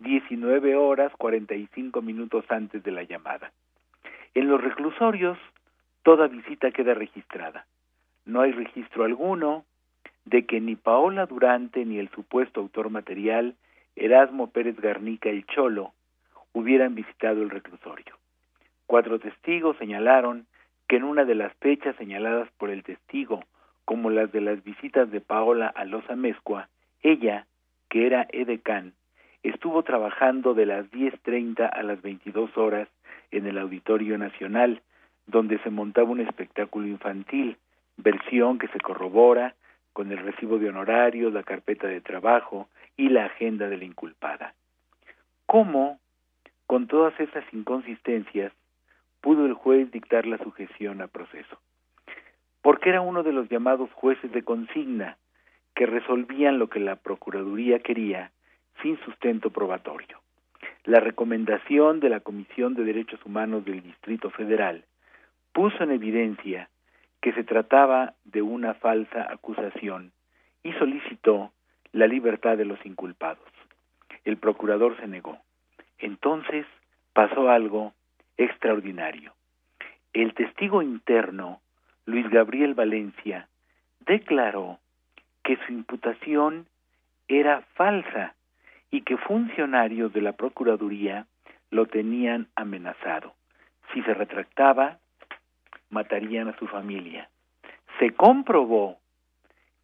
[0.02, 3.52] 19 horas 45 minutos antes de la llamada.
[4.34, 5.38] En los reclusorios,
[6.02, 7.66] toda visita queda registrada.
[8.24, 9.64] No hay registro alguno
[10.24, 13.54] de que ni Paola Durante ni el supuesto autor material,
[13.96, 15.92] Erasmo Pérez Garnica el Cholo,
[16.52, 18.16] hubieran visitado el reclusorio.
[18.86, 20.46] Cuatro testigos señalaron
[20.88, 23.44] que en una de las fechas señaladas por el testigo,
[23.84, 26.68] como las de las visitas de Paola a los Amezcua,
[27.02, 27.46] ella,
[27.88, 28.94] que era edecán,
[29.42, 32.88] estuvo trabajando de las 10.30 a las 22 horas
[33.30, 34.82] en el Auditorio Nacional,
[35.26, 37.56] donde se montaba un espectáculo infantil,
[37.96, 39.54] versión que se corrobora
[39.92, 44.54] con el recibo de honorarios, la carpeta de trabajo y la agenda de la inculpada.
[45.46, 45.98] ¿Cómo,
[46.66, 48.52] con todas esas inconsistencias,
[49.20, 51.58] pudo el juez dictar la sujeción a proceso?
[52.62, 55.18] Porque era uno de los llamados jueces de consigna,
[55.74, 58.30] que resolvían lo que la Procuraduría quería
[58.80, 60.20] sin sustento probatorio.
[60.84, 64.84] La recomendación de la Comisión de Derechos Humanos del Distrito Federal
[65.52, 66.68] puso en evidencia
[67.20, 70.12] que se trataba de una falsa acusación
[70.62, 71.52] y solicitó
[71.92, 73.48] la libertad de los inculpados.
[74.24, 75.38] El procurador se negó.
[75.98, 76.66] Entonces
[77.12, 77.92] pasó algo
[78.36, 79.34] extraordinario.
[80.12, 81.60] El testigo interno,
[82.06, 83.48] Luis Gabriel Valencia,
[84.00, 84.78] declaró
[85.44, 86.66] que su imputación
[87.28, 88.34] era falsa
[88.92, 91.26] y que funcionarios de la Procuraduría
[91.70, 93.34] lo tenían amenazado.
[93.92, 94.98] Si se retractaba,
[95.90, 97.28] matarían a su familia.
[97.98, 98.98] Se comprobó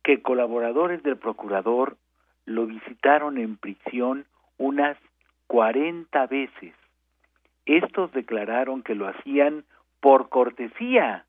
[0.05, 1.97] que colaboradores del procurador
[2.45, 4.27] lo visitaron en prisión
[4.59, 4.99] unas
[5.47, 6.75] 40 veces.
[7.65, 9.65] Estos declararon que lo hacían
[10.01, 11.25] por cortesía.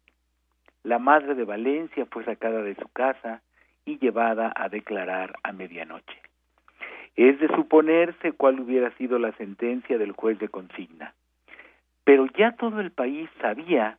[0.83, 3.41] La madre de Valencia fue sacada de su casa
[3.85, 6.28] y llevada a declarar a medianoche.
[7.19, 11.13] Es de suponerse cuál hubiera sido la sentencia del juez de consigna.
[12.05, 13.97] Pero ya todo el país sabía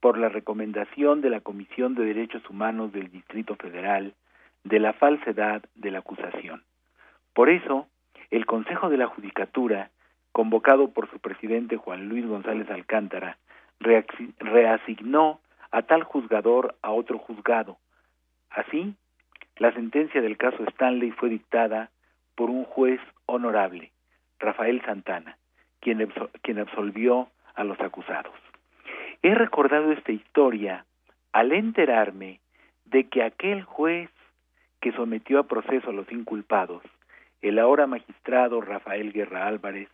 [0.00, 4.14] por la recomendación de la Comisión de Derechos Humanos del Distrito Federal
[4.64, 6.64] de la falsedad de la acusación.
[7.34, 7.86] Por eso,
[8.32, 9.90] el Consejo de la Judicatura,
[10.32, 13.38] convocado por su presidente Juan Luis González Alcántara,
[14.40, 15.38] reasignó
[15.70, 17.78] a tal juzgador a otro juzgado.
[18.50, 18.96] Así,
[19.54, 21.90] la sentencia del caso Stanley fue dictada
[22.36, 23.90] por un juez honorable,
[24.38, 25.36] Rafael Santana,
[25.80, 28.34] quien, quien absolvió a los acusados.
[29.22, 30.84] He recordado esta historia
[31.32, 32.40] al enterarme
[32.84, 34.10] de que aquel juez
[34.80, 36.82] que sometió a proceso a los inculpados,
[37.42, 39.88] el ahora magistrado Rafael Guerra Álvarez,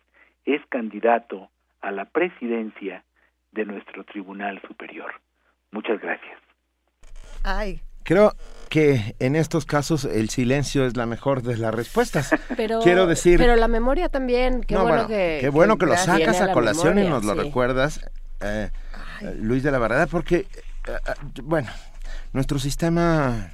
[0.45, 1.49] es candidato
[1.81, 3.03] a la presidencia
[3.51, 5.13] de nuestro Tribunal Superior.
[5.71, 6.39] Muchas gracias.
[7.43, 7.81] Ay.
[8.13, 8.35] Creo
[8.69, 12.29] que en estos casos el silencio es la mejor de las respuestas.
[12.55, 13.39] Pero, Quiero decir...
[13.39, 15.39] Pero la memoria también, qué bueno, que...
[15.41, 18.07] Qué bueno que, lo sacas a colación y nos lo recuerdas,
[18.39, 18.69] eh,
[19.39, 20.45] Luis de la Barrera, porque, eh,
[20.87, 21.71] eh, bueno,
[22.33, 23.49] nuestro sistema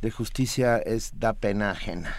[0.00, 2.14] de justicia es da pena ajena.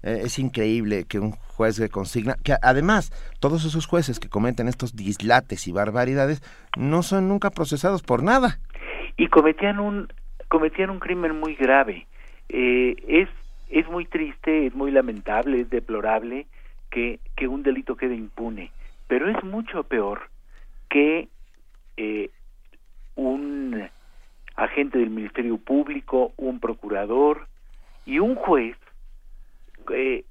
[0.00, 4.96] es increíble que un juez que consigna, que además todos esos jueces que cometen estos
[4.96, 6.42] dislates y barbaridades
[6.78, 8.60] no son nunca procesados por nada.
[9.18, 10.08] Y cometían un
[10.48, 12.06] cometían un crimen muy grave.
[12.48, 13.28] Eh, es,
[13.70, 16.46] es muy triste, es muy lamentable, es deplorable
[16.90, 18.70] que, que un delito quede impune,
[19.06, 20.30] pero es mucho peor
[20.88, 21.28] que
[21.96, 22.30] eh,
[23.14, 23.88] un
[24.56, 27.46] agente del Ministerio Público, un procurador
[28.06, 28.76] y un juez
[29.92, 30.24] eh,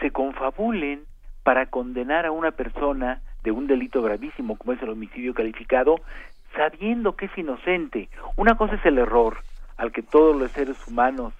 [0.00, 1.04] se confabulen
[1.42, 5.96] para condenar a una persona de un delito gravísimo como es el homicidio calificado
[6.54, 8.08] sabiendo que es inocente.
[8.36, 9.38] Una cosa es el error
[9.76, 11.32] al que todos los seres humanos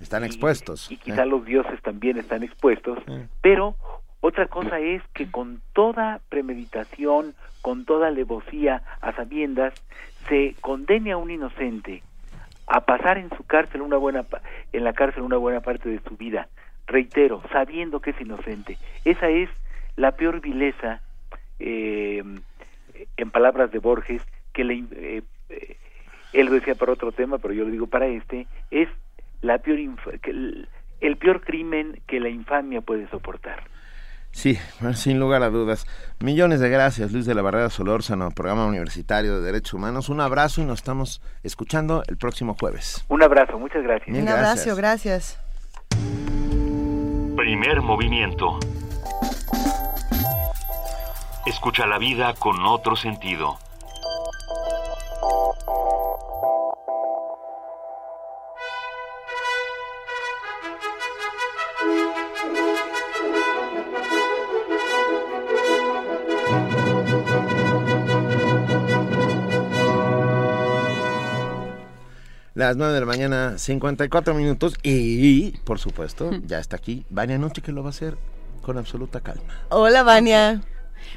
[0.00, 0.90] están expuestos.
[0.90, 2.98] Y quizá los dioses también están expuestos,
[3.40, 3.76] pero
[4.20, 9.74] otra cosa es que con toda premeditación, con toda alevosía, a sabiendas,
[10.28, 12.02] se condene a un inocente
[12.66, 14.26] a pasar en su cárcel una buena
[14.72, 16.48] en la cárcel una buena parte de su vida.
[16.86, 18.78] Reitero, sabiendo que es inocente.
[19.04, 19.48] Esa es
[19.96, 21.00] la peor vileza,
[21.58, 22.22] eh,
[23.16, 24.22] en palabras de Borges,
[24.58, 25.76] que le, eh, eh,
[26.32, 28.88] él lo decía para otro tema, pero yo lo digo para este, es
[29.40, 29.78] la peor
[30.24, 30.68] el,
[31.00, 33.62] el peor crimen que la infamia puede soportar.
[34.32, 34.58] Sí,
[34.94, 35.86] sin lugar a dudas.
[36.18, 40.08] Millones de gracias, Luis de la Barrera Solórzano, Programa Universitario de Derechos Humanos.
[40.08, 43.04] Un abrazo y nos estamos escuchando el próximo jueves.
[43.08, 44.18] Un abrazo, muchas gracias.
[44.18, 45.40] Un abrazo, gracias.
[47.36, 48.58] Primer movimiento.
[51.46, 53.56] Escucha la vida con otro sentido.
[72.58, 74.74] Las 9 de la mañana, 54 minutos.
[74.82, 78.18] Y, por supuesto, ya está aquí Vania Noche, que lo va a hacer
[78.62, 79.44] con absoluta calma.
[79.68, 80.60] Hola, Vania.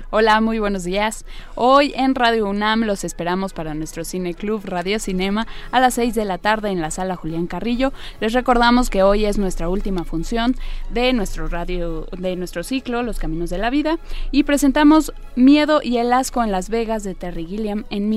[0.10, 1.26] Hola, muy buenos días.
[1.56, 6.14] Hoy en Radio UNAM los esperamos para nuestro Cine Club Radio Cinema a las 6
[6.16, 7.94] de la tarde en la sala Julián Carrillo.
[8.20, 10.56] Les recordamos que hoy es nuestra última función
[10.90, 13.98] de nuestro radio de nuestro ciclo Los Caminos de la Vida
[14.32, 18.12] y presentamos Miedo y el asco en Las Vegas de Terry Gilliam en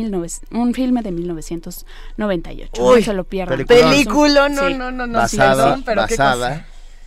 [0.51, 2.83] un filme de 1998.
[2.83, 3.65] no se lo pierdan.
[3.65, 6.67] Película, no, no, no, no, basada, basada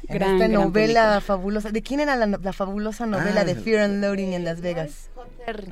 [0.10, 1.72] Gran, esta novela fabulosa.
[1.72, 5.10] ¿De quién era la, fabulosa novela de ah, Fear and Loading en Las Vegas?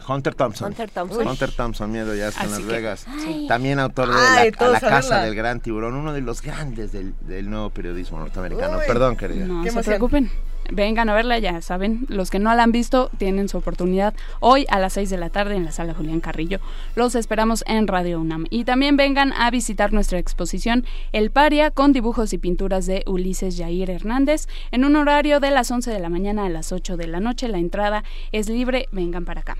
[0.07, 0.69] Hunter Thompson.
[0.69, 1.27] Hunter Thompson.
[1.27, 3.05] Hunter Thompson, Miedo ya está en Las Vegas.
[3.47, 7.49] También autor de la, la Casa del Gran Tiburón, uno de los grandes del, del
[7.49, 8.79] nuevo periodismo norteamericano.
[8.87, 9.45] Perdón, querida.
[9.45, 10.29] No se preocupen
[10.71, 14.65] vengan a verla, ya saben, los que no la han visto tienen su oportunidad hoy
[14.69, 16.59] a las 6 de la tarde en la sala Julián Carrillo.
[16.95, 18.45] Los esperamos en Radio UNAM.
[18.49, 23.57] Y también vengan a visitar nuestra exposición El Paria con dibujos y pinturas de Ulises
[23.57, 27.07] Jair Hernández en un horario de las 11 de la mañana a las 8 de
[27.07, 27.47] la noche.
[27.47, 29.57] La entrada es libre, vengan para acá.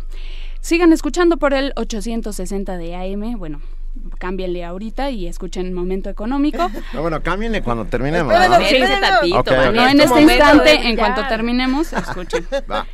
[0.62, 3.62] Sigan escuchando por el 860 de AM, bueno,
[4.16, 6.70] cámbienle ahorita y escuchen Momento Económico.
[6.94, 8.34] No, bueno, cámbienle cuando terminemos.
[8.34, 8.56] ¿no?
[8.56, 12.48] en este instante, en cuanto terminemos, escuchen.
[12.72, 12.86] Va.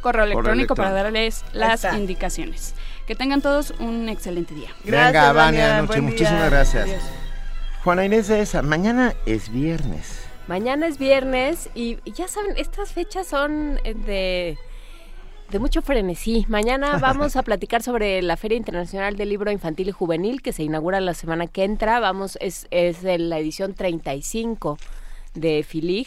[0.00, 2.74] correo electrónico, para darles las indicaciones.
[3.06, 4.70] Que tengan todos un excelente día.
[4.84, 6.88] Gracias, Venga, Vania, muchísimas gracias.
[7.84, 10.24] Juana Inés de esa, mañana es viernes.
[10.46, 14.56] Mañana es viernes y ya saben, estas fechas son eh, de,
[15.50, 16.46] de mucho frenesí.
[16.48, 20.62] Mañana vamos a platicar sobre la Feria Internacional del Libro Infantil y Juvenil que se
[20.62, 21.98] inaugura la semana que entra.
[21.98, 24.78] Vamos, es, es de la edición 35
[25.34, 26.06] de FILIG.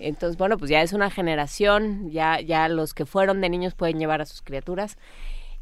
[0.00, 3.98] Entonces, bueno, pues ya es una generación, ya, ya los que fueron de niños pueden
[3.98, 4.98] llevar a sus criaturas.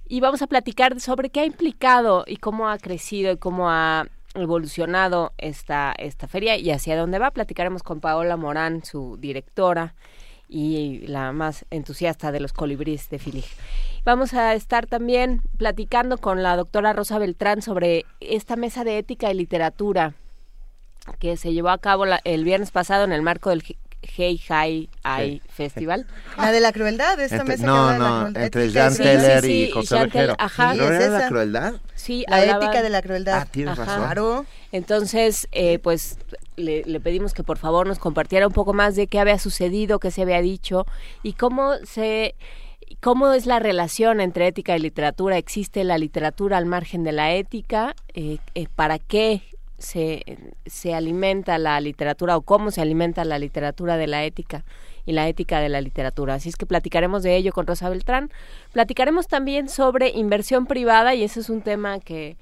[0.08, 4.08] Y vamos a platicar sobre qué ha implicado y cómo ha crecido y cómo ha
[4.40, 7.30] evolucionado esta, esta feria y hacia dónde va.
[7.30, 9.94] Platicaremos con Paola Morán, su directora
[10.48, 13.46] y la más entusiasta de los colibríes de Filig.
[14.04, 19.30] Vamos a estar también platicando con la doctora Rosa Beltrán sobre esta mesa de ética
[19.30, 20.14] y literatura
[21.18, 23.62] que se llevó a cabo el viernes pasado en el marco del
[24.06, 26.06] Hey Hi Ai Festival.
[26.36, 30.34] La de la crueldad, esta entre, mesa No, no, entre Jean Teller y José Vejero.
[30.38, 30.74] Ajá.
[30.74, 31.74] ¿No era la crueldad?
[31.94, 33.40] Sí, la ética de la crueldad.
[33.42, 34.02] Ah, tienes razón.
[34.02, 34.46] Claro.
[34.72, 36.18] Entonces, eh, pues
[36.56, 39.98] le, le, pedimos que por favor nos compartiera un poco más de qué había sucedido,
[39.98, 40.86] qué se había dicho
[41.22, 42.34] y cómo se
[43.00, 45.38] cómo es la relación entre ética y literatura.
[45.38, 47.94] ¿Existe la literatura al margen de la ética?
[48.14, 49.42] Eh, eh, ¿Para qué
[49.78, 50.24] se,
[50.66, 54.64] se alimenta la literatura o cómo se alimenta la literatura de la ética
[55.04, 56.34] y la ética de la literatura.
[56.34, 58.30] Así es que platicaremos de ello con Rosa Beltrán.
[58.72, 62.36] Platicaremos también sobre inversión privada y ese es un tema que,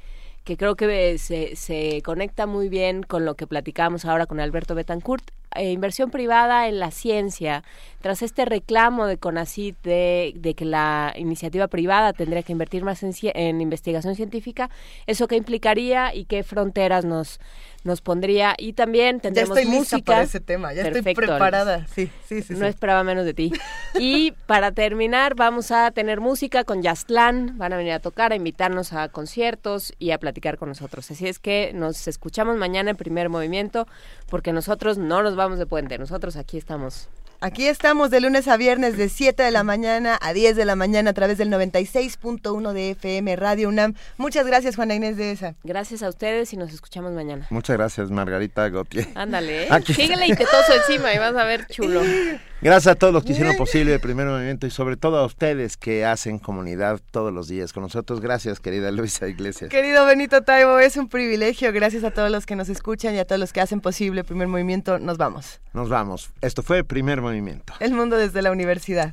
[0.44, 4.74] que creo que se, se conecta muy bien con lo que platicamos ahora con Alberto
[4.74, 5.24] Betancourt.
[5.54, 7.62] Eh, inversión privada en la ciencia,
[8.00, 13.04] tras este reclamo de CONACYT de, de que la iniciativa privada tendría que invertir más
[13.04, 14.68] en, en investigación científica,
[15.06, 17.38] ¿eso qué implicaría y qué fronteras nos,
[17.84, 21.86] nos pondría y también tendremos ya estoy música para ese tema, ya estoy preparada.
[21.94, 22.54] Sí, sí, sí.
[22.54, 23.52] No esperaba menos de ti.
[23.98, 28.36] y para terminar vamos a tener música con Yastlan, van a venir a tocar, a
[28.36, 31.10] invitarnos a conciertos y a platicar con nosotros.
[31.10, 33.86] Así es que nos escuchamos mañana en primer movimiento
[34.30, 37.08] porque nosotros no nos vamos de puente, nosotros aquí estamos
[37.44, 40.76] Aquí estamos de lunes a viernes de 7 de la mañana a 10 de la
[40.76, 43.92] mañana a través del 96.1 de FM Radio UNAM.
[44.16, 45.54] Muchas gracias, Juana Inés de esa.
[45.62, 47.46] Gracias a ustedes y nos escuchamos mañana.
[47.50, 49.08] Muchas gracias, Margarita Gautier.
[49.14, 49.68] Ándale, ¿eh?
[49.84, 52.00] síguele y tetoso encima y vas a ver chulo.
[52.64, 55.76] Gracias a todos los que hicieron posible el primer movimiento y sobre todo a ustedes
[55.76, 58.22] que hacen comunidad todos los días con nosotros.
[58.22, 59.68] Gracias, querida Luisa Iglesias.
[59.68, 61.74] Querido Benito Taibo, es un privilegio.
[61.74, 64.26] Gracias a todos los que nos escuchan y a todos los que hacen posible el
[64.26, 64.98] primer movimiento.
[64.98, 65.60] Nos vamos.
[65.74, 66.30] Nos vamos.
[66.40, 67.74] Esto fue el primer movimiento.
[67.80, 69.12] El mundo desde la universidad.